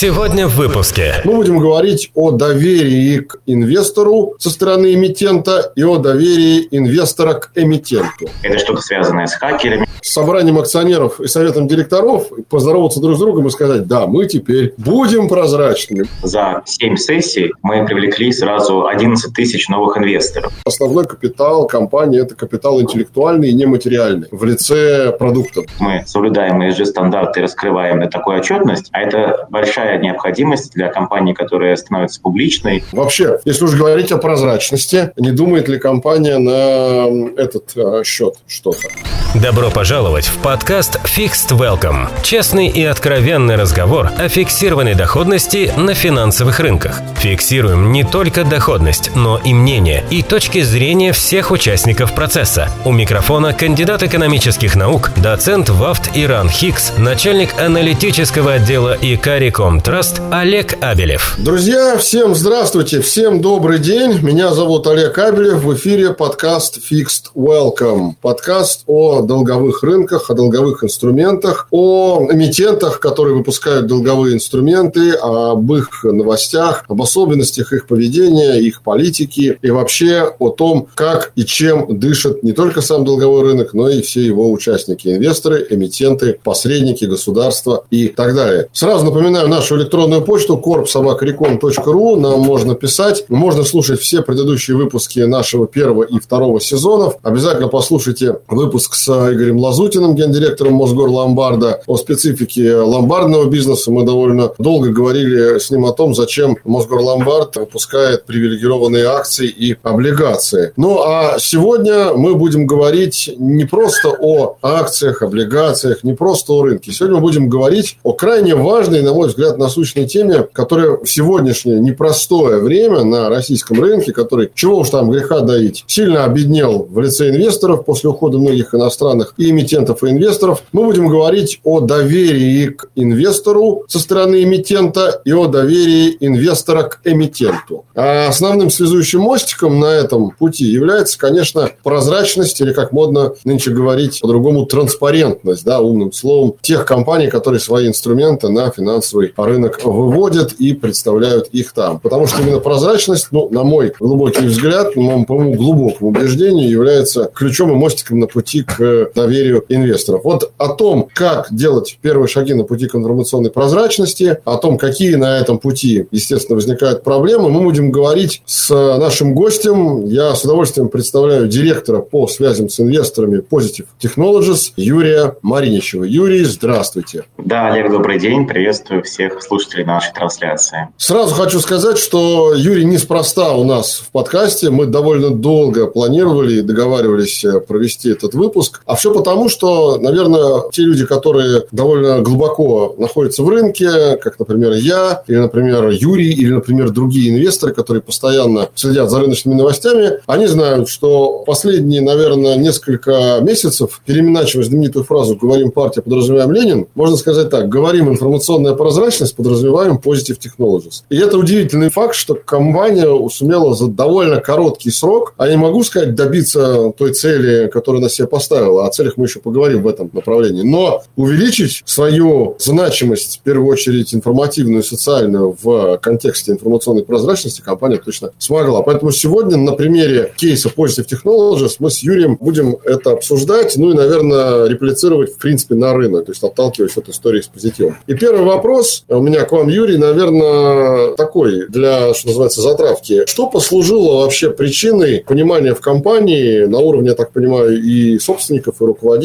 Сегодня 0.00 0.46
в 0.46 0.54
выпуске. 0.54 1.14
Мы 1.24 1.34
будем 1.34 1.58
говорить 1.58 2.12
о 2.14 2.30
доверии 2.30 3.18
к 3.18 3.40
инвестору 3.46 4.36
со 4.38 4.48
стороны 4.48 4.94
эмитента 4.94 5.72
и 5.74 5.82
о 5.82 5.98
доверии 5.98 6.68
инвестора 6.70 7.34
к 7.34 7.50
эмитенту. 7.56 8.30
Это 8.44 8.60
что-то 8.60 8.80
связанное 8.80 9.26
с 9.26 9.34
хакерами. 9.34 9.87
С 10.02 10.12
собранием 10.12 10.58
акционеров 10.58 11.20
и 11.20 11.26
советом 11.26 11.66
директоров 11.66 12.28
поздороваться 12.48 13.00
друг 13.00 13.16
с 13.16 13.18
другом 13.18 13.46
и 13.46 13.50
сказать, 13.50 13.86
да, 13.86 14.06
мы 14.06 14.26
теперь 14.26 14.74
будем 14.76 15.28
прозрачными. 15.28 16.06
За 16.22 16.62
7 16.64 16.96
сессий 16.96 17.52
мы 17.62 17.84
привлекли 17.84 18.32
сразу 18.32 18.86
11 18.86 19.32
тысяч 19.34 19.68
новых 19.68 19.98
инвесторов. 19.98 20.52
Основной 20.64 21.06
капитал 21.06 21.66
компании– 21.66 22.22
это 22.22 22.34
капитал 22.34 22.80
интеллектуальный 22.80 23.50
и 23.50 23.54
нематериальный 23.54 24.28
в 24.30 24.44
лице 24.44 25.12
продуктов. 25.12 25.66
Мы 25.80 26.04
соблюдаем 26.06 26.62
ESG-стандарты 26.62 27.40
и 27.40 27.42
раскрываем 27.42 27.98
на 27.98 28.08
такую 28.08 28.38
отчетность, 28.38 28.88
а 28.92 29.00
это 29.00 29.46
большая 29.50 29.98
необходимость 29.98 30.72
для 30.72 30.88
компании, 30.88 31.34
которая 31.34 31.76
становится 31.76 32.20
публичной. 32.20 32.84
Вообще, 32.92 33.38
если 33.44 33.64
уж 33.64 33.74
говорить 33.74 34.12
о 34.12 34.18
прозрачности, 34.18 35.12
не 35.16 35.32
думает 35.32 35.68
ли 35.68 35.78
компания 35.78 36.38
на 36.38 37.40
этот 37.40 37.72
э, 37.76 38.02
счет 38.04 38.36
что-то? 38.46 38.88
Добро 39.34 39.70
пожаловать 39.70 39.87
в 39.88 40.42
подкаст 40.42 41.00
Fixed 41.04 41.56
Welcome. 41.56 42.10
Честный 42.22 42.68
и 42.68 42.84
откровенный 42.84 43.56
разговор 43.56 44.10
о 44.18 44.28
фиксированной 44.28 44.94
доходности 44.94 45.72
на 45.78 45.94
финансовых 45.94 46.60
рынках. 46.60 47.00
Фиксируем 47.20 47.90
не 47.90 48.04
только 48.04 48.44
доходность, 48.44 49.10
но 49.16 49.38
и 49.38 49.54
мнение 49.54 50.04
и 50.10 50.22
точки 50.22 50.60
зрения 50.60 51.12
всех 51.12 51.50
участников 51.50 52.14
процесса. 52.14 52.68
У 52.84 52.92
микрофона 52.92 53.54
кандидат 53.54 54.02
экономических 54.02 54.76
наук, 54.76 55.10
доцент 55.16 55.70
ВАФТ 55.70 56.10
Иран 56.14 56.50
Хикс, 56.50 56.92
начальник 56.98 57.58
аналитического 57.58 58.52
отдела 58.52 58.94
Икариком 59.00 59.80
Траст 59.80 60.20
Олег 60.30 60.76
Абелев. 60.82 61.34
Друзья, 61.38 61.96
всем 61.96 62.34
здравствуйте, 62.34 63.00
всем 63.00 63.40
добрый 63.40 63.78
день. 63.78 64.20
Меня 64.20 64.52
зовут 64.52 64.86
Олег 64.86 65.16
Абелев. 65.16 65.62
В 65.62 65.74
эфире 65.76 66.12
подкаст 66.12 66.78
Fixed 66.78 67.32
Welcome. 67.34 68.16
Подкаст 68.20 68.82
о 68.86 69.22
долговых 69.22 69.77
рынках, 69.82 70.30
о 70.30 70.34
долговых 70.34 70.84
инструментах, 70.84 71.68
о 71.70 72.26
эмитентах, 72.30 73.00
которые 73.00 73.36
выпускают 73.36 73.86
долговые 73.86 74.34
инструменты, 74.34 75.12
об 75.12 75.72
их 75.72 76.04
новостях, 76.04 76.84
об 76.88 77.02
особенностях 77.02 77.72
их 77.72 77.86
поведения, 77.86 78.54
их 78.60 78.82
политики 78.82 79.58
и 79.60 79.70
вообще 79.70 80.34
о 80.38 80.50
том, 80.50 80.88
как 80.94 81.32
и 81.34 81.44
чем 81.44 81.98
дышит 81.98 82.42
не 82.42 82.52
только 82.52 82.80
сам 82.80 83.04
долговой 83.04 83.42
рынок, 83.42 83.74
но 83.74 83.88
и 83.88 84.02
все 84.02 84.22
его 84.22 84.50
участники, 84.50 85.08
инвесторы, 85.08 85.66
эмитенты, 85.70 86.38
посредники, 86.42 87.04
государства 87.04 87.84
и 87.90 88.08
так 88.08 88.34
далее. 88.34 88.68
Сразу 88.72 89.04
напоминаю 89.04 89.48
нашу 89.48 89.76
электронную 89.76 90.22
почту 90.22 90.62
korpsobakarecon.ru. 90.64 92.16
Нам 92.20 92.40
можно 92.40 92.74
писать, 92.74 93.24
можно 93.28 93.64
слушать 93.64 94.00
все 94.00 94.22
предыдущие 94.22 94.76
выпуски 94.76 95.20
нашего 95.20 95.66
первого 95.66 96.02
и 96.02 96.18
второго 96.18 96.60
сезонов. 96.60 97.16
Обязательно 97.22 97.68
послушайте 97.68 98.38
выпуск 98.48 98.94
с 98.94 99.08
Игорем 99.08 99.58
Лазутиным, 99.68 100.14
гендиректором 100.14 100.74
Мосгор 100.74 101.10
Ломбарда, 101.10 101.82
о 101.86 101.98
специфике 101.98 102.76
ломбардного 102.76 103.50
бизнеса. 103.50 103.90
Мы 103.90 104.06
довольно 104.06 104.50
долго 104.56 104.88
говорили 104.88 105.58
с 105.58 105.70
ним 105.70 105.84
о 105.84 105.92
том, 105.92 106.14
зачем 106.14 106.56
Мосгор 106.64 107.00
Ломбард 107.00 107.56
выпускает 107.56 108.24
привилегированные 108.24 109.04
акции 109.04 109.46
и 109.46 109.76
облигации. 109.82 110.72
Ну, 110.76 111.02
а 111.02 111.36
сегодня 111.38 112.14
мы 112.14 112.34
будем 112.34 112.66
говорить 112.66 113.28
не 113.36 113.66
просто 113.66 114.08
о 114.18 114.56
акциях, 114.62 115.20
облигациях, 115.20 116.02
не 116.02 116.14
просто 116.14 116.54
о 116.54 116.62
рынке. 116.62 116.90
Сегодня 116.90 117.16
мы 117.16 117.22
будем 117.22 117.50
говорить 117.50 117.98
о 118.02 118.14
крайне 118.14 118.54
важной, 118.54 119.02
на 119.02 119.12
мой 119.12 119.28
взгляд, 119.28 119.58
насущной 119.58 120.06
теме, 120.06 120.46
которая 120.50 120.96
в 120.96 121.06
сегодняшнее 121.06 121.78
непростое 121.78 122.56
время 122.62 123.04
на 123.04 123.28
российском 123.28 123.82
рынке, 123.82 124.14
который, 124.14 124.50
чего 124.54 124.78
уж 124.78 124.88
там 124.88 125.10
греха 125.10 125.40
доить, 125.40 125.84
сильно 125.86 126.24
обеднел 126.24 126.88
в 126.90 126.98
лице 127.00 127.28
инвесторов 127.28 127.84
после 127.84 128.08
ухода 128.08 128.38
многих 128.38 128.74
иностранных 128.74 129.34
и 129.36 129.57
эмитентов, 129.58 130.04
и 130.04 130.10
инвесторов, 130.10 130.62
мы 130.72 130.84
будем 130.84 131.08
говорить 131.08 131.60
о 131.64 131.80
доверии 131.80 132.66
к 132.66 132.88
инвестору 132.94 133.84
со 133.88 133.98
стороны 133.98 134.42
эмитента 134.42 135.20
и 135.24 135.32
о 135.32 135.46
доверии 135.46 136.16
инвестора 136.20 136.84
к 136.84 137.00
эмитенту. 137.04 137.84
А 137.94 138.28
основным 138.28 138.70
связующим 138.70 139.20
мостиком 139.20 139.80
на 139.80 139.86
этом 139.86 140.30
пути 140.30 140.64
является, 140.64 141.18
конечно, 141.18 141.70
прозрачность 141.82 142.60
или, 142.60 142.72
как 142.72 142.92
модно 142.92 143.32
нынче 143.44 143.70
говорить 143.70 144.20
по-другому, 144.20 144.66
транспарентность, 144.66 145.64
да, 145.64 145.80
умным 145.80 146.12
словом, 146.12 146.54
тех 146.60 146.84
компаний, 146.84 147.28
которые 147.28 147.60
свои 147.60 147.88
инструменты 147.88 148.48
на 148.48 148.70
финансовый 148.70 149.32
рынок 149.36 149.80
выводят 149.84 150.52
и 150.52 150.72
представляют 150.72 151.48
их 151.48 151.72
там. 151.72 151.98
Потому 152.00 152.26
что 152.26 152.42
именно 152.42 152.60
прозрачность, 152.60 153.28
ну, 153.30 153.48
на 153.50 153.64
мой 153.64 153.92
глубокий 153.98 154.46
взгляд, 154.46 154.94
на 154.96 155.02
моему, 155.02 155.24
по 155.24 155.34
моему 155.34 155.54
глубокому 155.54 156.10
убеждению, 156.10 156.70
является 156.70 157.30
ключом 157.34 157.72
и 157.72 157.74
мостиком 157.74 158.20
на 158.20 158.26
пути 158.26 158.62
к 158.62 159.10
доверию 159.14 159.47
инвесторов. 159.68 160.22
Вот 160.24 160.52
о 160.58 160.68
том, 160.68 161.08
как 161.12 161.48
делать 161.50 161.98
первые 162.00 162.28
шаги 162.28 162.54
на 162.54 162.64
пути 162.64 162.86
к 162.86 162.94
информационной 162.94 163.50
прозрачности, 163.50 164.38
о 164.44 164.56
том, 164.56 164.78
какие 164.78 165.14
на 165.14 165.38
этом 165.38 165.58
пути, 165.58 166.06
естественно, 166.10 166.56
возникают 166.56 167.02
проблемы, 167.02 167.50
мы 167.50 167.62
будем 167.62 167.90
говорить 167.90 168.42
с 168.46 168.70
нашим 168.70 169.34
гостем. 169.34 170.06
Я 170.06 170.34
с 170.34 170.44
удовольствием 170.44 170.88
представляю 170.88 171.48
директора 171.48 172.00
по 172.00 172.26
связям 172.26 172.68
с 172.68 172.80
инвесторами 172.80 173.40
Positive 173.40 173.86
Technologies 174.02 174.72
Юрия 174.76 175.36
Мариничева. 175.42 176.04
Юрий, 176.04 176.44
здравствуйте. 176.44 177.24
Да, 177.38 177.72
Олег, 177.72 177.90
добрый 177.90 178.18
день. 178.18 178.46
Приветствую 178.46 179.02
всех 179.02 179.42
слушателей 179.42 179.84
нашей 179.84 180.12
трансляции. 180.12 180.88
Сразу 180.96 181.34
хочу 181.34 181.60
сказать, 181.60 181.98
что 181.98 182.54
Юрий 182.54 182.84
неспроста 182.84 183.54
у 183.54 183.64
нас 183.64 183.94
в 183.94 184.10
подкасте. 184.10 184.70
Мы 184.70 184.86
довольно 184.86 185.30
долго 185.30 185.86
планировали 185.86 186.58
и 186.58 186.62
договаривались 186.62 187.44
провести 187.66 188.10
этот 188.10 188.34
выпуск. 188.34 188.80
А 188.86 188.96
все 188.96 189.12
потому, 189.12 189.37
что, 189.48 189.98
наверное, 189.98 190.62
те 190.72 190.82
люди, 190.82 191.04
которые 191.04 191.64
довольно 191.70 192.20
глубоко 192.20 192.94
находятся 192.98 193.42
в 193.42 193.48
рынке, 193.48 194.16
как, 194.16 194.38
например, 194.38 194.72
я, 194.72 195.22
или, 195.28 195.36
например, 195.36 195.90
Юрий, 195.90 196.32
или, 196.32 196.52
например, 196.52 196.90
другие 196.90 197.30
инвесторы, 197.30 197.74
которые 197.74 198.02
постоянно 198.02 198.70
следят 198.74 199.10
за 199.10 199.20
рыночными 199.20 199.54
новостями, 199.54 200.20
они 200.26 200.46
знают, 200.46 200.88
что 200.88 201.44
последние, 201.46 202.00
наверное, 202.00 202.56
несколько 202.56 203.38
месяцев, 203.42 204.00
переиначивая 204.06 204.64
знаменитую 204.64 205.04
фразу 205.04 205.36
«говорим 205.36 205.70
партия, 205.70 206.02
подразумеваем 206.02 206.52
Ленин», 206.52 206.86
можно 206.94 207.16
сказать 207.16 207.50
так, 207.50 207.68
говорим 207.68 208.08
информационная 208.08 208.74
прозрачность, 208.74 209.36
подразумеваем 209.36 210.00
Positive 210.02 210.38
Technologies. 210.38 211.02
И 211.10 211.18
это 211.18 211.36
удивительный 211.38 211.90
факт, 211.90 212.14
что 212.14 212.34
компания 212.34 213.06
сумела 213.28 213.74
за 213.74 213.88
довольно 213.88 214.40
короткий 214.40 214.90
срок, 214.90 215.34
а 215.36 215.48
не 215.48 215.56
могу 215.56 215.84
сказать, 215.84 216.14
добиться 216.14 216.92
той 216.96 217.12
цели, 217.12 217.68
которую 217.68 218.00
она 218.00 218.08
себе 218.08 218.26
поставила. 218.26 218.86
О 218.86 218.90
целях 218.90 219.16
мы 219.16 219.27
еще 219.28 219.40
поговорим 219.40 219.82
в 219.82 219.88
этом 219.88 220.10
направлении. 220.12 220.62
Но 220.62 221.02
увеличить 221.16 221.82
свою 221.84 222.56
значимость, 222.58 223.40
в 223.40 223.42
первую 223.42 223.68
очередь 223.68 224.14
информативную 224.14 224.82
и 224.82 224.86
социальную 224.86 225.56
в 225.60 225.98
контексте 225.98 226.52
информационной 226.52 227.04
прозрачности 227.04 227.60
компания 227.60 227.98
точно 227.98 228.30
смогла. 228.38 228.82
Поэтому 228.82 229.12
сегодня 229.12 229.56
на 229.56 229.72
примере 229.72 230.32
кейса 230.36 230.70
Positive 230.74 231.06
Technologies 231.06 231.76
мы 231.78 231.90
с 231.90 231.98
Юрием 231.98 232.36
будем 232.40 232.76
это 232.84 233.12
обсуждать, 233.12 233.76
ну 233.76 233.90
и, 233.90 233.94
наверное, 233.94 234.66
реплицировать, 234.66 235.34
в 235.34 235.38
принципе, 235.38 235.74
на 235.74 235.94
рынок, 235.94 236.26
то 236.26 236.32
есть 236.32 236.42
отталкиваясь 236.42 236.96
от 236.96 237.08
истории 237.08 237.40
с 237.40 237.46
позитивом. 237.46 237.96
И 238.06 238.14
первый 238.14 238.44
вопрос 238.44 239.04
у 239.08 239.20
меня 239.20 239.44
к 239.44 239.52
вам, 239.52 239.68
Юрий, 239.68 239.98
наверное, 239.98 241.14
такой 241.14 241.68
для, 241.68 242.14
что 242.14 242.28
называется, 242.28 242.62
затравки. 242.62 243.26
Что 243.26 243.48
послужило 243.48 244.22
вообще 244.22 244.50
причиной 244.50 245.24
понимания 245.26 245.74
в 245.74 245.80
компании 245.80 246.64
на 246.64 246.78
уровне, 246.78 247.10
я 247.10 247.14
так 247.14 247.32
понимаю, 247.32 247.82
и 247.82 248.18
собственников, 248.18 248.80
и 248.80 248.84
руководителей, 248.84 249.17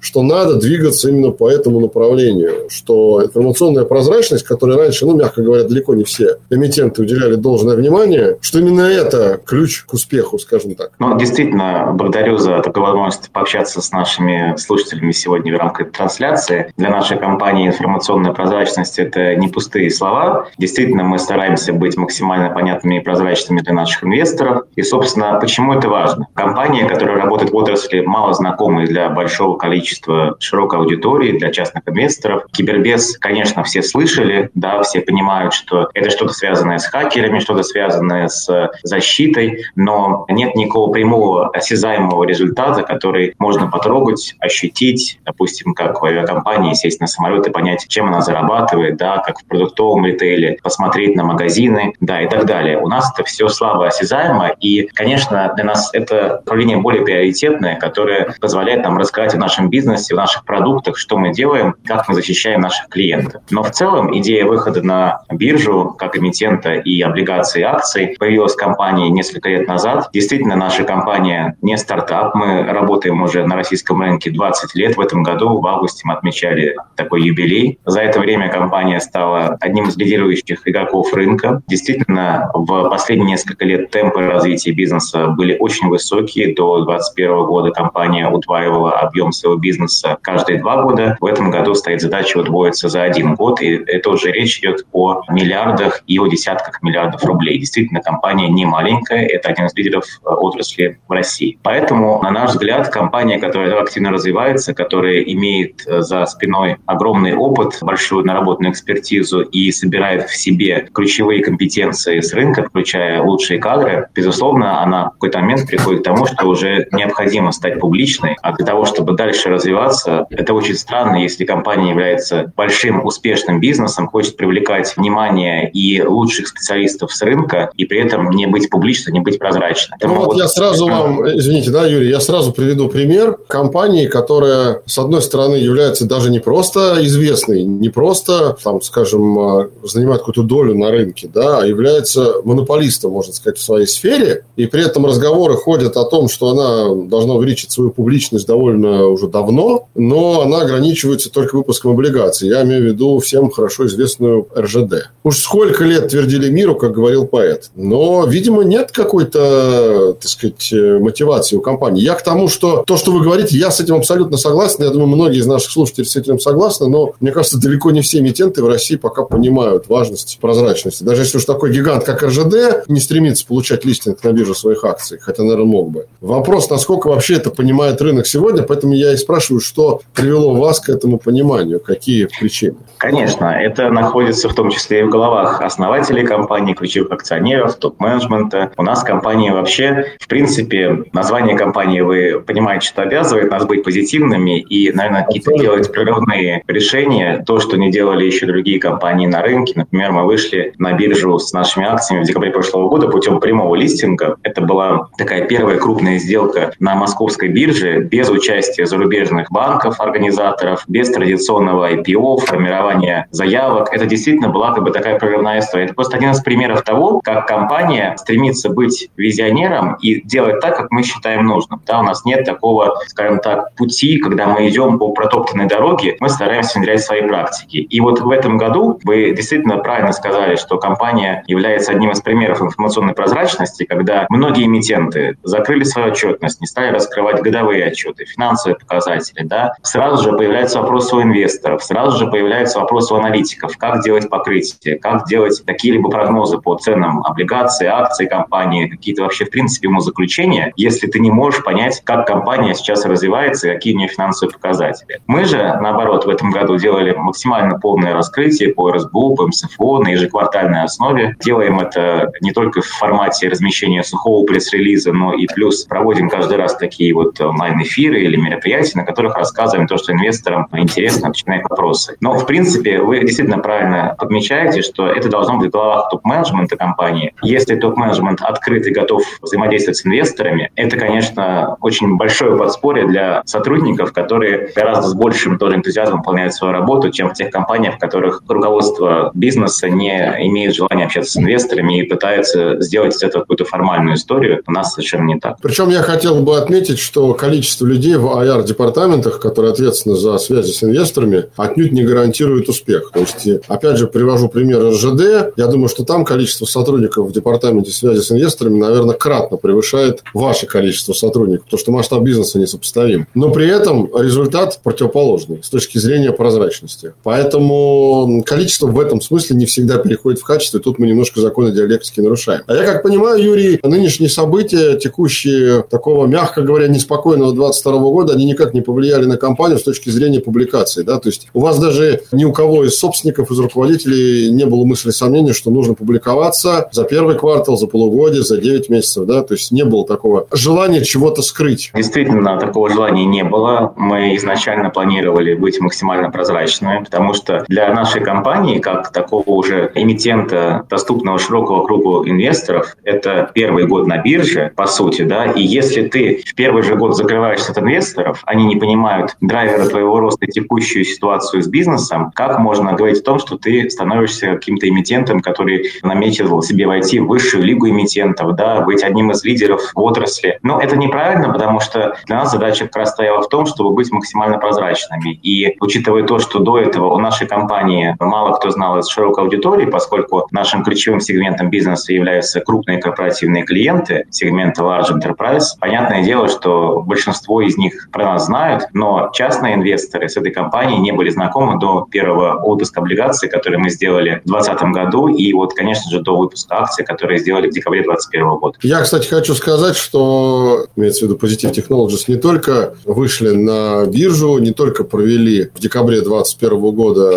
что 0.00 0.22
надо 0.22 0.56
двигаться 0.56 1.08
именно 1.08 1.30
по 1.30 1.50
этому 1.50 1.80
направлению, 1.80 2.68
что 2.68 3.22
информационная 3.24 3.84
прозрачность, 3.84 4.44
которой 4.44 4.76
раньше, 4.76 5.06
ну, 5.06 5.16
мягко 5.16 5.42
говоря, 5.42 5.64
далеко 5.64 5.94
не 5.94 6.04
все 6.04 6.36
эмитенты 6.50 7.02
уделяли 7.02 7.34
должное 7.34 7.76
внимание, 7.76 8.38
что 8.40 8.58
именно 8.58 8.82
это 8.82 9.40
ключ 9.44 9.84
к 9.84 9.92
успеху, 9.94 10.38
скажем 10.38 10.74
так. 10.74 10.92
Ну, 10.98 11.16
действительно, 11.18 11.92
благодарю 11.94 12.38
за 12.38 12.60
такую 12.60 12.84
возможность 12.84 13.30
пообщаться 13.30 13.80
с 13.80 13.92
нашими 13.92 14.54
слушателями 14.56 15.12
сегодня 15.12 15.54
в 15.54 15.58
рамках 15.58 15.92
трансляции. 15.92 16.72
Для 16.76 16.90
нашей 16.90 17.18
компании 17.18 17.68
информационная 17.68 18.32
прозрачность– 18.32 18.98
это 18.98 19.34
не 19.36 19.48
пустые 19.48 19.90
слова. 19.90 20.48
Действительно, 20.58 21.04
мы 21.04 21.18
стараемся 21.18 21.72
быть 21.72 21.96
максимально 21.96 22.50
понятными 22.50 22.98
и 22.98 23.00
прозрачными 23.00 23.60
для 23.60 23.72
наших 23.72 24.04
инвесторов. 24.04 24.64
И, 24.76 24.82
собственно, 24.82 25.38
почему 25.40 25.74
это 25.74 25.88
важно? 25.88 26.26
Компания, 26.34 26.86
которая 26.86 27.16
работает 27.16 27.52
в 27.52 27.56
отрасли, 27.56 28.00
мало 28.00 28.34
знакомые 28.34 28.86
для 28.86 29.08
большого 29.20 29.58
количества 29.58 30.36
широкой 30.40 30.78
аудитории, 30.78 31.38
для 31.38 31.50
частных 31.50 31.86
инвесторов. 31.86 32.44
Кибербез, 32.52 33.18
конечно, 33.18 33.62
все 33.64 33.82
слышали, 33.82 34.48
да, 34.54 34.82
все 34.82 35.02
понимают, 35.02 35.52
что 35.52 35.90
это 35.92 36.08
что-то 36.08 36.32
связанное 36.32 36.78
с 36.78 36.86
хакерами, 36.86 37.38
что-то 37.38 37.62
связанное 37.62 38.28
с 38.28 38.70
защитой, 38.82 39.64
но 39.76 40.24
нет 40.30 40.54
никакого 40.54 40.90
прямого 40.90 41.50
осязаемого 41.50 42.24
результата, 42.24 42.82
который 42.82 43.34
можно 43.38 43.66
потрогать, 43.66 44.36
ощутить, 44.38 45.20
допустим, 45.26 45.74
как 45.74 46.00
в 46.00 46.04
авиакомпании 46.04 46.72
сесть 46.72 47.00
на 47.00 47.06
самолет 47.06 47.46
и 47.46 47.50
понять, 47.50 47.86
чем 47.88 48.06
она 48.08 48.22
зарабатывает, 48.22 48.96
да, 48.96 49.18
как 49.18 49.40
в 49.40 49.44
продуктовом 49.44 50.06
ритейле, 50.06 50.58
посмотреть 50.62 51.14
на 51.14 51.24
магазины, 51.24 51.92
да, 52.00 52.22
и 52.22 52.28
так 52.28 52.46
далее. 52.46 52.78
У 52.78 52.88
нас 52.88 53.12
это 53.12 53.24
все 53.24 53.48
слабо 53.48 53.86
осязаемо, 53.86 54.54
и, 54.60 54.86
конечно, 54.94 55.52
для 55.56 55.64
нас 55.64 55.90
это 55.92 56.36
направление 56.36 56.78
более 56.78 57.04
приоритетное, 57.04 57.76
которое 57.76 58.34
позволяет 58.40 58.82
нам 58.82 58.98
рассказать 59.10 59.34
о 59.34 59.38
нашем 59.38 59.70
бизнесе, 59.70 60.14
о 60.14 60.18
наших 60.18 60.44
продуктах, 60.44 60.96
что 60.96 61.18
мы 61.18 61.32
делаем, 61.32 61.74
как 61.84 62.08
мы 62.08 62.14
защищаем 62.14 62.60
наших 62.60 62.88
клиентов. 62.88 63.42
Но 63.50 63.64
в 63.64 63.70
целом 63.72 64.16
идея 64.18 64.46
выхода 64.46 64.82
на 64.82 65.22
биржу 65.30 65.96
как 65.98 66.16
эмитента 66.16 66.74
и 66.74 67.00
облигации 67.00 67.62
акций 67.62 68.14
появилась 68.18 68.54
в 68.54 68.56
компании 68.56 69.08
несколько 69.08 69.48
лет 69.48 69.66
назад. 69.66 70.10
Действительно, 70.12 70.54
наша 70.54 70.84
компания 70.84 71.56
не 71.60 71.76
стартап. 71.76 72.36
Мы 72.36 72.62
работаем 72.62 73.20
уже 73.22 73.44
на 73.44 73.56
российском 73.56 74.00
рынке 74.00 74.30
20 74.30 74.74
лет. 74.76 74.96
В 74.96 75.00
этом 75.00 75.24
году, 75.24 75.60
в 75.60 75.66
августе, 75.66 76.02
мы 76.04 76.14
отмечали 76.14 76.76
такой 76.94 77.22
юбилей. 77.22 77.80
За 77.84 78.00
это 78.02 78.20
время 78.20 78.48
компания 78.48 79.00
стала 79.00 79.56
одним 79.60 79.88
из 79.88 79.96
лидирующих 79.96 80.68
игроков 80.68 81.12
рынка. 81.12 81.62
Действительно, 81.66 82.50
в 82.54 82.88
последние 82.88 83.30
несколько 83.30 83.64
лет 83.64 83.90
темпы 83.90 84.22
развития 84.22 84.70
бизнеса 84.70 85.26
были 85.28 85.56
очень 85.58 85.88
высокие. 85.88 86.54
До 86.54 86.84
2021 86.84 87.46
года 87.46 87.70
компания 87.72 88.28
удваивала 88.28 88.99
объем 89.00 89.32
своего 89.32 89.58
бизнеса 89.58 90.18
каждые 90.22 90.60
два 90.60 90.82
года. 90.82 91.16
В 91.20 91.26
этом 91.26 91.50
году 91.50 91.74
стоит 91.74 92.00
задача 92.00 92.38
удвоиться 92.38 92.88
за 92.88 93.02
один 93.02 93.34
год. 93.34 93.60
И 93.60 93.82
это 93.86 94.10
уже 94.10 94.30
речь 94.30 94.58
идет 94.58 94.86
о 94.92 95.22
миллиардах 95.28 96.02
и 96.06 96.18
о 96.18 96.26
десятках 96.26 96.82
миллиардов 96.82 97.24
рублей. 97.24 97.58
Действительно, 97.58 98.00
компания 98.00 98.48
не 98.48 98.64
маленькая. 98.64 99.26
Это 99.26 99.48
один 99.50 99.66
из 99.66 99.74
лидеров 99.74 100.04
э, 100.04 100.28
отрасли 100.28 100.98
в 101.08 101.12
России. 101.12 101.58
Поэтому, 101.62 102.20
на 102.22 102.30
наш 102.30 102.50
взгляд, 102.50 102.88
компания, 102.88 103.38
которая 103.38 103.80
активно 103.80 104.10
развивается, 104.10 104.74
которая 104.74 105.20
имеет 105.22 105.86
э, 105.86 106.00
за 106.02 106.26
спиной 106.26 106.76
огромный 106.86 107.34
опыт, 107.34 107.78
большую 107.82 108.24
наработанную 108.24 108.72
экспертизу 108.72 109.42
и 109.42 109.70
собирает 109.72 110.28
в 110.28 110.36
себе 110.36 110.88
ключевые 110.92 111.42
компетенции 111.42 112.20
с 112.20 112.32
рынка, 112.32 112.64
включая 112.64 113.22
лучшие 113.22 113.58
кадры, 113.58 114.08
безусловно, 114.14 114.82
она 114.82 115.06
в 115.06 115.12
какой-то 115.12 115.40
момент 115.40 115.66
приходит 115.66 116.00
к 116.00 116.04
тому, 116.04 116.26
что 116.26 116.46
уже 116.46 116.88
необходимо 116.92 117.52
стать 117.52 117.80
публичной. 117.80 118.36
А 118.42 118.52
для 118.52 118.66
того, 118.66 118.84
чтобы 118.92 119.14
дальше 119.14 119.48
развиваться, 119.48 120.26
это 120.30 120.54
очень 120.54 120.74
странно, 120.74 121.16
если 121.16 121.44
компания 121.44 121.90
является 121.90 122.52
большим 122.56 123.04
успешным 123.04 123.60
бизнесом, 123.60 124.08
хочет 124.08 124.36
привлекать 124.36 124.96
внимание 124.96 125.70
и 125.70 126.02
лучших 126.02 126.48
специалистов 126.48 127.12
с 127.12 127.22
рынка, 127.22 127.70
и 127.76 127.84
при 127.84 128.00
этом 128.00 128.30
не 128.30 128.46
быть 128.46 128.70
публичной, 128.70 129.12
не 129.12 129.20
быть 129.20 129.38
прозрачной. 129.38 129.96
Ну 130.02 130.14
вот, 130.14 130.26
вот 130.26 130.36
я 130.36 130.48
сразу 130.48 130.86
вам, 130.86 131.26
извините, 131.38 131.70
да, 131.70 131.86
Юрий, 131.86 132.08
я 132.08 132.20
сразу 132.20 132.52
приведу 132.52 132.88
пример 132.88 133.38
компании, 133.48 134.06
которая, 134.06 134.82
с 134.86 134.98
одной 134.98 135.22
стороны, 135.22 135.56
является 135.56 136.06
даже 136.06 136.30
не 136.30 136.40
просто 136.40 136.98
известной, 137.00 137.64
не 137.64 137.88
просто, 137.88 138.56
там, 138.62 138.82
скажем, 138.82 139.38
э, 139.38 139.68
занимает 139.84 140.20
какую-то 140.20 140.42
долю 140.42 140.74
на 140.74 140.90
рынке, 140.90 141.28
да, 141.32 141.60
а 141.60 141.66
является 141.66 142.34
монополистом, 142.44 143.12
можно 143.12 143.32
сказать, 143.32 143.58
в 143.58 143.62
своей 143.62 143.86
сфере, 143.86 144.44
и 144.56 144.66
при 144.66 144.84
этом 144.84 145.06
разговоры 145.06 145.54
ходят 145.54 145.96
о 145.96 146.04
том, 146.04 146.28
что 146.28 146.48
она 146.48 146.94
должна 147.06 147.34
увеличить 147.34 147.70
свою 147.70 147.90
публичность 147.90 148.46
довольно 148.46 148.79
уже 148.84 149.28
давно, 149.28 149.88
но 149.94 150.42
она 150.42 150.62
ограничивается 150.62 151.30
только 151.30 151.56
выпуском 151.56 151.92
облигаций. 151.92 152.48
Я 152.48 152.62
имею 152.62 152.82
в 152.82 152.86
виду 152.86 153.18
всем 153.18 153.50
хорошо 153.50 153.86
известную 153.86 154.46
РЖД. 154.56 155.10
Уж 155.24 155.38
сколько 155.38 155.84
лет 155.84 156.08
твердили 156.08 156.50
миру, 156.50 156.74
как 156.74 156.92
говорил 156.92 157.26
поэт. 157.26 157.70
Но, 157.74 158.24
видимо, 158.26 158.62
нет 158.62 158.90
какой-то, 158.92 160.14
так 160.20 160.30
сказать, 160.30 160.72
мотивации 160.72 161.56
у 161.56 161.60
компании. 161.60 162.02
Я 162.02 162.14
к 162.14 162.22
тому, 162.22 162.48
что 162.48 162.82
то, 162.86 162.96
что 162.96 163.12
вы 163.12 163.22
говорите, 163.22 163.56
я 163.56 163.70
с 163.70 163.80
этим 163.80 163.96
абсолютно 163.96 164.36
согласен. 164.36 164.84
Я 164.84 164.90
думаю, 164.90 165.08
многие 165.08 165.38
из 165.38 165.46
наших 165.46 165.70
слушателей 165.70 166.06
с 166.06 166.16
этим 166.16 166.38
согласны, 166.38 166.88
но 166.88 167.14
мне 167.20 167.32
кажется, 167.32 167.58
далеко 167.58 167.90
не 167.90 168.00
все 168.00 168.18
эмитенты 168.18 168.62
в 168.62 168.68
России 168.68 168.96
пока 168.96 169.24
понимают 169.24 169.88
важность 169.88 170.38
прозрачности. 170.40 171.04
Даже 171.04 171.22
если 171.22 171.38
уж 171.38 171.44
такой 171.44 171.72
гигант, 171.72 172.04
как 172.04 172.22
РЖД, 172.22 172.88
не 172.88 173.00
стремится 173.00 173.46
получать 173.46 173.84
листинг 173.84 174.22
на 174.24 174.32
бирже 174.32 174.54
своих 174.54 174.84
акций, 174.84 175.18
хотя, 175.20 175.42
наверное, 175.42 175.66
мог 175.66 175.90
бы. 175.90 176.06
Вопрос, 176.20 176.70
насколько 176.70 177.08
вообще 177.08 177.34
это 177.34 177.50
понимает 177.50 178.00
рынок 178.00 178.26
сегодня, 178.26 178.62
поэтому 178.70 178.92
я 178.92 179.12
и 179.12 179.16
спрашиваю, 179.16 179.60
что 179.60 180.00
привело 180.14 180.54
вас 180.54 180.78
к 180.78 180.88
этому 180.90 181.18
пониманию, 181.18 181.80
какие 181.80 182.28
причины? 182.38 182.76
Конечно, 182.98 183.46
это 183.46 183.90
находится 183.90 184.48
в 184.48 184.54
том 184.54 184.70
числе 184.70 185.00
и 185.00 185.02
в 185.02 185.10
головах 185.10 185.60
основателей 185.60 186.24
компании, 186.24 186.74
ключевых 186.74 187.10
акционеров, 187.10 187.74
топ-менеджмента. 187.76 188.70
У 188.76 188.82
нас 188.84 189.02
компания 189.02 189.52
вообще, 189.52 190.14
в 190.20 190.28
принципе, 190.28 191.04
название 191.12 191.56
компании, 191.56 192.00
вы 192.00 192.40
понимаете, 192.46 192.86
что 192.86 193.02
обязывает 193.02 193.50
нас 193.50 193.66
быть 193.66 193.82
позитивными 193.82 194.60
и, 194.60 194.92
наверное, 194.92 195.24
какие-то 195.24 195.58
делать 195.58 195.90
природные 195.90 196.62
решения, 196.68 197.42
то, 197.44 197.58
что 197.58 197.76
не 197.76 197.90
делали 197.90 198.24
еще 198.24 198.46
другие 198.46 198.78
компании 198.78 199.26
на 199.26 199.42
рынке. 199.42 199.72
Например, 199.74 200.12
мы 200.12 200.26
вышли 200.26 200.74
на 200.78 200.92
биржу 200.92 201.40
с 201.40 201.52
нашими 201.52 201.86
акциями 201.86 202.22
в 202.22 202.26
декабре 202.26 202.52
прошлого 202.52 202.88
года 202.88 203.08
путем 203.08 203.40
прямого 203.40 203.74
листинга. 203.74 204.36
Это 204.44 204.60
была 204.60 205.08
такая 205.18 205.48
первая 205.48 205.78
крупная 205.78 206.18
сделка 206.18 206.72
на 206.78 206.94
московской 206.94 207.48
бирже 207.48 207.98
без 207.98 208.30
участия 208.30 208.59
зарубежных 208.62 209.50
банков, 209.50 210.00
организаторов, 210.00 210.84
без 210.88 211.10
традиционного 211.10 211.92
IPO, 211.92 212.38
формирования 212.38 213.26
заявок. 213.30 213.92
Это 213.92 214.06
действительно 214.06 214.48
была 214.48 214.72
как 214.72 214.84
бы 214.84 214.90
такая 214.90 215.18
прорывная 215.18 215.60
история. 215.60 215.84
Это 215.84 215.94
просто 215.94 216.16
один 216.16 216.30
из 216.30 216.40
примеров 216.40 216.82
того, 216.82 217.20
как 217.20 217.46
компания 217.46 218.16
стремится 218.18 218.70
быть 218.70 219.10
визионером 219.16 219.96
и 220.00 220.20
делать 220.22 220.60
так, 220.60 220.76
как 220.76 220.90
мы 220.90 221.02
считаем 221.02 221.46
нужным. 221.46 221.80
Да, 221.86 222.00
у 222.00 222.02
нас 222.02 222.24
нет 222.24 222.44
такого, 222.44 223.00
скажем 223.06 223.38
так, 223.40 223.74
пути, 223.74 224.18
когда 224.18 224.46
мы 224.46 224.68
идем 224.68 224.98
по 224.98 225.12
протоптанной 225.12 225.66
дороге, 225.66 226.16
мы 226.20 226.28
стараемся 226.28 226.78
внедрять 226.78 227.02
свои 227.02 227.22
практики. 227.22 227.78
И 227.78 228.00
вот 228.00 228.20
в 228.20 228.30
этом 228.30 228.58
году 228.58 228.98
вы 229.04 229.32
действительно 229.32 229.78
правильно 229.78 230.12
сказали, 230.12 230.56
что 230.56 230.78
компания 230.78 231.44
является 231.46 231.92
одним 231.92 232.10
из 232.10 232.20
примеров 232.20 232.60
информационной 232.60 233.14
прозрачности, 233.14 233.84
когда 233.84 234.26
многие 234.28 234.66
эмитенты 234.66 235.36
закрыли 235.42 235.84
свою 235.84 236.12
отчетность, 236.12 236.60
не 236.60 236.66
стали 236.66 236.92
раскрывать 236.92 237.42
годовые 237.42 237.84
отчеты, 237.84 238.24
финансовые 238.24 238.49
показатели, 238.78 239.44
да, 239.44 239.72
сразу 239.82 240.22
же 240.22 240.36
появляются 240.36 240.80
вопросы 240.80 241.16
у 241.16 241.22
инвесторов, 241.22 241.82
сразу 241.82 242.18
же 242.18 242.26
появляются 242.30 242.80
вопросы 242.80 243.14
у 243.14 243.16
аналитиков, 243.16 243.76
как 243.76 244.02
делать 244.02 244.28
покрытие, 244.28 244.98
как 244.98 245.26
делать 245.26 245.62
какие-либо 245.64 246.10
прогнозы 246.10 246.58
по 246.58 246.76
ценам 246.76 247.22
облигаций, 247.24 247.86
акций 247.86 248.26
компании, 248.26 248.88
какие-то 248.88 249.22
вообще, 249.22 249.44
в 249.44 249.50
принципе, 249.50 249.88
ему 249.88 250.00
заключения, 250.00 250.72
если 250.76 251.06
ты 251.06 251.18
не 251.18 251.30
можешь 251.30 251.62
понять, 251.62 252.00
как 252.04 252.26
компания 252.26 252.74
сейчас 252.74 253.04
развивается 253.04 253.68
и 253.68 253.74
какие 253.74 253.94
у 253.94 253.98
нее 253.98 254.08
финансовые 254.08 254.52
показатели. 254.52 255.20
Мы 255.26 255.44
же, 255.44 255.58
наоборот, 255.80 256.24
в 256.24 256.28
этом 256.28 256.50
году 256.50 256.76
делали 256.76 257.12
максимально 257.12 257.78
полное 257.78 258.14
раскрытие 258.14 258.74
по 258.74 258.90
РСБУ, 258.90 259.34
по 259.34 259.46
МСФО 259.46 259.98
на 259.98 260.08
ежеквартальной 260.08 260.82
основе. 260.82 261.36
Делаем 261.44 261.80
это 261.80 262.32
не 262.40 262.52
только 262.52 262.80
в 262.80 262.86
формате 262.86 263.48
размещения 263.48 264.02
сухого 264.02 264.44
пресс-релиза, 264.46 265.12
но 265.12 265.34
и 265.34 265.46
плюс 265.46 265.84
проводим 265.84 266.28
каждый 266.28 266.56
раз 266.56 266.76
такие 266.76 267.14
вот 267.14 267.40
онлайн-эфиры 267.40 268.24
или 268.30 268.36
мероприятия, 268.36 268.98
на 268.98 269.04
которых 269.04 269.36
рассказываем 269.36 269.86
то, 269.86 269.96
что 269.96 270.12
инвесторам 270.12 270.68
интересно, 270.72 271.28
начиная 271.28 271.62
вопросы. 271.62 272.16
Но, 272.20 272.38
в 272.38 272.46
принципе, 272.46 273.00
вы 273.00 273.20
действительно 273.20 273.58
правильно 273.58 274.14
подмечаете, 274.18 274.82
что 274.82 275.08
это 275.08 275.28
должно 275.28 275.58
быть 275.58 275.68
в 275.68 275.72
головах 275.72 276.08
топ-менеджмента 276.10 276.76
компании. 276.76 277.34
Если 277.42 277.76
топ-менеджмент 277.76 278.40
открыт 278.42 278.86
и 278.86 278.90
готов 278.90 279.22
взаимодействовать 279.42 279.98
с 279.98 280.06
инвесторами, 280.06 280.70
это, 280.76 280.96
конечно, 280.96 281.76
очень 281.80 282.16
большое 282.16 282.56
подспорье 282.56 283.06
для 283.06 283.42
сотрудников, 283.44 284.12
которые 284.12 284.70
гораздо 284.74 285.08
с 285.08 285.14
большим 285.14 285.58
тоже 285.58 285.76
энтузиазмом 285.76 286.20
выполняют 286.20 286.54
свою 286.54 286.72
работу, 286.72 287.10
чем 287.10 287.30
в 287.30 287.34
тех 287.34 287.50
компаниях, 287.50 287.96
в 287.96 287.98
которых 287.98 288.42
руководство 288.48 289.30
бизнеса 289.34 289.88
не 289.88 290.10
имеет 290.46 290.74
желания 290.74 291.04
общаться 291.04 291.32
с 291.32 291.36
инвесторами 291.36 292.00
и 292.00 292.02
пытается 292.02 292.80
сделать 292.80 293.14
из 293.14 293.22
этого 293.22 293.42
какую-то 293.42 293.64
формальную 293.64 294.16
историю. 294.16 294.62
У 294.66 294.72
нас 294.72 294.94
совершенно 294.94 295.24
не 295.24 295.38
так. 295.38 295.56
Причем 295.62 295.88
я 295.88 296.02
хотел 296.02 296.36
бы 296.42 296.56
отметить, 296.56 296.98
что 296.98 297.32
количество 297.34 297.86
людей 297.86 298.16
в 298.20 298.26
IR-департаментах, 298.26 299.40
которые 299.40 299.72
ответственны 299.72 300.16
за 300.16 300.38
связи 300.38 300.72
с 300.72 300.82
инвесторами, 300.82 301.46
отнюдь 301.56 301.92
не 301.92 302.04
гарантирует 302.04 302.68
успех. 302.68 303.10
То 303.12 303.20
есть, 303.20 303.64
опять 303.66 303.96
же, 303.96 304.06
привожу 304.06 304.48
пример 304.48 304.86
РЖД. 304.88 305.54
Я 305.56 305.66
думаю, 305.66 305.88
что 305.88 306.04
там 306.04 306.24
количество 306.24 306.66
сотрудников 306.66 307.28
в 307.28 307.32
департаменте 307.32 307.90
связи 307.90 308.20
с 308.20 308.30
инвесторами, 308.30 308.78
наверное, 308.78 309.14
кратно 309.14 309.56
превышает 309.56 310.22
ваше 310.34 310.66
количество 310.66 311.12
сотрудников, 311.12 311.64
потому 311.64 311.80
что 311.80 311.92
масштаб 311.92 312.22
бизнеса 312.22 312.58
несопоставим. 312.58 313.26
Но 313.34 313.50
при 313.50 313.68
этом 313.68 314.10
результат 314.16 314.80
противоположный 314.82 315.62
с 315.62 315.68
точки 315.68 315.98
зрения 315.98 316.32
прозрачности. 316.32 317.14
Поэтому 317.22 318.42
количество 318.44 318.86
в 318.86 319.00
этом 319.00 319.20
смысле 319.20 319.56
не 319.56 319.66
всегда 319.66 319.98
переходит 319.98 320.40
в 320.40 320.44
качество, 320.44 320.78
и 320.78 320.80
тут 320.80 320.98
мы 320.98 321.06
немножко 321.06 321.40
законы 321.40 321.72
диалектики 321.72 322.20
нарушаем. 322.20 322.62
А 322.66 322.74
я 322.74 322.84
как 322.84 323.02
понимаю, 323.02 323.42
Юрий, 323.42 323.80
нынешние 323.82 324.30
события, 324.30 324.96
текущие 324.96 325.82
такого, 325.82 326.26
мягко 326.26 326.62
говоря, 326.62 326.88
неспокойного 326.88 327.54
22 327.54 328.09
года, 328.10 328.34
они 328.34 328.44
никак 328.44 328.74
не 328.74 328.80
повлияли 328.80 329.24
на 329.24 329.36
компанию 329.36 329.78
с 329.78 329.82
точки 329.82 330.10
зрения 330.10 330.40
публикации. 330.40 331.02
Да? 331.02 331.18
То 331.18 331.28
есть 331.28 331.48
у 331.54 331.60
вас 331.60 331.78
даже 331.78 332.22
ни 332.32 332.44
у 332.44 332.52
кого 332.52 332.84
из 332.84 332.98
собственников, 332.98 333.50
из 333.50 333.58
руководителей 333.58 334.50
не 334.50 334.66
было 334.66 334.84
мысли 334.84 335.10
сомнения, 335.10 335.52
что 335.52 335.70
нужно 335.70 335.94
публиковаться 335.94 336.88
за 336.92 337.04
первый 337.04 337.36
квартал, 337.36 337.76
за 337.76 337.86
полугодие, 337.86 338.42
за 338.42 338.58
9 338.58 338.88
месяцев. 338.88 339.26
Да? 339.26 339.42
То 339.42 339.54
есть 339.54 339.72
не 339.72 339.84
было 339.84 340.06
такого 340.06 340.46
желания 340.52 341.04
чего-то 341.04 341.42
скрыть. 341.42 341.90
Действительно, 341.94 342.58
такого 342.58 342.90
желания 342.90 343.24
не 343.24 343.44
было. 343.44 343.92
Мы 343.96 344.36
изначально 344.36 344.90
планировали 344.90 345.54
быть 345.54 345.80
максимально 345.80 346.30
прозрачными, 346.30 347.04
потому 347.04 347.34
что 347.34 347.64
для 347.68 347.92
нашей 347.94 348.22
компании, 348.22 348.78
как 348.78 349.12
такого 349.12 349.44
уже 349.46 349.90
эмитента, 349.94 350.86
доступного 350.88 351.38
широкого 351.38 351.84
кругу 351.84 352.26
инвесторов, 352.26 352.96
это 353.04 353.50
первый 353.54 353.86
год 353.86 354.06
на 354.06 354.18
бирже, 354.18 354.72
по 354.74 354.86
сути, 354.86 355.22
да, 355.22 355.46
и 355.46 355.62
если 355.62 356.08
ты 356.08 356.42
в 356.46 356.54
первый 356.54 356.82
же 356.82 356.96
год 356.96 357.16
закрываешься 357.16 357.72
от 357.72 357.78
инвесторов, 358.00 358.42
они 358.46 358.64
не 358.64 358.76
понимают 358.76 359.36
драйвера 359.40 359.86
твоего 359.86 360.20
роста 360.20 360.46
и 360.46 360.50
текущую 360.50 361.04
ситуацию 361.04 361.62
с 361.62 361.66
бизнесом, 361.66 362.32
как 362.34 362.58
можно 362.58 362.92
говорить 362.92 363.20
о 363.20 363.24
том, 363.24 363.38
что 363.38 363.58
ты 363.58 363.88
становишься 363.90 364.54
каким-то 364.54 364.88
эмитентом, 364.88 365.40
который 365.40 365.90
наметил 366.02 366.62
себе 366.62 366.86
войти 366.86 367.20
в 367.20 367.26
высшую 367.26 367.64
лигу 367.64 367.88
эмитентов, 367.88 368.54
да, 368.56 368.80
быть 368.80 369.02
одним 369.02 369.30
из 369.30 369.44
лидеров 369.44 369.92
в 369.94 370.00
отрасли. 370.00 370.58
Но 370.62 370.80
это 370.80 370.96
неправильно, 370.96 371.52
потому 371.52 371.80
что 371.80 372.16
для 372.26 372.36
нас 372.36 372.50
задача 372.50 372.86
как 372.86 372.96
раз 372.96 373.10
стояла 373.10 373.42
в 373.42 373.48
том, 373.48 373.66
чтобы 373.66 373.94
быть 373.94 374.10
максимально 374.10 374.58
прозрачными. 374.58 375.34
И 375.34 375.76
учитывая 375.80 376.24
то, 376.24 376.38
что 376.38 376.58
до 376.58 376.78
этого 376.78 377.12
у 377.12 377.18
нашей 377.18 377.46
компании 377.46 378.16
мало 378.18 378.56
кто 378.56 378.70
знал 378.70 378.98
из 378.98 379.08
широкой 379.08 379.44
аудитории, 379.44 379.86
поскольку 379.86 380.46
нашим 380.50 380.82
ключевым 380.82 381.20
сегментом 381.20 381.70
бизнеса 381.70 382.12
являются 382.12 382.60
крупные 382.60 382.98
корпоративные 382.98 383.64
клиенты 383.64 384.24
сегмента 384.30 384.82
Large 384.82 385.20
Enterprise, 385.20 385.64
понятное 385.78 386.22
дело, 386.22 386.48
что 386.48 387.02
большинство 387.02 387.60
из 387.60 387.76
них 387.76 387.89
про 388.12 388.24
нас 388.24 388.46
знают, 388.46 388.84
но 388.92 389.30
частные 389.32 389.74
инвесторы 389.74 390.28
с 390.28 390.36
этой 390.36 390.52
компанией 390.52 391.00
не 391.00 391.12
были 391.12 391.30
знакомы 391.30 391.78
до 391.78 392.06
первого 392.10 392.62
отпуска 392.62 393.00
облигаций, 393.00 393.48
который 393.48 393.78
мы 393.78 393.90
сделали 393.90 394.40
в 394.44 394.48
2020 394.48 394.82
году, 394.92 395.28
и 395.28 395.52
вот, 395.52 395.74
конечно 395.74 396.10
же, 396.10 396.20
до 396.20 396.36
выпуска 396.36 396.78
акций, 396.78 397.04
которые 397.04 397.38
сделали 397.38 397.68
в 397.68 397.72
декабре 397.72 398.02
2021 398.02 398.58
года. 398.58 398.78
Я, 398.82 399.00
кстати, 399.02 399.28
хочу 399.28 399.54
сказать, 399.54 399.96
что, 399.96 400.86
имеется 400.96 401.26
в 401.26 401.28
виду 401.28 401.38
Positive 401.38 401.72
Technologies, 401.72 402.24
не 402.28 402.36
только 402.36 402.94
вышли 403.04 403.50
на 403.50 404.06
биржу, 404.06 404.58
не 404.58 404.72
только 404.72 405.04
провели 405.04 405.70
в 405.74 405.80
декабре 405.80 406.20
2021 406.20 406.94
года 406.94 407.30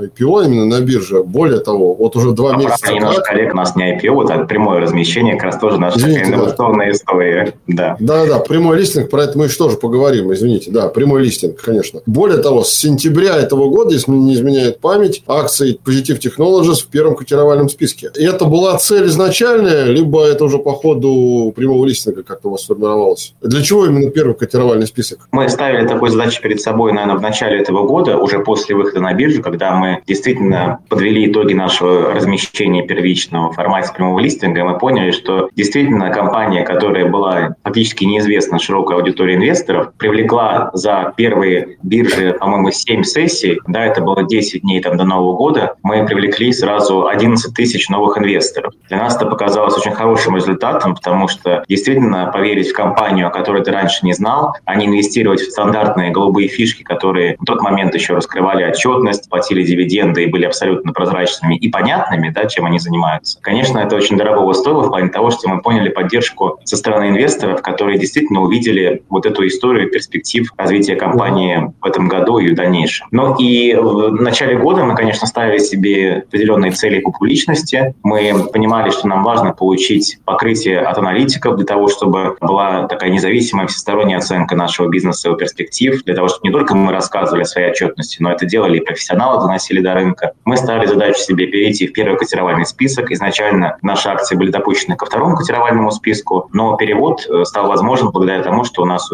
IPO 0.00 0.46
именно 0.46 0.66
на 0.66 0.80
бирже, 0.80 1.22
более 1.22 1.60
того, 1.60 1.94
вот 1.94 2.16
уже 2.16 2.32
два 2.32 2.54
а 2.54 2.56
месяца... 2.56 2.92
Немножко, 2.92 3.22
коллег, 3.22 3.54
у 3.54 3.56
нас 3.56 3.76
не 3.76 3.96
IPO, 3.96 4.24
это 4.24 4.44
прямое 4.44 4.80
размещение, 4.80 5.34
как 5.34 5.44
раз 5.44 5.58
тоже 5.58 5.78
наша 5.78 5.98
Извините, 5.98 6.30
инновационная 6.30 6.86
да. 6.86 6.92
история. 6.92 7.54
Да. 7.66 7.96
да, 8.00 8.26
да, 8.26 8.38
прямой 8.40 8.78
листинг, 8.78 9.10
про 9.10 9.24
это 9.24 9.38
мы 9.38 9.46
еще 9.46 9.56
тоже 9.56 9.76
поговорим, 9.76 9.93
извините. 9.94 10.70
Да, 10.70 10.88
прямой 10.88 11.22
листинг, 11.22 11.60
конечно. 11.60 12.00
Более 12.06 12.38
того, 12.38 12.64
с 12.64 12.72
сентября 12.72 13.36
этого 13.36 13.68
года, 13.68 13.94
если 13.94 14.10
не 14.10 14.34
изменяет 14.34 14.80
память, 14.80 15.22
акции 15.26 15.78
Positive 15.84 16.20
Technologies 16.20 16.82
в 16.82 16.86
первом 16.86 17.16
котировальном 17.16 17.68
списке. 17.68 18.10
И 18.16 18.24
это 18.24 18.44
была 18.44 18.76
цель 18.78 19.06
изначальная, 19.06 19.84
либо 19.84 20.24
это 20.24 20.44
уже 20.44 20.58
по 20.58 20.72
ходу 20.72 21.52
прямого 21.54 21.84
листинга 21.84 22.22
как-то 22.22 22.48
у 22.48 22.50
вас 22.52 22.62
сформировалось? 22.62 23.34
Для 23.40 23.62
чего 23.62 23.86
именно 23.86 24.10
первый 24.10 24.34
котировальный 24.34 24.86
список? 24.86 25.28
Мы 25.32 25.48
ставили 25.48 25.86
такую 25.86 26.10
задачу 26.10 26.42
перед 26.42 26.60
собой, 26.60 26.92
наверное, 26.92 27.16
в 27.16 27.22
начале 27.22 27.60
этого 27.60 27.86
года, 27.86 28.18
уже 28.18 28.40
после 28.40 28.74
выхода 28.74 29.00
на 29.00 29.12
биржу, 29.14 29.42
когда 29.42 29.74
мы 29.74 30.02
действительно 30.06 30.80
подвели 30.88 31.30
итоги 31.30 31.54
нашего 31.54 32.12
размещения 32.12 32.86
первичного 32.86 33.52
в 33.52 33.54
формате 33.54 33.92
прямого 33.94 34.20
листинга, 34.20 34.64
мы 34.64 34.78
поняли, 34.78 35.10
что 35.10 35.48
действительно 35.54 36.10
компания, 36.10 36.64
которая 36.64 37.08
была 37.08 37.56
фактически 37.62 38.04
неизвестна 38.04 38.58
широкой 38.58 38.96
аудитории 38.96 39.36
инвесторов, 39.36 39.83
привлекла 39.98 40.70
за 40.72 41.12
первые 41.16 41.78
биржи, 41.82 42.32
по-моему, 42.38 42.70
7 42.70 43.02
сессий, 43.02 43.60
да, 43.66 43.84
это 43.84 44.00
было 44.00 44.22
10 44.22 44.62
дней 44.62 44.80
там 44.80 44.96
до 44.96 45.04
Нового 45.04 45.36
года, 45.36 45.74
мы 45.82 46.04
привлекли 46.06 46.52
сразу 46.52 47.06
11 47.06 47.54
тысяч 47.54 47.88
новых 47.88 48.18
инвесторов. 48.18 48.74
Для 48.88 48.98
нас 48.98 49.16
это 49.16 49.26
показалось 49.26 49.76
очень 49.76 49.92
хорошим 49.92 50.36
результатом, 50.36 50.94
потому 50.94 51.28
что 51.28 51.64
действительно 51.68 52.30
поверить 52.32 52.70
в 52.70 52.74
компанию, 52.74 53.28
о 53.28 53.30
которой 53.30 53.62
ты 53.62 53.70
раньше 53.70 54.04
не 54.04 54.12
знал, 54.12 54.54
а 54.64 54.76
не 54.76 54.86
инвестировать 54.86 55.40
в 55.40 55.50
стандартные 55.50 56.10
голубые 56.10 56.48
фишки, 56.48 56.82
которые 56.82 57.36
в 57.38 57.44
тот 57.44 57.60
момент 57.62 57.94
еще 57.94 58.14
раскрывали 58.14 58.64
отчетность, 58.64 59.28
платили 59.28 59.62
дивиденды 59.62 60.24
и 60.24 60.26
были 60.26 60.44
абсолютно 60.44 60.92
прозрачными 60.92 61.56
и 61.56 61.68
понятными, 61.68 62.30
да, 62.30 62.46
чем 62.46 62.66
они 62.66 62.78
занимаются. 62.78 63.38
Конечно, 63.40 63.78
это 63.78 63.96
очень 63.96 64.16
дорого 64.16 64.52
стоило 64.54 64.82
в 64.82 64.88
плане 64.88 65.08
того, 65.08 65.30
что 65.30 65.48
мы 65.48 65.60
поняли 65.60 65.88
поддержку 65.88 66.58
со 66.64 66.76
стороны 66.76 67.08
инвесторов, 67.08 67.62
которые 67.62 67.98
действительно 67.98 68.42
увидели 68.42 69.02
вот 69.08 69.26
эту 69.26 69.46
историю 69.46 69.73
перспектив 69.82 70.50
развития 70.56 70.96
компании 70.96 71.72
в 71.80 71.86
этом 71.86 72.08
году 72.08 72.38
и 72.38 72.50
в 72.50 72.54
дальнейшем. 72.54 73.06
Но 73.10 73.36
и 73.38 73.74
в 73.74 74.10
начале 74.10 74.56
года 74.56 74.84
мы, 74.84 74.94
конечно, 74.94 75.26
ставили 75.26 75.58
себе 75.58 76.24
определенные 76.26 76.72
цели 76.72 77.00
по 77.00 77.10
публичности. 77.10 77.94
Мы 78.02 78.48
понимали, 78.52 78.90
что 78.90 79.08
нам 79.08 79.22
важно 79.22 79.52
получить 79.52 80.18
покрытие 80.24 80.80
от 80.80 80.98
аналитиков 80.98 81.56
для 81.56 81.66
того, 81.66 81.88
чтобы 81.88 82.36
была 82.40 82.86
такая 82.86 83.10
независимая 83.10 83.66
всесторонняя 83.66 84.18
оценка 84.18 84.56
нашего 84.56 84.88
бизнеса 84.88 85.30
и 85.30 85.36
перспектив, 85.36 86.02
для 86.04 86.14
того, 86.14 86.28
чтобы 86.28 86.48
не 86.48 86.52
только 86.52 86.74
мы 86.74 86.92
рассказывали 86.92 87.42
о 87.42 87.46
своей 87.46 87.70
отчетности, 87.70 88.22
но 88.22 88.32
это 88.32 88.46
делали 88.46 88.78
и 88.78 88.80
профессионалы, 88.80 89.40
доносили 89.40 89.80
до 89.80 89.94
рынка. 89.94 90.32
Мы 90.44 90.56
ставили 90.56 90.86
задачу 90.86 91.18
себе 91.18 91.46
перейти 91.46 91.86
в 91.86 91.92
первый 91.92 92.18
котировальный 92.18 92.66
список. 92.66 93.10
Изначально 93.10 93.78
наши 93.82 94.08
акции 94.08 94.36
были 94.36 94.50
допущены 94.50 94.96
ко 94.96 95.06
второму 95.06 95.36
котировальному 95.36 95.90
списку, 95.90 96.48
но 96.52 96.76
перевод 96.76 97.26
э, 97.28 97.44
стал 97.44 97.68
возможен 97.68 98.10
благодаря 98.10 98.42
тому, 98.42 98.64
что 98.64 98.82
у 98.82 98.84
нас 98.84 99.10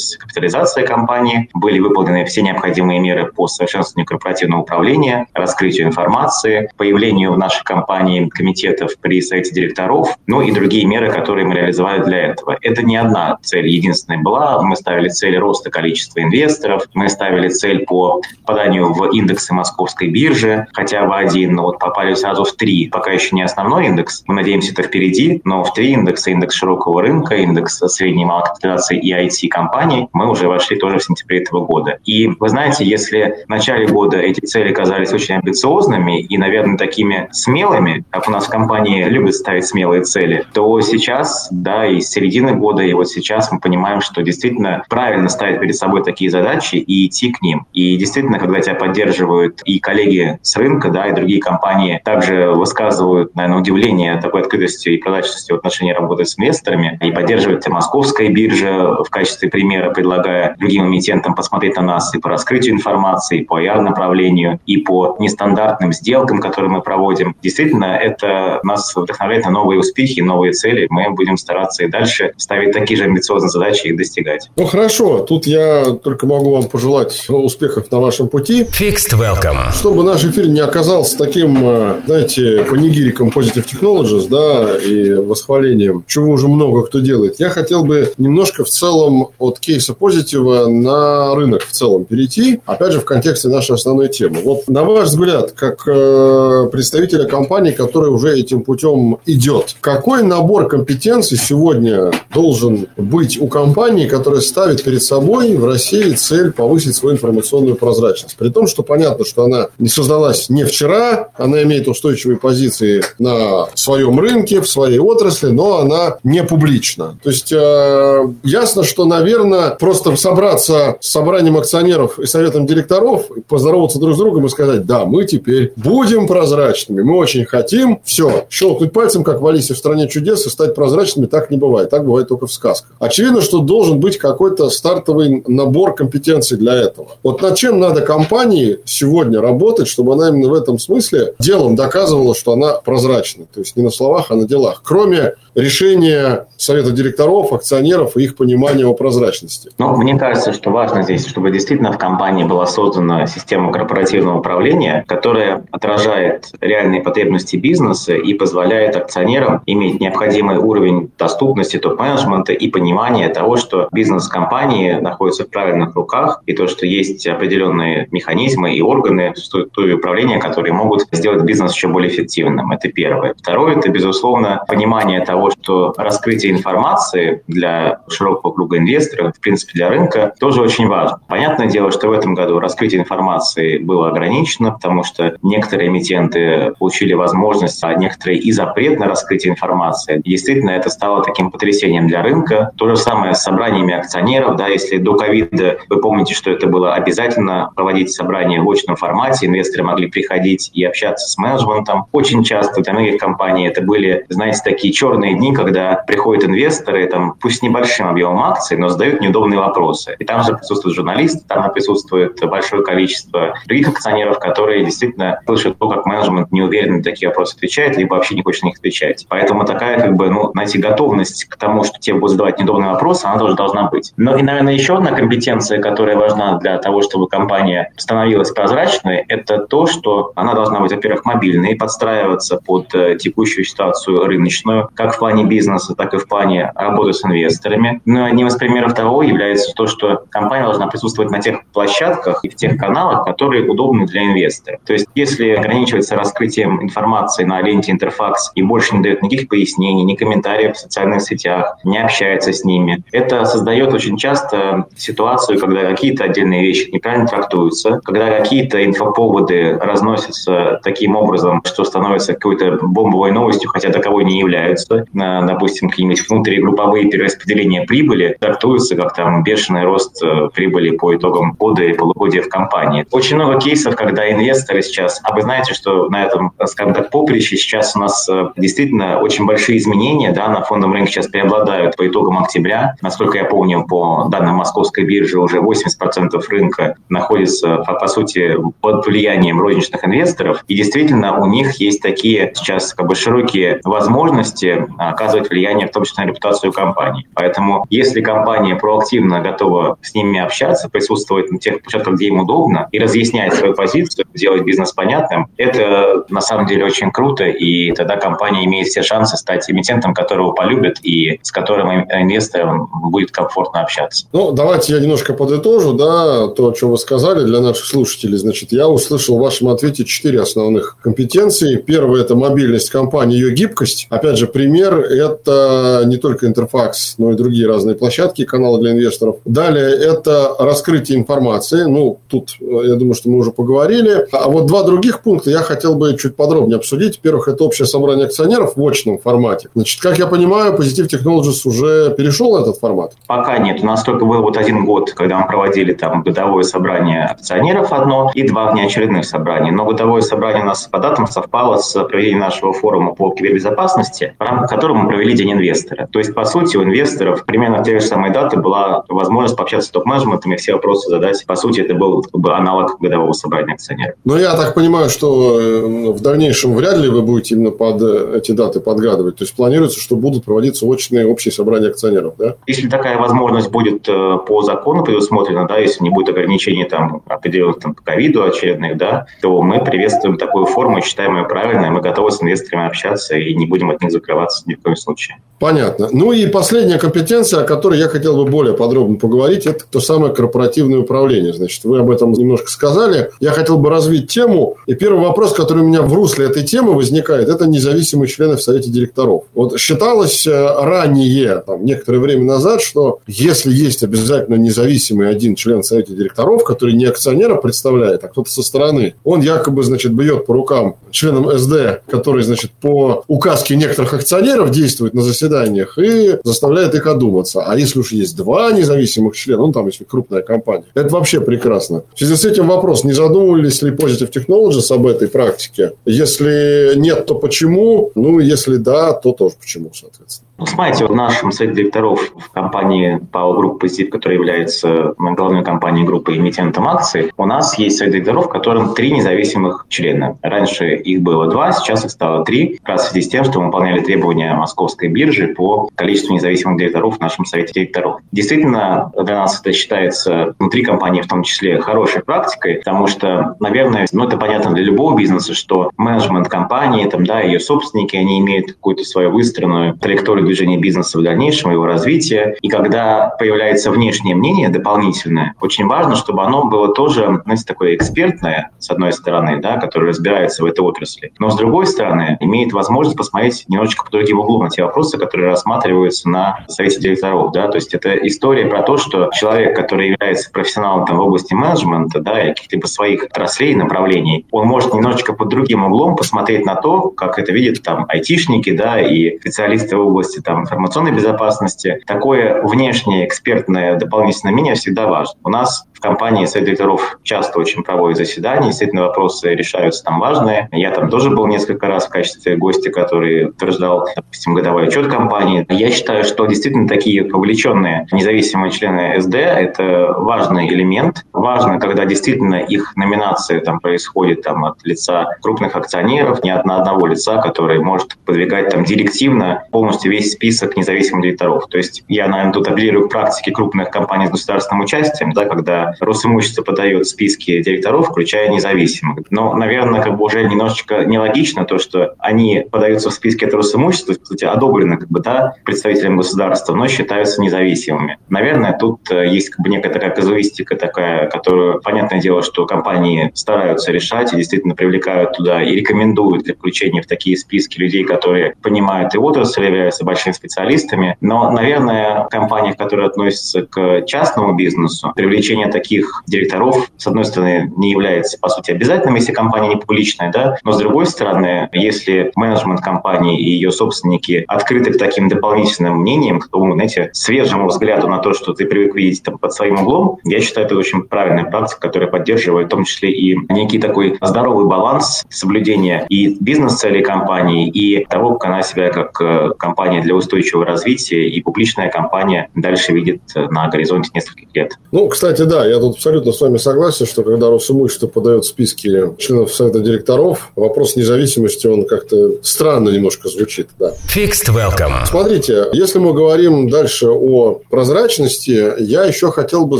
увеличилась 0.00 0.16
капитализация 0.16 0.86
компании, 0.86 1.48
были 1.54 1.78
выполнены 1.78 2.24
все 2.24 2.42
необходимые 2.42 3.00
меры 3.00 3.30
по 3.32 3.46
совершенствованию 3.46 4.06
корпоративного 4.06 4.62
управления, 4.62 5.26
раскрытию 5.34 5.86
информации, 5.86 6.70
появлению 6.76 7.32
в 7.32 7.38
нашей 7.38 7.62
компании 7.64 8.28
комитетов 8.28 8.92
при 9.00 9.20
совете 9.20 9.52
директоров, 9.52 10.16
ну 10.26 10.42
и 10.42 10.52
другие 10.52 10.86
меры, 10.86 11.12
которые 11.12 11.46
мы 11.46 11.54
реализовали 11.54 12.02
для 12.04 12.18
этого. 12.28 12.56
Это 12.60 12.82
не 12.82 12.96
одна 12.96 13.38
цель 13.42 13.68
единственная 13.68 14.22
была. 14.22 14.62
Мы 14.62 14.76
ставили 14.76 15.08
цель 15.08 15.36
роста 15.38 15.70
количества 15.70 16.20
инвесторов, 16.20 16.84
мы 16.94 17.08
ставили 17.08 17.48
цель 17.48 17.84
по 17.86 18.20
попаданию 18.40 18.92
в 18.92 19.10
индексы 19.12 19.54
московской 19.54 20.08
биржи, 20.08 20.66
хотя 20.72 21.04
бы 21.04 21.16
один, 21.16 21.54
но 21.54 21.62
вот 21.64 21.78
попали 21.78 22.14
сразу 22.14 22.44
в 22.44 22.52
три. 22.52 22.88
Пока 22.88 23.12
еще 23.12 23.34
не 23.36 23.42
основной 23.42 23.86
индекс, 23.86 24.22
мы 24.26 24.34
надеемся, 24.34 24.72
это 24.72 24.82
впереди, 24.82 25.40
но 25.44 25.64
в 25.64 25.72
три 25.72 25.92
индекса, 25.92 26.30
индекс 26.30 26.54
широкого 26.54 27.02
рынка, 27.02 27.36
индекс 27.36 27.78
средней 27.78 28.24
малой 28.24 28.44
капитализации 28.44 28.98
и 28.98 29.12
IT-компаний, 29.12 29.79
мы 30.12 30.30
уже 30.30 30.48
вошли 30.48 30.76
тоже 30.78 30.98
в 30.98 31.04
сентябре 31.04 31.42
этого 31.42 31.64
года. 31.64 31.98
И 32.04 32.28
вы 32.28 32.48
знаете, 32.48 32.84
если 32.84 33.44
в 33.46 33.48
начале 33.48 33.86
года 33.86 34.18
эти 34.18 34.40
цели 34.40 34.72
казались 34.72 35.12
очень 35.12 35.36
амбициозными 35.36 36.20
и, 36.20 36.38
наверное, 36.38 36.76
такими 36.76 37.28
смелыми, 37.32 38.04
как 38.10 38.28
у 38.28 38.30
нас 38.30 38.46
в 38.46 38.50
компании 38.50 39.04
любят 39.04 39.34
ставить 39.34 39.66
смелые 39.66 40.02
цели, 40.02 40.44
то 40.52 40.80
сейчас, 40.80 41.48
да, 41.50 41.86
и 41.86 42.00
с 42.00 42.10
середины 42.10 42.54
года, 42.54 42.82
и 42.82 42.92
вот 42.92 43.08
сейчас 43.08 43.50
мы 43.52 43.60
понимаем, 43.60 44.00
что 44.00 44.22
действительно 44.22 44.82
правильно 44.88 45.28
ставить 45.28 45.60
перед 45.60 45.76
собой 45.76 46.02
такие 46.04 46.30
задачи 46.30 46.76
и 46.76 47.06
идти 47.06 47.32
к 47.32 47.42
ним. 47.42 47.66
И 47.72 47.96
действительно, 47.96 48.38
когда 48.38 48.60
тебя 48.60 48.74
поддерживают 48.74 49.62
и 49.64 49.78
коллеги 49.78 50.38
с 50.42 50.56
рынка, 50.56 50.90
да, 50.90 51.06
и 51.06 51.14
другие 51.14 51.40
компании 51.40 52.00
также 52.04 52.50
высказывают, 52.52 53.34
наверное, 53.34 53.60
удивление 53.60 54.20
такой 54.20 54.42
открытостью 54.42 54.94
и 54.94 54.98
прозрачностью 54.98 55.56
в 55.56 55.58
отношении 55.58 55.92
работы 55.92 56.24
с 56.24 56.38
инвесторами, 56.38 56.98
и 57.02 57.10
поддерживает 57.10 57.66
московская 57.68 58.28
биржа 58.28 59.02
в 59.02 59.10
качестве 59.10 59.48
примера, 59.48 59.69
предлагая 59.78 60.56
другим 60.58 60.88
эмитентам 60.88 61.34
посмотреть 61.34 61.76
на 61.76 61.82
нас 61.82 62.14
и 62.14 62.18
по 62.18 62.28
раскрытию 62.28 62.74
информации, 62.74 63.40
и 63.40 63.44
по 63.44 63.60
IR-направлению, 63.60 64.60
и 64.66 64.78
по 64.78 65.16
нестандартным 65.18 65.92
сделкам, 65.92 66.40
которые 66.40 66.70
мы 66.70 66.82
проводим. 66.82 67.36
Действительно, 67.42 67.96
это 67.96 68.60
нас 68.62 68.94
вдохновляет 68.94 69.44
на 69.44 69.50
новые 69.50 69.80
успехи, 69.80 70.20
новые 70.20 70.52
цели. 70.52 70.86
Мы 70.90 71.10
будем 71.10 71.36
стараться 71.36 71.84
и 71.84 71.88
дальше 71.88 72.32
ставить 72.36 72.72
такие 72.72 72.96
же 72.96 73.04
амбициозные 73.04 73.50
задачи 73.50 73.86
и 73.86 73.90
их 73.90 73.96
достигать. 73.96 74.50
Ну 74.56 74.66
хорошо, 74.66 75.20
тут 75.20 75.46
я 75.46 75.84
только 76.02 76.26
могу 76.26 76.52
вам 76.52 76.64
пожелать 76.64 77.26
успехов 77.28 77.90
на 77.90 78.00
вашем 78.00 78.28
пути. 78.28 78.64
Fixed 78.64 79.12
welcome. 79.18 79.72
Чтобы 79.72 80.02
наш 80.02 80.24
эфир 80.24 80.48
не 80.48 80.60
оказался 80.60 81.18
таким, 81.18 81.58
э, 81.62 82.00
знаете, 82.06 82.64
панигириком 82.68 83.28
Positive 83.28 83.64
Technologies, 83.64 84.28
да, 84.28 84.78
и 84.78 85.14
восхвалением, 85.14 86.04
чего 86.06 86.32
уже 86.32 86.48
много 86.48 86.82
кто 86.86 87.00
делает, 87.00 87.38
я 87.38 87.50
хотел 87.50 87.84
бы 87.84 88.12
немножко 88.18 88.64
в 88.64 88.68
целом 88.68 89.28
от 89.38 89.59
кейса 89.60 89.94
позитива 89.94 90.66
на 90.66 91.34
рынок 91.34 91.62
в 91.62 91.72
целом 91.72 92.04
перейти, 92.04 92.60
опять 92.66 92.92
же, 92.92 93.00
в 93.00 93.04
контексте 93.04 93.48
нашей 93.48 93.74
основной 93.74 94.08
темы. 94.08 94.40
Вот 94.42 94.68
на 94.68 94.84
ваш 94.84 95.08
взгляд, 95.08 95.52
как 95.52 95.82
э, 95.86 96.68
представителя 96.72 97.24
компании, 97.24 97.72
которая 97.72 98.10
уже 98.10 98.38
этим 98.38 98.62
путем 98.62 99.18
идет, 99.26 99.76
какой 99.80 100.22
набор 100.22 100.68
компетенций 100.68 101.38
сегодня 101.38 102.10
должен 102.32 102.88
быть 102.96 103.40
у 103.40 103.48
компании, 103.48 104.08
которая 104.08 104.40
ставит 104.40 104.82
перед 104.82 105.02
собой 105.02 105.56
в 105.56 105.64
России 105.64 106.12
цель 106.12 106.52
повысить 106.52 106.96
свою 106.96 107.16
информационную 107.16 107.76
прозрачность? 107.76 108.36
При 108.36 108.48
том, 108.50 108.66
что 108.66 108.82
понятно, 108.82 109.24
что 109.24 109.44
она 109.44 109.68
не 109.78 109.88
создалась 109.88 110.48
не 110.48 110.64
вчера, 110.64 111.28
она 111.36 111.62
имеет 111.62 111.88
устойчивые 111.88 112.38
позиции 112.38 113.02
на 113.18 113.68
своем 113.74 114.18
рынке, 114.18 114.60
в 114.60 114.68
своей 114.68 114.98
отрасли, 114.98 115.48
но 115.48 115.78
она 115.78 116.18
не 116.24 116.42
публична. 116.44 117.18
То 117.22 117.30
есть, 117.30 117.52
э, 117.52 118.26
ясно, 118.42 118.84
что, 118.84 119.04
наверное, 119.04 119.49
совершенно 119.50 119.76
просто 119.76 120.16
собраться 120.16 120.96
с 121.00 121.10
собранием 121.10 121.56
акционеров 121.56 122.18
и 122.18 122.26
советом 122.26 122.66
директоров, 122.66 123.28
поздороваться 123.48 123.98
друг 123.98 124.14
с 124.14 124.18
другом 124.18 124.46
и 124.46 124.48
сказать, 124.48 124.86
да, 124.86 125.04
мы 125.04 125.24
теперь 125.24 125.72
будем 125.76 126.26
прозрачными, 126.26 127.02
мы 127.02 127.16
очень 127.16 127.44
хотим, 127.44 128.00
все, 128.04 128.46
щелкнуть 128.50 128.92
пальцем, 128.92 129.24
как 129.24 129.40
в 129.40 129.46
Алисе 129.46 129.74
в 129.74 129.78
стране 129.78 130.08
чудес, 130.08 130.46
и 130.46 130.50
стать 130.50 130.74
прозрачными, 130.74 131.26
так 131.26 131.50
не 131.50 131.56
бывает, 131.56 131.90
так 131.90 132.04
бывает 132.04 132.28
только 132.28 132.46
в 132.46 132.52
сказках. 132.52 132.92
Очевидно, 132.98 133.40
что 133.40 133.58
должен 133.58 134.00
быть 134.00 134.18
какой-то 134.18 134.70
стартовый 134.70 135.42
набор 135.46 135.94
компетенций 135.94 136.56
для 136.56 136.74
этого. 136.74 137.08
Вот 137.22 137.42
над 137.42 137.56
чем 137.56 137.80
надо 137.80 138.02
компании 138.02 138.78
сегодня 138.84 139.40
работать, 139.40 139.88
чтобы 139.88 140.14
она 140.14 140.28
именно 140.28 140.48
в 140.48 140.54
этом 140.54 140.78
смысле 140.78 141.34
делом 141.38 141.76
доказывала, 141.76 142.34
что 142.34 142.52
она 142.52 142.74
прозрачна. 142.74 143.46
То 143.52 143.60
есть 143.60 143.76
не 143.76 143.82
на 143.82 143.90
словах, 143.90 144.26
а 144.30 144.36
на 144.36 144.46
делах. 144.46 144.82
Кроме 144.84 145.34
решения 145.54 146.46
совета 146.56 146.90
директоров, 146.92 147.52
акционеров 147.52 148.16
и 148.16 148.22
их 148.22 148.36
понимания 148.36 148.86
о 148.86 148.94
прозрачности. 148.94 149.39
Ну, 149.78 149.96
мне 149.96 150.18
кажется, 150.18 150.52
что 150.52 150.70
важно 150.70 151.02
здесь, 151.02 151.26
чтобы 151.26 151.50
действительно 151.50 151.92
в 151.92 151.98
компании 151.98 152.44
была 152.44 152.66
создана 152.66 153.26
система 153.26 153.72
корпоративного 153.72 154.38
управления, 154.38 155.04
которая 155.06 155.64
отражает 155.70 156.50
реальные 156.60 157.02
потребности 157.02 157.56
бизнеса 157.56 158.14
и 158.14 158.34
позволяет 158.34 158.96
акционерам 158.96 159.62
иметь 159.66 160.00
необходимый 160.00 160.58
уровень 160.58 161.10
доступности 161.18 161.78
топ-менеджмента 161.78 162.52
и 162.52 162.70
понимания 162.70 163.28
того, 163.28 163.56
что 163.56 163.88
бизнес 163.92 164.28
компании 164.28 164.94
находится 164.94 165.44
в 165.44 165.50
правильных 165.50 165.94
руках, 165.94 166.42
и 166.46 166.52
то, 166.54 166.66
что 166.66 166.86
есть 166.86 167.26
определенные 167.26 168.08
механизмы 168.10 168.74
и 168.74 168.82
органы 168.82 169.34
структуры 169.36 169.94
управления, 169.94 170.38
которые 170.38 170.72
могут 170.72 171.06
сделать 171.12 171.42
бизнес 171.42 171.74
еще 171.74 171.88
более 171.88 172.10
эффективным. 172.10 172.72
Это 172.72 172.88
первое. 172.88 173.34
Второе– 173.38 173.76
это, 173.76 173.88
безусловно, 173.90 174.64
понимание 174.68 175.24
того, 175.24 175.50
что 175.50 175.94
раскрытие 175.96 176.52
информации 176.52 177.42
для 177.46 178.00
широкого 178.08 178.52
круга 178.52 178.78
инвесторов, 178.78 179.29
в 179.36 179.40
принципе, 179.40 179.72
для 179.74 179.88
рынка, 179.88 180.34
тоже 180.38 180.62
очень 180.62 180.86
важно. 180.86 181.20
Понятное 181.28 181.68
дело, 181.68 181.90
что 181.90 182.08
в 182.08 182.12
этом 182.12 182.34
году 182.34 182.58
раскрытие 182.58 183.00
информации 183.00 183.78
было 183.78 184.08
ограничено, 184.08 184.72
потому 184.72 185.04
что 185.04 185.36
некоторые 185.42 185.88
эмитенты 185.88 186.72
получили 186.78 187.14
возможность, 187.14 187.82
а 187.84 187.94
некоторые 187.94 188.38
и 188.38 188.52
запрет 188.52 188.98
на 188.98 189.06
раскрытие 189.06 189.52
информации. 189.52 190.20
И 190.24 190.30
действительно, 190.30 190.70
это 190.70 190.90
стало 190.90 191.22
таким 191.22 191.50
потрясением 191.50 192.06
для 192.06 192.22
рынка. 192.22 192.72
То 192.76 192.88
же 192.88 192.96
самое 192.96 193.34
с 193.34 193.42
собраниями 193.42 193.94
акционеров. 193.94 194.56
Да, 194.56 194.68
если 194.68 194.98
до 194.98 195.14
ковида 195.14 195.78
вы 195.88 196.00
помните, 196.00 196.34
что 196.34 196.50
это 196.50 196.66
было 196.66 196.94
обязательно 196.94 197.70
проводить 197.74 198.12
собрания 198.12 198.60
в 198.60 198.70
очном 198.70 198.96
формате, 198.96 199.46
инвесторы 199.46 199.84
могли 199.84 200.08
приходить 200.08 200.70
и 200.72 200.84
общаться 200.84 201.28
с 201.28 201.38
менеджментом. 201.38 202.06
Очень 202.12 202.44
часто 202.44 202.80
для 202.82 202.92
многих 202.92 203.18
компаний 203.18 203.66
это 203.66 203.82
были, 203.82 204.24
знаете, 204.28 204.60
такие 204.64 204.92
черные 204.92 205.34
дни, 205.34 205.54
когда 205.54 206.02
приходят 206.06 206.44
инвесторы, 206.44 207.06
там, 207.06 207.34
пусть 207.40 207.58
с 207.58 207.62
небольшим 207.62 208.08
объемом 208.08 208.42
акций, 208.42 208.76
но 208.76 208.88
задают 209.20 209.22
неудобные 209.22 209.60
вопросы. 209.60 210.16
И 210.18 210.24
там 210.24 210.42
же 210.42 210.56
присутствуют 210.56 210.96
журналисты, 210.96 211.44
там 211.46 211.70
присутствует 211.72 212.40
большое 212.48 212.82
количество 212.82 213.54
других 213.66 213.88
акционеров, 213.88 214.38
которые 214.38 214.84
действительно 214.84 215.40
слышат 215.44 215.78
то, 215.78 215.88
как 215.88 216.06
менеджмент 216.06 216.50
не 216.52 216.62
уверен 216.62 217.02
такие 217.02 217.28
вопросы 217.28 217.56
отвечает, 217.56 217.96
либо 217.96 218.14
вообще 218.14 218.34
не 218.34 218.42
хочет 218.42 218.62
на 218.62 218.66
них 218.68 218.78
отвечать. 218.78 219.26
Поэтому 219.28 219.64
такая, 219.64 220.00
как 220.00 220.14
бы, 220.14 220.30
ну, 220.30 220.50
знаете, 220.52 220.78
готовность 220.78 221.44
к 221.44 221.56
тому, 221.56 221.84
что 221.84 221.98
тебе 221.98 222.16
будут 222.16 222.32
задавать 222.32 222.58
неудобные 222.58 222.92
вопросы, 222.92 223.26
она 223.26 223.38
тоже 223.38 223.54
должна 223.54 223.88
быть. 223.88 224.12
Но 224.16 224.36
и, 224.36 224.42
наверное, 224.42 224.74
еще 224.74 224.96
одна 224.96 225.12
компетенция, 225.12 225.80
которая 225.80 226.16
важна 226.16 226.58
для 226.58 226.78
того, 226.78 227.02
чтобы 227.02 227.28
компания 227.28 227.92
становилась 227.96 228.50
прозрачной, 228.50 229.24
это 229.28 229.58
то, 229.58 229.86
что 229.86 230.32
она 230.34 230.54
должна 230.54 230.80
быть, 230.80 230.92
во-первых, 230.92 231.24
мобильной, 231.24 231.76
подстраиваться 231.76 232.56
под 232.56 232.94
э, 232.94 233.16
текущую 233.18 233.64
ситуацию 233.64 234.24
рыночную, 234.24 234.88
как 234.94 235.14
в 235.14 235.18
плане 235.18 235.44
бизнеса, 235.44 235.94
так 235.94 236.14
и 236.14 236.18
в 236.18 236.26
плане 236.26 236.72
работы 236.74 237.12
с 237.12 237.24
инвесторами. 237.24 238.00
Но 238.04 238.24
одним 238.24 238.46
из 238.46 238.56
примеров 238.56 238.94
того 238.94 239.09
является 239.22 239.72
то, 239.74 239.86
что 239.86 240.24
компания 240.30 240.64
должна 240.64 240.86
присутствовать 240.86 241.30
на 241.30 241.40
тех 241.40 241.64
площадках 241.72 242.44
и 242.44 242.48
в 242.48 242.54
тех 242.54 242.76
каналах, 242.76 243.24
которые 243.24 243.68
удобны 243.68 244.06
для 244.06 244.24
инвестора. 244.24 244.78
То 244.86 244.92
есть 244.92 245.06
если 245.14 245.50
ограничивается 245.50 246.16
раскрытием 246.16 246.82
информации 246.82 247.44
на 247.44 247.60
ленте 247.60 247.92
интерфакс 247.92 248.52
и 248.54 248.62
больше 248.62 248.96
не 248.96 249.02
дает 249.02 249.22
никаких 249.22 249.48
пояснений, 249.48 250.04
ни 250.04 250.14
комментариев 250.14 250.76
в 250.76 250.78
социальных 250.78 251.22
сетях, 251.22 251.76
не 251.84 251.98
общается 251.98 252.52
с 252.52 252.64
ними, 252.64 253.02
это 253.12 253.44
создает 253.44 253.92
очень 253.92 254.16
часто 254.16 254.86
ситуацию, 254.96 255.58
когда 255.58 255.82
какие-то 255.82 256.24
отдельные 256.24 256.62
вещи 256.62 256.90
неправильно 256.90 257.26
трактуются, 257.26 258.00
когда 258.04 258.38
какие-то 258.38 258.84
инфоповоды 258.84 259.78
разносятся 259.78 260.80
таким 260.82 261.16
образом, 261.16 261.62
что 261.64 261.84
становится 261.84 262.34
какой-то 262.34 262.78
бомбовой 262.80 263.32
новостью, 263.32 263.70
хотя 263.70 263.90
таковой 263.90 264.24
не 264.24 264.38
являются 264.38 265.04
допустим, 265.12 265.88
какие-нибудь 265.90 266.28
внутригрупповые 266.28 267.10
перераспределения 267.10 267.84
прибыли 267.84 268.36
трактуются 268.40 268.89
как 268.96 269.14
там 269.14 269.42
бешеный 269.42 269.84
рост 269.84 270.22
э, 270.22 270.48
прибыли 270.54 270.90
по 270.96 271.14
итогам 271.14 271.52
года 271.52 271.82
и 271.82 271.92
полугодия 271.92 272.42
в 272.42 272.48
компании. 272.48 273.06
Очень 273.10 273.36
много 273.36 273.60
кейсов, 273.60 273.96
когда 273.96 274.30
инвесторы 274.30 274.82
сейчас, 274.82 275.20
а 275.22 275.34
вы 275.34 275.42
знаете, 275.42 275.74
что 275.74 276.08
на 276.08 276.24
этом, 276.24 276.52
скажем 276.66 276.94
так, 276.94 277.10
поприще 277.10 277.56
сейчас 277.56 277.96
у 277.96 278.00
нас 278.00 278.28
э, 278.28 278.50
действительно 278.56 279.20
очень 279.20 279.46
большие 279.46 279.78
изменения, 279.78 280.32
да, 280.32 280.48
на 280.48 280.62
фондовом 280.62 280.94
рынке 280.94 281.12
сейчас 281.12 281.28
преобладают 281.28 281.96
по 281.96 282.06
итогам 282.06 282.38
октября. 282.38 282.94
Насколько 283.02 283.38
я 283.38 283.44
помню, 283.44 283.84
по 283.86 284.26
данным 284.30 284.56
московской 284.56 285.04
биржи 285.04 285.38
уже 285.38 285.58
80% 285.58 286.40
рынка 286.48 286.96
находится, 287.08 287.78
по, 287.78 287.94
по 287.94 288.06
сути, 288.06 288.56
под 288.80 289.06
влиянием 289.06 289.60
розничных 289.60 290.04
инвесторов. 290.04 290.64
И 290.68 290.74
действительно, 290.74 291.38
у 291.38 291.46
них 291.46 291.74
есть 291.80 292.02
такие 292.02 292.52
сейчас 292.54 292.94
как 292.94 293.06
бы 293.06 293.14
широкие 293.14 293.80
возможности 293.84 294.86
оказывать 294.98 295.50
влияние, 295.50 295.86
в 295.86 295.92
том 295.92 296.04
числе 296.04 296.24
на 296.24 296.28
репутацию 296.28 296.72
компании. 296.72 297.26
Поэтому 297.34 297.86
если 297.90 298.20
компания 298.20 298.76
проактивно 298.80 299.40
готова 299.40 299.98
с 300.02 300.14
ними 300.14 300.40
общаться, 300.40 300.88
присутствовать 300.88 301.50
на 301.50 301.58
тех 301.58 301.82
площадках, 301.82 302.14
где 302.14 302.26
им 302.26 302.40
удобно, 302.40 302.88
и 302.92 302.98
разъяснять 302.98 303.54
свою 303.54 303.74
позицию, 303.74 304.26
делать 304.34 304.62
бизнес 304.62 304.92
понятным, 304.92 305.48
это 305.56 306.24
на 306.28 306.40
самом 306.40 306.66
деле 306.66 306.84
очень 306.84 307.10
круто, 307.10 307.44
и 307.44 307.92
тогда 307.92 308.16
компания 308.16 308.64
имеет 308.64 308.88
все 308.88 309.02
шансы 309.02 309.36
стать 309.36 309.70
эмитентом, 309.70 310.14
которого 310.14 310.52
полюбят 310.52 310.96
и 311.02 311.38
с 311.42 311.52
которым 311.52 311.90
инвесторам 311.90 312.88
будет 313.10 313.30
комфортно 313.30 313.80
общаться. 313.82 314.26
Ну, 314.32 314.52
давайте 314.52 314.94
я 314.94 315.00
немножко 315.00 315.34
подытожу, 315.34 315.92
да, 315.92 316.48
то, 316.48 316.70
о 316.70 316.72
чем 316.72 316.90
вы 316.90 316.98
сказали 316.98 317.44
для 317.44 317.60
наших 317.60 317.84
слушателей. 317.84 318.38
Значит, 318.38 318.72
я 318.72 318.88
услышал 318.88 319.36
в 319.36 319.40
вашем 319.40 319.68
ответе 319.68 320.04
четыре 320.04 320.40
основных 320.40 320.96
компетенции. 321.02 321.76
Первое– 321.76 322.20
это 322.22 322.34
мобильность 322.34 322.90
компании, 322.90 323.36
ее 323.36 323.52
гибкость. 323.52 324.06
Опять 324.10 324.38
же, 324.38 324.46
пример 324.46 324.98
это 324.98 326.02
не 326.06 326.16
только 326.16 326.46
интерфакс, 326.46 327.14
но 327.18 327.32
и 327.32 327.34
другие 327.34 327.66
разные 327.66 327.96
площадки, 327.96 328.44
каналы 328.70 328.80
для 328.80 328.92
инвесторов. 328.92 329.36
Далее 329.44 329.90
это 329.90 330.54
раскрытие 330.58 331.18
информации. 331.18 331.84
Ну, 331.84 332.18
тут, 332.28 332.56
я 332.60 332.94
думаю, 332.94 333.14
что 333.14 333.28
мы 333.28 333.38
уже 333.38 333.50
поговорили. 333.50 334.26
А 334.32 334.48
вот 334.48 334.66
два 334.66 334.82
других 334.82 335.22
пункта 335.22 335.50
я 335.50 335.58
хотел 335.58 335.94
бы 335.94 336.16
чуть 336.16 336.36
подробнее 336.36 336.76
обсудить. 336.76 337.16
Во-первых, 337.16 337.48
это 337.48 337.64
общее 337.64 337.86
собрание 337.86 338.26
акционеров 338.26 338.76
в 338.76 338.86
очном 338.86 339.18
формате. 339.18 339.68
Значит, 339.74 340.00
как 340.00 340.18
я 340.18 340.26
понимаю, 340.26 340.74
Positive 340.74 341.08
Technologies 341.08 341.62
уже 341.64 342.14
перешел 342.16 342.56
на 342.56 342.62
этот 342.62 342.78
формат? 342.78 343.12
Пока 343.26 343.58
нет. 343.58 343.82
У 343.82 343.86
нас 343.86 344.02
только 344.02 344.24
был 344.24 344.42
вот 344.42 344.56
один 344.56 344.84
год, 344.84 345.12
когда 345.12 345.38
мы 345.38 345.46
проводили 345.46 345.92
там 345.92 346.22
годовое 346.22 346.62
собрание 346.62 347.24
акционеров 347.24 347.92
одно 347.92 348.30
и 348.34 348.46
два 348.46 348.72
внеочередных 348.72 349.24
собрания. 349.24 349.72
Но 349.72 349.84
годовое 349.84 350.22
собрание 350.22 350.62
у 350.62 350.66
нас 350.66 350.86
по 350.90 350.98
датам 350.98 351.26
совпало 351.26 351.78
с 351.78 351.92
проведением 352.04 352.40
нашего 352.40 352.72
форума 352.72 353.14
по 353.14 353.30
кибербезопасности, 353.30 354.34
в 354.38 354.42
рамках 354.42 354.70
которого 354.70 354.98
мы 354.98 355.08
провели 355.08 355.34
День 355.34 355.52
инвестора. 355.52 356.08
То 356.12 356.18
есть, 356.18 356.34
по 356.34 356.44
сути, 356.44 356.76
у 356.76 356.82
инвесторов 356.82 357.44
примерно 357.44 357.82
те 357.82 357.98
же 357.98 358.04
самые 358.04 358.32
даты 358.32 358.56
была 358.60 359.04
возможность 359.08 359.56
пообщаться 359.56 359.88
с 359.88 359.90
топ-менеджментом 359.90 360.52
и 360.52 360.56
все 360.56 360.74
вопросы 360.74 361.08
задать. 361.08 361.44
По 361.46 361.56
сути, 361.56 361.80
это 361.80 361.94
был 361.94 362.22
как 362.22 362.40
бы, 362.40 362.54
аналог 362.54 362.98
годового 363.00 363.32
собрания 363.32 363.74
акционеров. 363.74 364.14
Но 364.24 364.38
я 364.38 364.54
так 364.56 364.74
понимаю, 364.74 365.10
что 365.10 365.60
э, 365.60 366.12
в 366.12 366.20
дальнейшем 366.20 366.74
вряд 366.74 366.96
ли 366.98 367.08
вы 367.08 367.22
будете 367.22 367.54
именно 367.54 367.70
под 367.70 368.02
э, 368.02 368.38
эти 368.38 368.52
даты 368.52 368.80
подгадывать. 368.80 369.36
То 369.36 369.44
есть, 369.44 369.54
планируется, 369.54 370.00
что 370.00 370.16
будут 370.16 370.44
проводиться 370.44 370.86
очные 370.86 371.26
общие 371.26 371.52
собрания 371.52 371.88
акционеров, 371.88 372.34
да? 372.38 372.56
Если 372.66 372.88
такая 372.88 373.18
возможность 373.18 373.70
будет 373.70 374.08
э, 374.08 374.38
по 374.46 374.62
закону 374.62 375.04
предусмотрена, 375.04 375.66
да, 375.66 375.78
если 375.78 376.02
не 376.02 376.10
будет 376.10 376.28
ограничений 376.28 376.84
там 376.84 377.22
определенных 377.26 377.80
там, 377.80 377.94
по 377.94 378.02
ковиду 378.02 378.44
очередных, 378.44 378.96
да, 378.96 379.26
то 379.40 379.62
мы 379.62 379.82
приветствуем 379.84 380.36
такую 380.36 380.66
форму, 380.66 381.00
считаем 381.00 381.36
ее 381.36 381.44
правильной, 381.44 381.90
мы 381.90 382.00
готовы 382.00 382.30
с 382.30 382.42
инвесторами 382.42 382.86
общаться 382.86 383.36
и 383.36 383.54
не 383.54 383.66
будем 383.66 383.90
от 383.90 384.02
них 384.02 384.10
закрываться 384.12 384.62
ни 384.66 384.74
в 384.74 384.82
коем 384.82 384.96
случае. 384.96 385.38
Понятно. 385.60 386.08
Ну 386.10 386.32
и 386.32 386.46
последняя 386.46 386.96
компетенция, 386.96 387.60
о 387.60 387.64
которой 387.64 387.98
я 387.98 388.08
хотел 388.08 388.34
бы 388.34 388.50
более 388.50 388.74
подробно 388.74 389.18
поговорить, 389.18 389.66
это 389.66 389.84
то 389.88 390.00
самое 390.00 390.32
корпоративное 390.32 391.00
управление. 391.00 391.52
Значит, 391.52 391.84
вы 391.84 391.98
об 391.98 392.10
этом 392.10 392.32
немножко 392.32 392.70
сказали. 392.70 393.30
Я 393.40 393.50
хотел 393.50 393.76
бы 393.76 393.90
развить 393.90 394.28
тему. 394.28 394.78
И 394.86 394.94
первый 394.94 395.20
вопрос, 395.20 395.52
который 395.52 395.82
у 395.82 395.86
меня 395.86 396.00
в 396.00 396.14
русле 396.14 396.46
этой 396.46 396.62
темы 396.62 396.94
возникает, 396.94 397.50
это 397.50 397.66
независимые 397.66 398.26
члены 398.26 398.56
в 398.56 398.62
Совете 398.62 398.88
директоров. 398.88 399.44
Вот 399.52 399.78
считалось 399.78 400.46
э, 400.46 400.50
ранее, 400.50 401.62
там, 401.66 401.84
некоторое 401.84 402.20
время 402.20 402.44
назад, 402.44 402.80
что 402.80 403.18
если 403.26 403.70
есть 403.70 404.02
обязательно 404.02 404.54
независимый 404.54 405.28
один 405.28 405.56
член 405.56 405.82
в 405.82 405.86
Совете 405.86 406.14
директоров, 406.14 406.64
который 406.64 406.94
не 406.94 407.04
акционера 407.04 407.56
представляет, 407.56 408.24
а 408.24 408.28
кто-то 408.28 408.50
со 408.50 408.62
стороны, 408.62 409.12
он 409.24 409.42
якобы, 409.42 409.82
значит, 409.82 410.14
бьет 410.14 410.46
по 410.46 410.54
рукам 410.54 410.96
членам 411.10 411.58
СД, 411.58 412.00
который, 412.10 412.44
значит, 412.44 412.70
по 412.70 413.24
указке 413.28 413.76
некоторых 413.76 414.14
акционеров 414.14 414.70
действует 414.70 415.12
на 415.12 415.20
заседании 415.20 415.49
заседаниях 415.50 415.98
и 415.98 416.38
заставляет 416.44 416.94
их 416.94 417.06
одуматься. 417.06 417.62
А 417.62 417.76
если 417.76 417.98
уж 417.98 418.12
есть 418.12 418.36
два 418.36 418.72
независимых 418.72 419.36
члена, 419.36 419.66
ну, 419.66 419.72
там, 419.72 419.86
если 419.86 420.04
крупная 420.04 420.42
компания, 420.42 420.86
это 420.94 421.08
вообще 421.08 421.40
прекрасно. 421.40 422.02
В 422.14 422.18
связи 422.18 422.36
с 422.36 422.44
этим 422.44 422.68
вопрос, 422.68 423.04
не 423.04 423.12
задумывались 423.12 423.82
ли 423.82 423.90
Positive 423.90 424.30
Technologies 424.32 424.94
об 424.94 425.06
этой 425.06 425.28
практике? 425.28 425.92
Если 426.04 426.94
нет, 426.96 427.26
то 427.26 427.34
почему? 427.34 428.12
Ну, 428.14 428.38
если 428.38 428.76
да, 428.76 429.12
то 429.12 429.32
тоже 429.32 429.54
почему, 429.60 429.90
соответственно. 429.94 430.49
Ну, 430.60 430.66
смотрите, 430.66 431.06
в 431.06 431.14
нашем 431.14 431.52
совете 431.52 431.76
директоров 431.76 432.20
в 432.36 432.50
компании 432.50 433.18
Power 433.32 433.56
Group 433.56 433.80
Positive, 433.80 434.08
которая 434.08 434.38
является 434.38 435.14
главной 435.16 435.64
компанией 435.64 436.04
группы 436.04 436.36
эмитентом 436.36 436.86
акций, 436.86 437.32
у 437.38 437.46
нас 437.46 437.78
есть 437.78 437.96
совет 437.96 438.12
директоров, 438.12 438.44
в 438.44 438.48
котором 438.50 438.92
три 438.92 439.10
независимых 439.10 439.86
члена. 439.88 440.36
Раньше 440.42 440.96
их 440.96 441.22
было 441.22 441.46
два, 441.46 441.72
сейчас 441.72 442.04
их 442.04 442.10
стало 442.10 442.44
три, 442.44 442.78
как 442.82 442.96
раз 442.96 443.06
в 443.06 443.10
связи 443.12 443.26
с 443.26 443.30
тем, 443.30 443.44
что 443.44 443.58
мы 443.58 443.66
выполняли 443.66 444.00
требования 444.00 444.52
московской 444.52 445.08
биржи 445.08 445.48
по 445.48 445.88
количеству 445.94 446.34
независимых 446.34 446.76
директоров 446.76 447.16
в 447.16 447.20
нашем 447.20 447.46
совете 447.46 447.72
директоров. 447.72 448.20
Действительно, 448.30 449.10
для 449.16 449.36
нас 449.36 449.58
это 449.58 449.72
считается 449.72 450.54
внутри 450.58 450.84
компании 450.84 451.22
в 451.22 451.26
том 451.26 451.42
числе 451.42 451.80
хорошей 451.80 452.22
практикой, 452.22 452.74
потому 452.84 453.06
что, 453.06 453.56
наверное, 453.60 454.06
ну 454.12 454.24
это 454.24 454.36
понятно 454.36 454.74
для 454.74 454.84
любого 454.84 455.16
бизнеса, 455.16 455.54
что 455.54 455.90
менеджмент 455.96 456.48
компании, 456.48 457.08
там, 457.08 457.24
да, 457.24 457.40
ее 457.40 457.60
собственники, 457.60 458.14
они 458.16 458.40
имеют 458.40 458.72
какую-то 458.72 459.04
свою 459.04 459.30
выстроенную 459.30 459.94
траекторию 459.94 460.49
движения 460.50 460.78
бизнеса 460.78 461.18
в 461.18 461.22
дальнейшем, 461.22 461.70
его 461.70 461.86
развития. 461.86 462.56
И 462.60 462.68
когда 462.68 463.34
появляется 463.38 463.90
внешнее 463.90 464.34
мнение 464.34 464.68
дополнительное, 464.68 465.54
очень 465.60 465.86
важно, 465.86 466.16
чтобы 466.16 466.42
оно 466.42 466.64
было 466.64 466.92
тоже, 466.92 467.40
знаете, 467.44 467.64
такое 467.64 467.94
экспертное, 467.94 468.70
с 468.78 468.90
одной 468.90 469.12
стороны, 469.12 469.60
да, 469.60 469.76
которое 469.76 470.08
разбирается 470.08 470.62
в 470.62 470.66
этой 470.66 470.80
отрасли, 470.80 471.32
но 471.38 471.50
с 471.50 471.56
другой 471.56 471.86
стороны 471.86 472.36
имеет 472.40 472.72
возможность 472.72 473.16
посмотреть 473.16 473.64
немножечко 473.68 474.04
по 474.04 474.10
другим 474.10 474.40
углом 474.40 474.64
на 474.64 474.70
те 474.70 474.82
вопросы, 474.82 475.18
которые 475.18 475.50
рассматриваются 475.50 476.28
на 476.28 476.64
совете 476.68 477.00
директоров. 477.00 477.52
Да? 477.52 477.68
То 477.68 477.76
есть 477.76 477.94
это 477.94 478.14
история 478.26 478.66
про 478.66 478.82
то, 478.82 478.96
что 478.96 479.30
человек, 479.32 479.76
который 479.76 480.10
является 480.10 480.50
профессионалом 480.50 481.06
там, 481.06 481.18
в 481.18 481.20
области 481.20 481.54
менеджмента 481.54 482.20
да, 482.20 482.42
и 482.42 482.48
каких-либо 482.48 482.86
своих 482.86 483.24
отраслей, 483.24 483.74
направлений, 483.74 484.46
он 484.50 484.66
может 484.66 484.94
немножечко 484.94 485.32
под 485.32 485.48
другим 485.48 485.84
углом 485.84 486.16
посмотреть 486.16 486.66
на 486.66 486.74
то, 486.74 487.10
как 487.10 487.38
это 487.38 487.52
видят 487.52 487.82
там 487.82 488.06
айтишники 488.08 488.70
да, 488.70 489.00
и 489.00 489.38
специалисты 489.38 489.96
в 489.96 490.00
области 490.00 490.39
области 490.40 490.42
там, 490.42 490.62
информационной 490.62 491.12
безопасности, 491.12 492.00
такое 492.06 492.62
внешнее 492.62 493.26
экспертное 493.26 493.96
дополнительное 493.96 494.52
мнение 494.52 494.74
всегда 494.74 495.06
важно. 495.06 495.38
У 495.44 495.50
нас 495.50 495.84
компании 496.00 496.46
совет 496.46 496.66
директоров 496.66 497.18
часто 497.22 497.58
очень 497.58 497.82
проводят 497.82 498.18
заседания, 498.18 498.66
действительно 498.68 499.02
вопросы 499.02 499.54
решаются 499.54 500.04
там 500.04 500.18
важные. 500.20 500.68
Я 500.72 500.90
там 500.90 501.08
тоже 501.10 501.30
был 501.30 501.46
несколько 501.46 501.86
раз 501.86 502.06
в 502.06 502.10
качестве 502.10 502.56
гостя, 502.56 502.90
который 502.90 503.46
утверждал, 503.46 504.08
допустим, 504.16 504.54
годовой 504.54 504.86
отчет 504.88 505.08
компании. 505.08 505.66
Я 505.68 505.90
считаю, 505.90 506.24
что 506.24 506.46
действительно 506.46 506.88
такие 506.88 507.30
вовлеченные 507.30 508.06
независимые 508.12 508.70
члены 508.70 509.20
СД– 509.20 509.34
это 509.34 510.14
важный 510.16 510.68
элемент. 510.68 511.24
Важно, 511.32 511.78
когда 511.78 512.04
действительно 512.04 512.56
их 512.56 512.96
номинация 512.96 513.60
там 513.60 513.80
происходит 513.80 514.42
там, 514.42 514.64
от 514.64 514.84
лица 514.84 515.28
крупных 515.42 515.76
акционеров, 515.76 516.42
не 516.42 516.50
от 516.50 516.66
одного 516.66 517.06
лица, 517.06 517.40
который 517.40 517.80
может 517.80 518.16
подвигать 518.24 518.70
там 518.70 518.84
директивно 518.84 519.64
полностью 519.70 520.12
весь 520.12 520.32
список 520.32 520.76
независимых 520.76 521.22
директоров. 521.22 521.66
То 521.68 521.78
есть 521.78 522.04
я, 522.08 522.28
наверное, 522.28 522.52
тут 522.52 522.68
апеллирую 522.68 523.08
к 523.08 523.12
практике 523.12 523.52
крупных 523.52 523.90
компаний 523.90 524.26
с 524.26 524.30
государственным 524.30 524.84
участием, 524.84 525.32
да, 525.32 525.44
когда 525.44 525.89
Росимущество 526.00 526.62
подает 526.62 527.06
списки 527.06 527.62
директоров, 527.62 528.08
включая 528.08 528.48
независимых. 528.48 529.26
Но, 529.30 529.54
наверное, 529.54 530.02
как 530.02 530.16
бы 530.16 530.24
уже 530.24 530.44
немножечко 530.44 531.04
нелогично 531.04 531.64
то, 531.64 531.78
что 531.78 532.14
они 532.18 532.64
подаются 532.70 533.10
в 533.10 533.12
списке 533.12 533.46
от 533.46 533.54
Росимущества, 533.54 534.14
кстати, 534.14 534.44
одобрены 534.44 534.98
как 534.98 535.08
бы, 535.08 535.20
да, 535.20 535.54
представителям 535.64 536.16
государства, 536.16 536.74
но 536.74 536.88
считаются 536.88 537.40
независимыми. 537.40 538.18
Наверное, 538.28 538.76
тут 538.76 539.10
э, 539.10 539.28
есть 539.28 539.50
как 539.50 539.60
бы 539.60 539.70
некоторая 539.70 540.10
казуистика 540.10 540.76
такая, 540.76 541.28
которую, 541.28 541.80
понятное 541.80 542.20
дело, 542.20 542.42
что 542.42 542.66
компании 542.66 543.30
стараются 543.34 543.92
решать 543.92 544.32
и 544.32 544.36
действительно 544.36 544.74
привлекают 544.74 545.32
туда 545.32 545.62
и 545.62 545.74
рекомендуют 545.74 546.44
для 546.44 546.54
включения 546.54 547.02
в 547.02 547.06
такие 547.06 547.36
списки 547.36 547.78
людей, 547.78 548.04
которые 548.04 548.54
понимают 548.62 549.14
и 549.14 549.18
отрасль, 549.18 549.64
являются 549.64 550.04
большими 550.04 550.32
специалистами. 550.32 551.16
Но, 551.20 551.50
наверное, 551.50 552.24
в 552.24 552.28
компаниях, 552.28 552.76
которые 552.76 553.08
относятся 553.08 553.62
к 553.62 554.02
частному 554.06 554.54
бизнесу, 554.54 555.12
привлечение 555.14 555.68
таких 555.68 555.79
директоров, 556.26 556.90
с 556.96 557.06
одной 557.06 557.24
стороны, 557.24 557.72
не 557.76 557.90
является, 557.90 558.38
по 558.38 558.48
сути, 558.48 558.70
обязательным, 558.70 559.16
если 559.16 559.32
компания 559.32 559.68
не 559.68 559.76
публичная, 559.76 560.30
да, 560.32 560.56
но 560.64 560.72
с 560.72 560.78
другой 560.78 561.06
стороны, 561.06 561.68
если 561.72 562.32
менеджмент 562.36 562.80
компании 562.80 563.40
и 563.40 563.50
ее 563.50 563.70
собственники 563.70 564.44
открыты 564.48 564.92
к 564.92 564.98
таким 564.98 565.28
дополнительным 565.28 566.00
мнениям, 566.00 566.40
к 566.40 566.48
тому, 566.48 566.72
знаете, 566.74 567.10
свежему 567.12 567.68
взгляду 567.68 568.08
на 568.08 568.18
то, 568.18 568.34
что 568.34 568.52
ты 568.52 568.66
привык 568.66 568.94
видеть 568.94 569.22
там, 569.22 569.38
под 569.38 569.52
своим 569.52 569.80
углом, 569.80 570.18
я 570.24 570.40
считаю, 570.40 570.66
это 570.66 570.76
очень 570.76 571.02
правильная 571.02 571.44
практика, 571.44 571.80
которая 571.80 572.10
поддерживает 572.10 572.68
в 572.68 572.70
том 572.70 572.84
числе 572.84 573.12
и 573.12 573.36
некий 573.48 573.78
такой 573.78 574.16
здоровый 574.20 574.66
баланс 574.66 575.24
соблюдения 575.28 576.06
и 576.08 576.36
бизнес-целей 576.40 577.02
компании, 577.02 577.68
и 577.68 578.04
того, 578.04 578.34
как 578.34 578.50
она 578.50 578.62
себя 578.62 578.90
как 578.90 579.20
э, 579.20 579.50
компания 579.58 580.02
для 580.02 580.14
устойчивого 580.14 580.64
развития 580.64 581.28
и 581.28 581.40
публичная 581.40 581.90
компания 581.90 582.48
дальше 582.54 582.92
видит 582.92 583.22
э, 583.34 583.46
на 583.48 583.68
горизонте 583.68 584.10
нескольких 584.14 584.48
лет. 584.54 584.72
Ну, 584.92 585.08
кстати, 585.08 585.42
да, 585.42 585.66
я 585.70 585.78
тут 585.78 585.96
абсолютно 585.96 586.32
с 586.32 586.40
вами 586.40 586.58
согласен, 586.58 587.06
что 587.06 587.22
когда 587.22 587.48
Росимущество 587.48 588.06
подает 588.08 588.44
списки 588.44 589.16
членов 589.18 589.54
Совета 589.54 589.80
директоров, 589.80 590.50
вопрос 590.56 590.96
независимости, 590.96 591.66
он 591.66 591.84
как-то 591.84 592.42
странно 592.42 592.90
немножко 592.90 593.28
звучит. 593.28 593.68
Да. 593.78 593.92
Fixed 594.14 594.48
welcome. 594.48 595.06
Смотрите, 595.06 595.66
если 595.72 595.98
мы 595.98 596.12
говорим 596.12 596.68
дальше 596.68 597.08
о 597.08 597.60
прозрачности, 597.70 598.74
я 598.80 599.04
еще 599.04 599.30
хотел 599.30 599.66
бы 599.66 599.78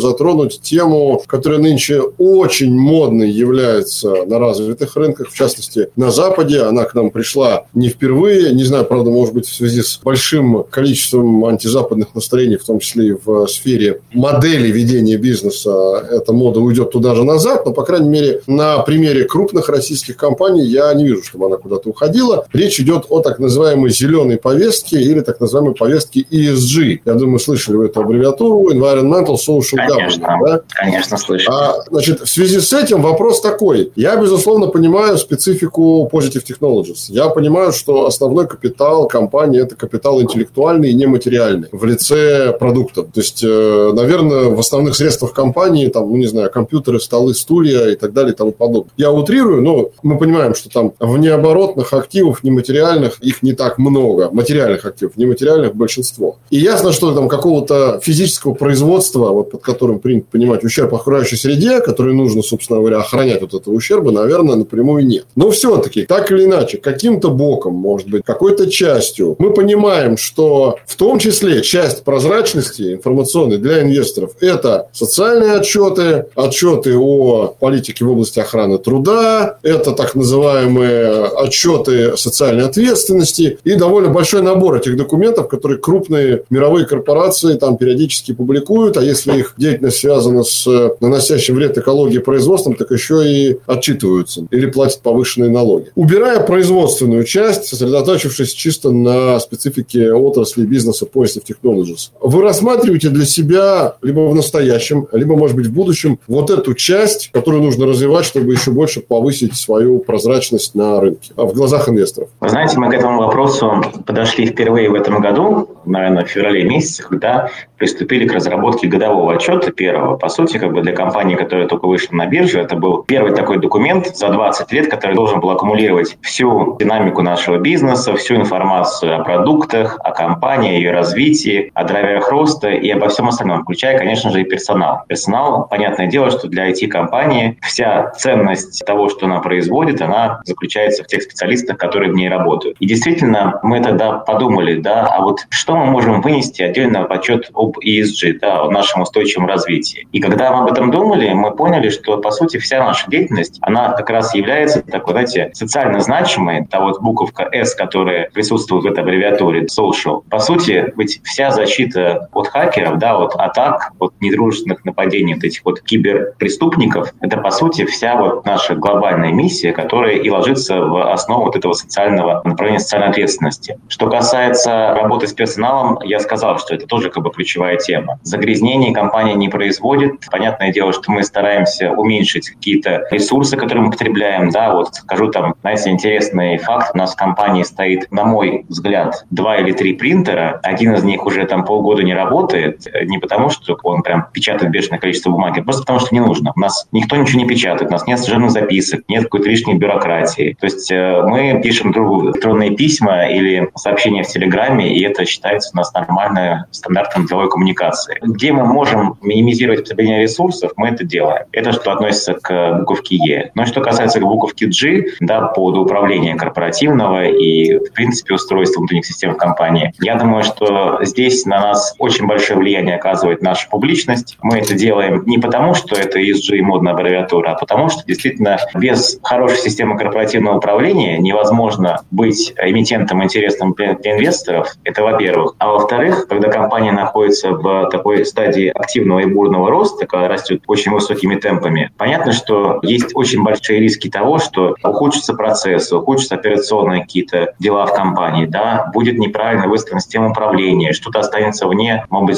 затронуть 0.00 0.60
тему, 0.60 1.22
которая 1.26 1.58
нынче 1.58 2.00
очень 2.18 2.72
модной 2.72 3.30
является 3.30 4.24
на 4.26 4.38
развитых 4.38 4.96
рынках, 4.96 5.30
в 5.30 5.34
частности, 5.34 5.88
на 5.96 6.10
Западе. 6.10 6.62
Она 6.62 6.84
к 6.84 6.94
нам 6.94 7.10
пришла 7.10 7.64
не 7.74 7.88
впервые, 7.88 8.54
не 8.54 8.64
знаю, 8.64 8.84
правда, 8.84 9.10
может 9.10 9.34
быть, 9.34 9.48
в 9.48 9.54
связи 9.54 9.82
с 9.82 9.98
большим 10.02 10.64
количеством 10.70 11.44
антизападных 11.44 12.14
настроений, 12.14 12.56
в 12.56 12.64
том 12.64 12.78
числе 12.78 13.08
и 13.08 13.12
в 13.12 13.46
сфере 13.46 14.00
модели 14.12 14.70
ведения 14.70 15.16
бизнеса 15.16 15.40
бизнеса 15.40 15.79
эта 16.10 16.32
мода 16.32 16.60
уйдет 16.60 16.90
туда 16.92 17.14
же 17.14 17.24
назад, 17.24 17.66
но, 17.66 17.72
по 17.72 17.82
крайней 17.82 18.08
мере, 18.08 18.42
на 18.46 18.78
примере 18.78 19.24
крупных 19.24 19.68
российских 19.68 20.16
компаний 20.16 20.62
я 20.62 20.92
не 20.94 21.04
вижу, 21.04 21.22
чтобы 21.22 21.46
она 21.46 21.56
куда-то 21.56 21.88
уходила. 21.88 22.46
Речь 22.52 22.80
идет 22.80 23.06
о 23.08 23.20
так 23.20 23.38
называемой 23.38 23.90
зеленой 23.90 24.36
повестке 24.38 25.00
или 25.00 25.20
так 25.20 25.40
называемой 25.40 25.74
повестке 25.74 26.20
ESG. 26.30 27.00
Я 27.04 27.14
думаю, 27.14 27.38
слышали 27.38 27.76
вы 27.76 27.86
эту 27.86 28.00
аббревиатуру 28.00 28.72
Environmental 28.72 29.36
Social 29.36 29.76
конечно. 29.88 30.38
Да? 30.44 30.60
Конечно, 30.68 31.16
слышали. 31.16 31.54
А, 31.54 31.82
значит, 31.90 32.20
в 32.20 32.28
связи 32.28 32.60
с 32.60 32.72
этим 32.72 33.02
вопрос 33.02 33.40
такой. 33.40 33.92
Я, 33.96 34.16
безусловно, 34.16 34.66
понимаю 34.68 35.18
специфику 35.18 36.08
Positive 36.12 36.44
Technologies. 36.44 37.06
Я 37.08 37.28
понимаю, 37.28 37.72
что 37.72 38.06
основной 38.06 38.46
капитал 38.46 39.08
компании– 39.08 39.60
это 39.62 39.76
капитал 39.76 40.20
интеллектуальный 40.20 40.90
и 40.90 40.94
нематериальный 40.94 41.68
в 41.72 41.84
лице 41.84 42.52
продуктов. 42.58 43.06
То 43.12 43.20
есть, 43.20 43.42
э, 43.42 43.92
наверное, 43.94 44.48
в 44.48 44.58
основных 44.58 44.96
средствах 44.96 45.32
в 45.32 45.34
компании, 45.70 45.88
там, 45.88 46.10
ну, 46.10 46.16
не 46.16 46.26
знаю, 46.26 46.50
компьютеры, 46.50 47.00
столы, 47.00 47.34
стулья 47.34 47.90
и 47.90 47.96
так 47.96 48.12
далее 48.12 48.32
и 48.32 48.36
тому 48.36 48.52
подобное. 48.52 48.92
Я 48.96 49.12
утрирую, 49.12 49.62
но 49.62 49.90
мы 50.02 50.18
понимаем, 50.18 50.54
что 50.54 50.68
там 50.68 50.92
внеоборотных 50.98 51.92
активов, 51.92 52.42
нематериальных, 52.42 53.18
их 53.20 53.42
не 53.42 53.52
так 53.52 53.78
много. 53.78 54.30
Материальных 54.32 54.84
активов, 54.84 55.16
нематериальных 55.16 55.74
большинство. 55.74 56.36
И 56.50 56.58
ясно, 56.58 56.92
что 56.92 57.14
там 57.14 57.28
какого-то 57.28 58.00
физического 58.02 58.54
производства, 58.54 59.30
вот 59.30 59.50
под 59.50 59.62
которым 59.62 60.00
принято 60.00 60.26
понимать 60.30 60.64
ущерб 60.64 60.94
окружающей 60.94 61.36
среде, 61.36 61.80
который 61.80 62.14
нужно, 62.14 62.42
собственно 62.42 62.80
говоря, 62.80 62.98
охранять 62.98 63.40
вот 63.40 63.54
этого 63.54 63.74
ущерба, 63.74 64.10
наверное, 64.10 64.56
напрямую 64.56 65.06
нет. 65.06 65.26
Но 65.36 65.50
все-таки, 65.50 66.04
так 66.04 66.32
или 66.32 66.44
иначе, 66.44 66.78
каким-то 66.78 67.30
боком, 67.30 67.74
может 67.74 68.08
быть, 68.08 68.22
какой-то 68.24 68.70
частью, 68.70 69.36
мы 69.38 69.52
понимаем, 69.52 70.16
что 70.16 70.78
в 70.86 70.96
том 70.96 71.18
числе 71.18 71.62
часть 71.62 72.04
прозрачности 72.04 72.94
информационной 72.94 73.58
для 73.58 73.82
инвесторов– 73.82 74.32
это 74.40 74.88
социальная 74.92 75.49
социальные 75.50 75.60
отчеты, 75.60 76.26
отчеты 76.34 76.96
о 76.96 77.54
политике 77.58 78.04
в 78.04 78.10
области 78.10 78.38
охраны 78.38 78.78
труда, 78.78 79.58
это 79.62 79.92
так 79.92 80.14
называемые 80.14 81.24
отчеты 81.24 82.16
социальной 82.16 82.64
ответственности 82.64 83.58
и 83.64 83.74
довольно 83.74 84.10
большой 84.10 84.42
набор 84.42 84.76
этих 84.76 84.96
документов, 84.96 85.48
которые 85.48 85.78
крупные 85.78 86.42
мировые 86.50 86.86
корпорации 86.86 87.54
там 87.54 87.76
периодически 87.76 88.32
публикуют, 88.32 88.96
а 88.96 89.02
если 89.02 89.38
их 89.38 89.54
деятельность 89.56 89.98
связана 89.98 90.42
с 90.42 90.66
наносящим 91.00 91.54
вред 91.54 91.78
экологии 91.78 92.18
производством, 92.18 92.74
так 92.74 92.90
еще 92.90 93.26
и 93.26 93.58
отчитываются 93.66 94.46
или 94.50 94.66
платят 94.66 95.00
повышенные 95.00 95.50
налоги. 95.50 95.86
Убирая 95.94 96.40
производственную 96.40 97.24
часть, 97.24 97.66
сосредоточившись 97.66 98.52
чисто 98.52 98.90
на 98.90 99.38
специфике 99.40 100.12
отрасли 100.12 100.64
бизнеса 100.64 101.06
Positive 101.12 101.44
Technologies, 101.48 102.10
вы 102.20 102.42
рассматриваете 102.42 103.08
для 103.08 103.24
себя 103.24 103.96
либо 104.02 104.20
в 104.20 104.34
настоящем, 104.34 105.06
либо, 105.12 105.34
может 105.40 105.56
быть, 105.56 105.66
в 105.66 105.72
будущем 105.72 106.18
вот 106.28 106.50
эту 106.50 106.74
часть, 106.74 107.30
которую 107.32 107.62
нужно 107.62 107.86
развивать, 107.86 108.26
чтобы 108.26 108.52
еще 108.52 108.70
больше 108.70 109.00
повысить 109.00 109.56
свою 109.56 109.98
прозрачность 109.98 110.74
на 110.74 111.00
рынке, 111.00 111.32
а 111.36 111.46
в 111.46 111.54
глазах 111.54 111.88
инвесторов? 111.88 112.28
Вы 112.40 112.50
знаете, 112.50 112.78
мы 112.78 112.90
к 112.90 112.94
этому 112.94 113.18
вопросу 113.18 113.82
подошли 114.06 114.46
впервые 114.46 114.90
в 114.90 114.94
этом 114.94 115.20
году, 115.20 115.70
наверное, 115.86 116.24
в 116.24 116.28
феврале 116.28 116.64
месяце, 116.64 117.02
когда 117.02 117.50
приступили 117.80 118.28
к 118.28 118.34
разработке 118.34 118.86
годового 118.86 119.34
отчета 119.34 119.72
первого. 119.72 120.16
По 120.16 120.28
сути, 120.28 120.58
как 120.58 120.72
бы 120.72 120.82
для 120.82 120.92
компании, 120.92 121.34
которая 121.34 121.66
только 121.66 121.86
вышла 121.86 122.14
на 122.14 122.26
биржу, 122.26 122.60
это 122.60 122.76
был 122.76 123.02
первый 123.04 123.34
такой 123.34 123.58
документ 123.58 124.14
за 124.14 124.28
20 124.28 124.70
лет, 124.72 124.90
который 124.90 125.16
должен 125.16 125.40
был 125.40 125.50
аккумулировать 125.50 126.18
всю 126.20 126.76
динамику 126.78 127.22
нашего 127.22 127.56
бизнеса, 127.56 128.14
всю 128.16 128.36
информацию 128.36 129.18
о 129.18 129.24
продуктах, 129.24 129.98
о 130.04 130.12
компании, 130.12 130.74
ее 130.74 130.90
развитии, 130.90 131.70
о 131.72 131.84
драйверах 131.84 132.30
роста 132.30 132.68
и 132.68 132.90
обо 132.90 133.08
всем 133.08 133.28
остальном, 133.28 133.62
включая, 133.62 133.96
конечно 133.96 134.30
же, 134.30 134.42
и 134.42 134.44
персонал. 134.44 135.04
Персонал, 135.08 135.66
понятное 135.66 136.06
дело, 136.06 136.30
что 136.30 136.48
для 136.48 136.70
IT-компании 136.70 137.58
вся 137.62 138.10
ценность 138.10 138.84
того, 138.84 139.08
что 139.08 139.24
она 139.24 139.40
производит, 139.40 140.02
она 140.02 140.42
заключается 140.44 141.02
в 141.02 141.06
тех 141.06 141.22
специалистах, 141.22 141.78
которые 141.78 142.12
в 142.12 142.14
ней 142.14 142.28
работают. 142.28 142.76
И 142.78 142.86
действительно, 142.86 143.58
мы 143.62 143.80
тогда 143.80 144.18
подумали, 144.18 144.78
да, 144.78 145.06
а 145.06 145.22
вот 145.22 145.46
что 145.48 145.76
мы 145.76 145.86
можем 145.86 146.20
вынести 146.20 146.60
отдельно 146.60 147.06
в 147.06 147.10
отчет 147.10 147.50
об 147.54 147.69
ESG, 147.78 148.38
да, 148.40 148.62
о 148.62 148.70
нашем 148.70 149.02
устойчивом 149.02 149.46
развитии. 149.46 150.06
И 150.12 150.20
когда 150.20 150.52
мы 150.52 150.64
об 150.64 150.72
этом 150.72 150.90
думали, 150.90 151.32
мы 151.32 151.54
поняли, 151.54 151.88
что, 151.90 152.18
по 152.18 152.30
сути, 152.30 152.58
вся 152.58 152.84
наша 152.84 153.10
деятельность, 153.10 153.58
она 153.62 153.92
как 153.92 154.10
раз 154.10 154.34
является 154.34 154.82
такой, 154.82 155.12
знаете, 155.12 155.50
социально 155.54 156.00
значимой, 156.00 156.66
та 156.66 156.80
вот 156.80 157.00
буковка 157.00 157.48
S, 157.52 157.74
которая 157.74 158.30
присутствует 158.30 158.84
в 158.84 158.86
этой 158.86 159.02
аббревиатуре 159.02 159.66
social. 159.66 160.22
По 160.30 160.38
сути, 160.38 160.92
ведь 160.96 161.20
вся 161.24 161.50
защита 161.50 162.28
от 162.32 162.48
хакеров, 162.48 162.98
да, 162.98 163.16
от 163.18 163.34
атак, 163.34 163.92
от 163.98 164.12
недружественных 164.20 164.84
нападений, 164.84 165.34
от 165.34 165.44
этих 165.44 165.64
вот 165.64 165.80
киберпреступников, 165.80 167.12
это, 167.20 167.36
по 167.38 167.50
сути, 167.50 167.84
вся 167.84 168.16
вот 168.16 168.44
наша 168.44 168.74
глобальная 168.74 169.32
миссия, 169.32 169.72
которая 169.72 170.16
и 170.16 170.30
ложится 170.30 170.80
в 170.80 171.12
основу 171.12 171.44
вот 171.44 171.56
этого 171.56 171.72
социального 171.72 172.40
направления 172.44 172.80
социальной 172.80 173.10
ответственности. 173.10 173.78
Что 173.88 174.08
касается 174.08 174.94
работы 174.94 175.26
с 175.26 175.32
персоналом, 175.32 175.98
я 176.02 176.20
сказал, 176.20 176.58
что 176.58 176.74
это 176.74 176.86
тоже 176.86 177.10
как 177.10 177.22
бы 177.22 177.30
ключевая 177.30 177.59
тема. 177.76 178.18
Загрязнений 178.22 178.92
компания 178.92 179.34
не 179.34 179.48
производит. 179.48 180.26
Понятное 180.30 180.72
дело, 180.72 180.92
что 180.92 181.10
мы 181.10 181.22
стараемся 181.22 181.92
уменьшить 181.92 182.50
какие-то 182.50 183.06
ресурсы, 183.10 183.56
которые 183.56 183.84
мы 183.84 183.90
потребляем. 183.90 184.50
Да, 184.50 184.74
вот 184.74 184.94
скажу 184.94 185.28
там, 185.28 185.54
знаете, 185.60 185.90
интересный 185.90 186.58
факт. 186.58 186.90
У 186.94 186.98
нас 186.98 187.14
в 187.14 187.16
компании 187.16 187.62
стоит, 187.62 188.10
на 188.10 188.24
мой 188.24 188.64
взгляд, 188.68 189.24
два 189.30 189.56
или 189.56 189.72
три 189.72 189.94
принтера. 189.94 190.60
Один 190.62 190.94
из 190.94 191.04
них 191.04 191.26
уже 191.26 191.44
там 191.46 191.64
полгода 191.64 192.02
не 192.02 192.14
работает. 192.14 192.86
Не 193.04 193.18
потому, 193.18 193.50
что 193.50 193.78
он 193.82 194.02
прям 194.02 194.26
печатает 194.32 194.72
бешеное 194.72 194.98
количество 194.98 195.30
бумаги, 195.30 195.60
а 195.60 195.62
просто 195.62 195.82
потому, 195.82 196.00
что 196.00 196.14
не 196.14 196.20
нужно. 196.20 196.52
У 196.56 196.60
нас 196.60 196.86
никто 196.92 197.16
ничего 197.16 197.40
не 197.40 197.46
печатает, 197.46 197.90
у 197.90 197.92
нас 197.92 198.06
нет 198.06 198.18
служебных 198.18 198.50
записок, 198.50 199.02
нет 199.08 199.24
какой-то 199.24 199.48
лишней 199.48 199.74
бюрократии. 199.74 200.56
То 200.60 200.66
есть 200.66 200.90
э, 200.90 201.22
мы 201.26 201.60
пишем 201.62 201.92
другу 201.92 202.26
электронные 202.26 202.70
письма 202.70 203.28
или 203.28 203.68
сообщения 203.76 204.22
в 204.22 204.28
Телеграме, 204.28 204.94
и 204.96 205.04
это 205.04 205.24
считается 205.24 205.70
у 205.74 205.76
нас 205.76 205.92
нормальным 205.92 206.64
стандартом 206.70 207.26
деловой 207.26 207.49
коммуникации. 207.50 208.18
Где 208.22 208.52
мы 208.52 208.64
можем 208.64 209.16
минимизировать 209.20 209.80
потребление 209.80 210.22
ресурсов, 210.22 210.72
мы 210.76 210.88
это 210.88 211.04
делаем. 211.04 211.46
Это 211.52 211.72
что 211.72 211.92
относится 211.92 212.34
к 212.34 212.78
буковке 212.78 213.16
Е. 213.16 213.50
Но 213.54 213.66
что 213.66 213.80
касается 213.80 214.20
буковки 214.20 214.64
G, 214.64 215.16
да, 215.20 215.48
по 215.48 215.68
управления 215.70 216.34
корпоративного 216.36 217.26
и, 217.26 217.78
в 217.78 217.92
принципе, 217.92 218.34
устройства 218.34 218.80
внутренних 218.80 219.06
систем 219.06 219.34
компании, 219.36 219.92
я 220.00 220.14
думаю, 220.16 220.42
что 220.44 220.98
здесь 221.02 221.44
на 221.44 221.60
нас 221.60 221.94
очень 221.98 222.26
большое 222.26 222.58
влияние 222.58 222.96
оказывает 222.96 223.42
наша 223.42 223.68
публичность. 223.68 224.38
Мы 224.42 224.58
это 224.58 224.74
делаем 224.74 225.22
не 225.26 225.38
потому, 225.38 225.74
что 225.74 225.96
это 225.96 226.18
ESG 226.18 226.60
модная 226.62 226.92
аббревиатура, 226.92 227.50
а 227.50 227.54
потому 227.54 227.88
что 227.88 228.04
действительно 228.06 228.58
без 228.74 229.18
хорошей 229.22 229.58
системы 229.58 229.96
корпоративного 229.96 230.58
управления 230.58 231.18
невозможно 231.18 232.02
быть 232.10 232.54
эмитентом 232.58 233.22
интересным 233.22 233.74
для 233.74 233.96
инвесторов. 234.12 234.74
Это 234.84 235.02
во-первых. 235.02 235.54
А 235.58 235.68
во-вторых, 235.68 236.26
когда 236.28 236.48
компания 236.48 236.92
находится 236.92 237.39
в 237.44 237.88
такой 237.90 238.24
стадии 238.24 238.68
активного 238.68 239.20
и 239.20 239.26
бурного 239.26 239.70
роста, 239.70 240.06
когда 240.06 240.28
растет 240.28 240.62
очень 240.66 240.92
высокими 240.92 241.36
темпами, 241.36 241.90
понятно, 241.96 242.32
что 242.32 242.80
есть 242.82 243.10
очень 243.14 243.42
большие 243.42 243.80
риски 243.80 244.08
того, 244.08 244.38
что 244.38 244.74
ухудшится 244.82 245.34
процесс, 245.34 245.92
ухудшатся 245.92 246.36
операционные 246.36 247.02
какие-то 247.02 247.54
дела 247.58 247.86
в 247.86 247.94
компании, 247.94 248.46
да, 248.46 248.90
будет 248.92 249.18
неправильно 249.18 249.68
выстроена 249.68 250.00
система 250.00 250.30
управления, 250.30 250.92
что-то 250.92 251.20
останется 251.20 251.66
вне, 251.66 252.06
может 252.08 252.30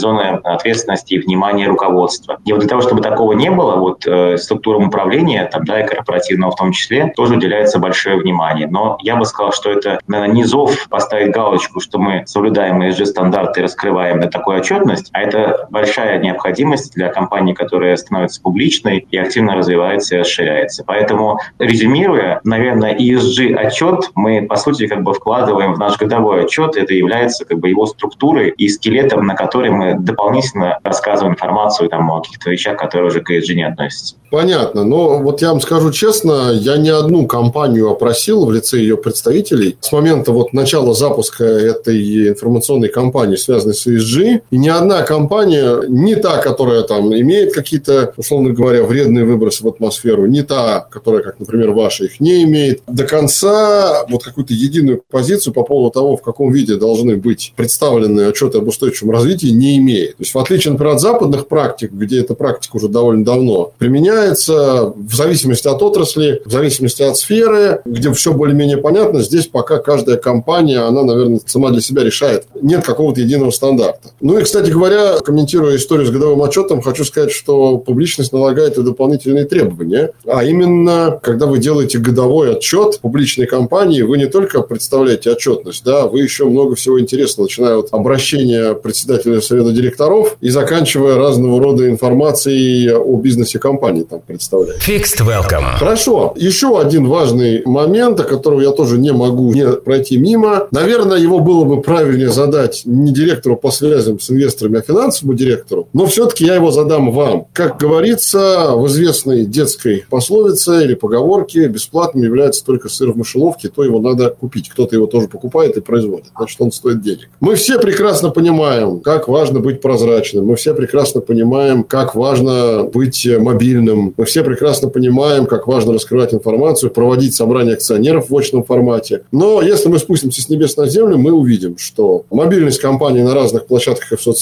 ответственности 0.45 1.15
и 1.15 1.19
внимания 1.19 1.67
руководства. 1.67 2.39
И 2.45 2.53
вот 2.53 2.61
для 2.61 2.69
того, 2.69 2.81
чтобы 2.81 3.03
такого 3.03 3.33
не 3.33 3.51
было, 3.51 3.77
вот 3.77 4.07
э, 4.07 4.37
структурам 4.37 4.89
управления, 4.89 5.49
там, 5.53 5.65
да, 5.65 5.81
и 5.81 5.87
корпоративного 5.87 6.53
в 6.53 6.57
том 6.57 6.73
числе, 6.73 7.13
тоже 7.17 7.35
уделяется 7.35 7.79
большое 7.79 8.17
внимание. 8.17 8.67
Но 8.67 8.97
я 9.01 9.17
бы 9.17 9.25
сказал, 9.25 9.53
что 9.53 9.71
это, 9.71 9.99
наверное, 10.07 10.35
не 10.35 10.45
зов 10.45 10.89
поставить 10.89 11.33
галочку, 11.33 11.81
что 11.81 11.99
мы 11.99 12.25
соблюдаем 12.27 12.81
ESG-стандарты 12.83 13.61
и 13.61 13.63
раскрываем 13.65 14.21
на 14.21 14.29
такую 14.29 14.59
отчетность, 14.59 14.92
а 15.13 15.21
это 15.21 15.67
большая 15.71 16.19
необходимость 16.21 16.95
для 16.95 17.09
компании, 17.09 17.53
которая 17.55 17.97
становится 17.97 18.41
публичной 18.41 19.07
и 19.11 19.17
активно 19.17 19.57
развивается 19.57 20.17
и 20.17 20.19
расширяется. 20.19 20.85
Поэтому, 20.87 21.39
резюмируя, 21.59 22.41
наверное, 22.45 22.95
ESG-отчет 22.97 24.11
мы, 24.15 24.43
по 24.43 24.57
сути, 24.57 24.87
как 24.87 25.03
бы 25.03 25.13
вкладываем 25.13 25.75
в 25.75 25.79
наш 25.79 25.97
годовой 25.99 26.45
отчет, 26.45 26.77
это 26.77 26.95
является 26.95 27.45
как 27.45 27.59
бы 27.59 27.69
его 27.69 27.87
структурой 27.87 28.51
и 28.51 28.69
скелетом, 28.69 29.27
на 29.27 29.35
который 29.35 29.71
мы 29.71 29.95
дополнительно 29.99 30.79
рассказываем 30.83 31.35
информацию 31.35 31.89
там, 31.89 32.11
о 32.11 32.21
каких-то 32.21 32.51
вещах, 32.51 32.77
которые 32.77 33.09
уже 33.09 33.21
к 33.21 33.31
ESG 33.31 33.55
не 33.55 33.67
относятся. 33.67 34.17
Понятно. 34.31 34.85
Но 34.85 35.19
вот 35.19 35.43
я 35.43 35.51
вам 35.51 35.61
скажу 35.61 35.93
честно, 35.93 36.53
я 36.53 36.79
не 36.79 36.89
одну 36.89 37.27
компанию 37.27 37.91
опросил 37.91 38.47
в 38.47 38.53
лице 38.53 38.79
ее 38.79 38.97
представителей 38.97 39.77
с 39.81 39.93
момента 39.93 40.33
вот 40.33 40.55
начала 40.55 40.95
запуска 40.95 41.45
этой 41.45 42.31
информационной 42.31 42.89
кампании, 42.89 43.37
связанной 43.37 43.75
с 43.75 43.87
ESG, 43.87 44.43
и 44.51 44.57
ни 44.57 44.69
одна 44.79 45.03
компания, 45.03 45.83
не 45.89 46.17
та, 46.17 46.39
которая 46.39 46.83
там 46.83 47.15
имеет 47.15 47.55
какие-то, 47.55 48.13
условно 48.17 48.51
говоря, 48.51 48.83
вредные 48.83 49.25
выбросы 49.25 49.65
в 49.65 49.69
атмосферу, 49.69 50.27
не 50.27 50.43
та, 50.43 50.81
которая, 50.91 51.23
как, 51.23 51.39
например, 51.41 51.71
ваша, 51.73 52.05
их 52.05 52.21
не 52.21 52.45
имеет, 52.45 52.83
до 52.87 53.05
конца 53.05 54.05
вот 54.09 54.23
какую-то 54.23 54.55
единую 54.55 55.03
позицию 55.11 55.53
по 55.53 55.63
поводу 55.63 55.91
того, 55.91 56.17
в 56.17 56.23
каком 56.23 56.53
виде 56.53 56.77
должны 56.77 57.17
быть 57.17 57.53
представлены 57.57 58.23
отчеты 58.23 58.59
об 58.59 58.69
устойчивом 58.69 59.13
развитии, 59.13 59.49
не 59.49 59.79
имеет. 59.79 60.17
То 60.17 60.23
есть, 60.23 60.35
в 60.35 60.39
отличие, 60.39 60.73
например, 60.73 60.95
от 60.95 61.01
западных 61.01 61.49
практик, 61.49 61.93
где 61.93 62.21
эта 62.21 62.35
практика 62.35 62.77
уже 62.77 62.89
довольно 62.89 63.25
давно 63.25 63.73
применяется, 63.79 64.93
в 64.97 65.15
зависимости 65.15 65.69
от 65.69 65.83
отрасли, 65.83 66.43
в 66.45 66.51
зависимости 66.51 67.03
от 67.03 67.17
сферы, 67.17 67.81
где 67.85 68.13
все 68.13 68.33
более-менее 68.33 68.79
понятно, 68.79 69.23
здесь 69.23 69.47
пока 69.47 69.79
каждая 69.79 70.17
компания, 70.17 70.81
она, 70.81 71.03
наверное, 71.03 71.41
сама 71.47 71.71
для 71.71 71.81
себя 71.81 72.05
решает. 72.05 72.47
Нет 72.61 72.85
какого-то 72.85 73.21
единого 73.21 73.51
стандарта. 73.51 74.11
Ну 74.21 74.39
и, 74.39 74.43
кстати 74.43 74.62
говоря, 74.71 75.19
комментируя 75.21 75.77
историю 75.77 76.07
с 76.07 76.11
годовым 76.11 76.43
отчетом, 76.43 76.83
хочу 76.83 77.05
сказать, 77.05 77.33
что 77.33 77.79
публичность 77.79 78.33
налагает 78.33 78.79
и 78.79 78.83
дополнительные 78.83 79.45
требования. 79.45 80.13
А 80.27 80.45
именно, 80.45 81.19
когда 81.23 81.47
вы 81.47 81.59
делаете 81.59 81.99
годовой 81.99 82.57
отчет 82.57 83.01
публичной 83.01 83.47
компании, 83.47 84.03
вы 84.03 84.19
не 84.19 84.27
только 84.27 84.63
представляете 84.63 85.31
отчетность, 85.31 85.85
да, 85.85 86.07
вы 86.07 86.21
еще 86.21 86.45
много 86.45 86.75
всего 86.75 87.01
интересного, 87.01 87.47
начиная 87.47 87.77
от 87.79 87.89
обращения 87.93 88.75
председателя 88.75 89.41
совета 89.41 89.73
директоров 89.73 90.37
и 90.41 90.51
заканчивая 90.51 91.17
разного 91.17 91.61
рода 91.61 91.89
информацией 91.89 92.93
о 92.93 93.17
бизнесе 93.17 93.59
компании 93.59 94.03
там 94.03 94.21
представляете. 94.27 94.81
Fixed 94.87 95.27
Welcome. 95.27 95.79
Хорошо. 95.79 96.35
Еще 96.37 96.79
один 96.79 97.07
важный 97.07 97.63
момент, 97.65 98.21
о 98.21 98.25
котором 98.25 98.61
я 98.61 98.71
тоже 98.71 98.99
не 98.99 99.13
могу 99.13 99.53
не 99.53 99.67
пройти 99.73 100.17
мимо. 100.17 100.69
Наверное, 100.71 101.19
его 101.19 101.39
было 101.41 101.65
бы 101.65 101.81
правильнее 101.81 102.31
задать 102.31 102.83
не 102.85 103.13
директору 103.13 103.57
по 103.57 103.71
связям 103.71 104.21
с 104.21 104.31
инвесторами, 104.31 104.52
а 104.61 104.83
финансовому 104.83 105.37
директору. 105.37 105.89
Но 105.93 106.07
все-таки 106.07 106.45
я 106.45 106.55
его 106.55 106.71
задам 106.71 107.11
вам. 107.13 107.47
Как 107.53 107.79
говорится 107.79 108.73
в 108.75 108.87
известной 108.87 109.45
детской 109.45 110.05
пословице 110.09 110.85
или 110.85 110.95
поговорке, 110.95 111.69
бесплатным 111.69 112.25
является 112.25 112.65
только 112.65 112.89
сыр 112.89 113.13
в 113.13 113.17
мышеловке, 113.17 113.69
то 113.69 113.85
его 113.85 114.01
надо 114.01 114.31
купить. 114.31 114.69
Кто-то 114.69 114.95
его 114.95 115.07
тоже 115.07 115.29
покупает 115.29 115.77
и 115.77 115.81
производит. 115.81 116.27
Значит, 116.37 116.61
он 116.61 116.73
стоит 116.73 117.03
денег. 117.03 117.29
Мы 117.41 117.55
все 117.55 117.79
прекрасно 117.79 118.31
понимаем, 118.31 119.01
как 119.01 119.29
важно 119.29 119.61
быть 119.61 119.81
прозрачным. 119.81 120.47
Мы 120.47 120.57
все 120.57 120.75
прекрасно 120.75 121.21
понимаем, 121.21 121.85
как 121.85 122.15
важно 122.15 122.85
быть 122.85 123.27
мобильным. 123.39 124.15
Мы 124.17 124.25
все 124.25 124.43
прекрасно 124.43 124.89
понимаем, 124.89 125.47
как 125.47 125.67
важно 125.67 125.93
раскрывать 125.95 126.35
информацию, 126.35 126.91
проводить 126.91 127.35
собрания 127.35 127.75
акционеров 127.75 128.31
в 128.31 128.37
очном 128.37 128.65
формате. 128.65 129.23
Но 129.33 129.63
если 129.63 129.89
мы 129.89 129.99
спустимся 129.99 130.43
с 130.43 130.49
небес 130.49 130.77
на 130.77 130.87
землю, 130.87 131.19
мы 131.19 131.33
увидим, 131.33 131.79
что 131.79 132.25
мобильность 132.31 132.81
компании 132.81 133.23
на 133.23 133.35
разных 133.35 133.67
площадках 133.67 134.13
и 134.13 134.17
в 134.17 134.23
соцсетях 134.23 134.42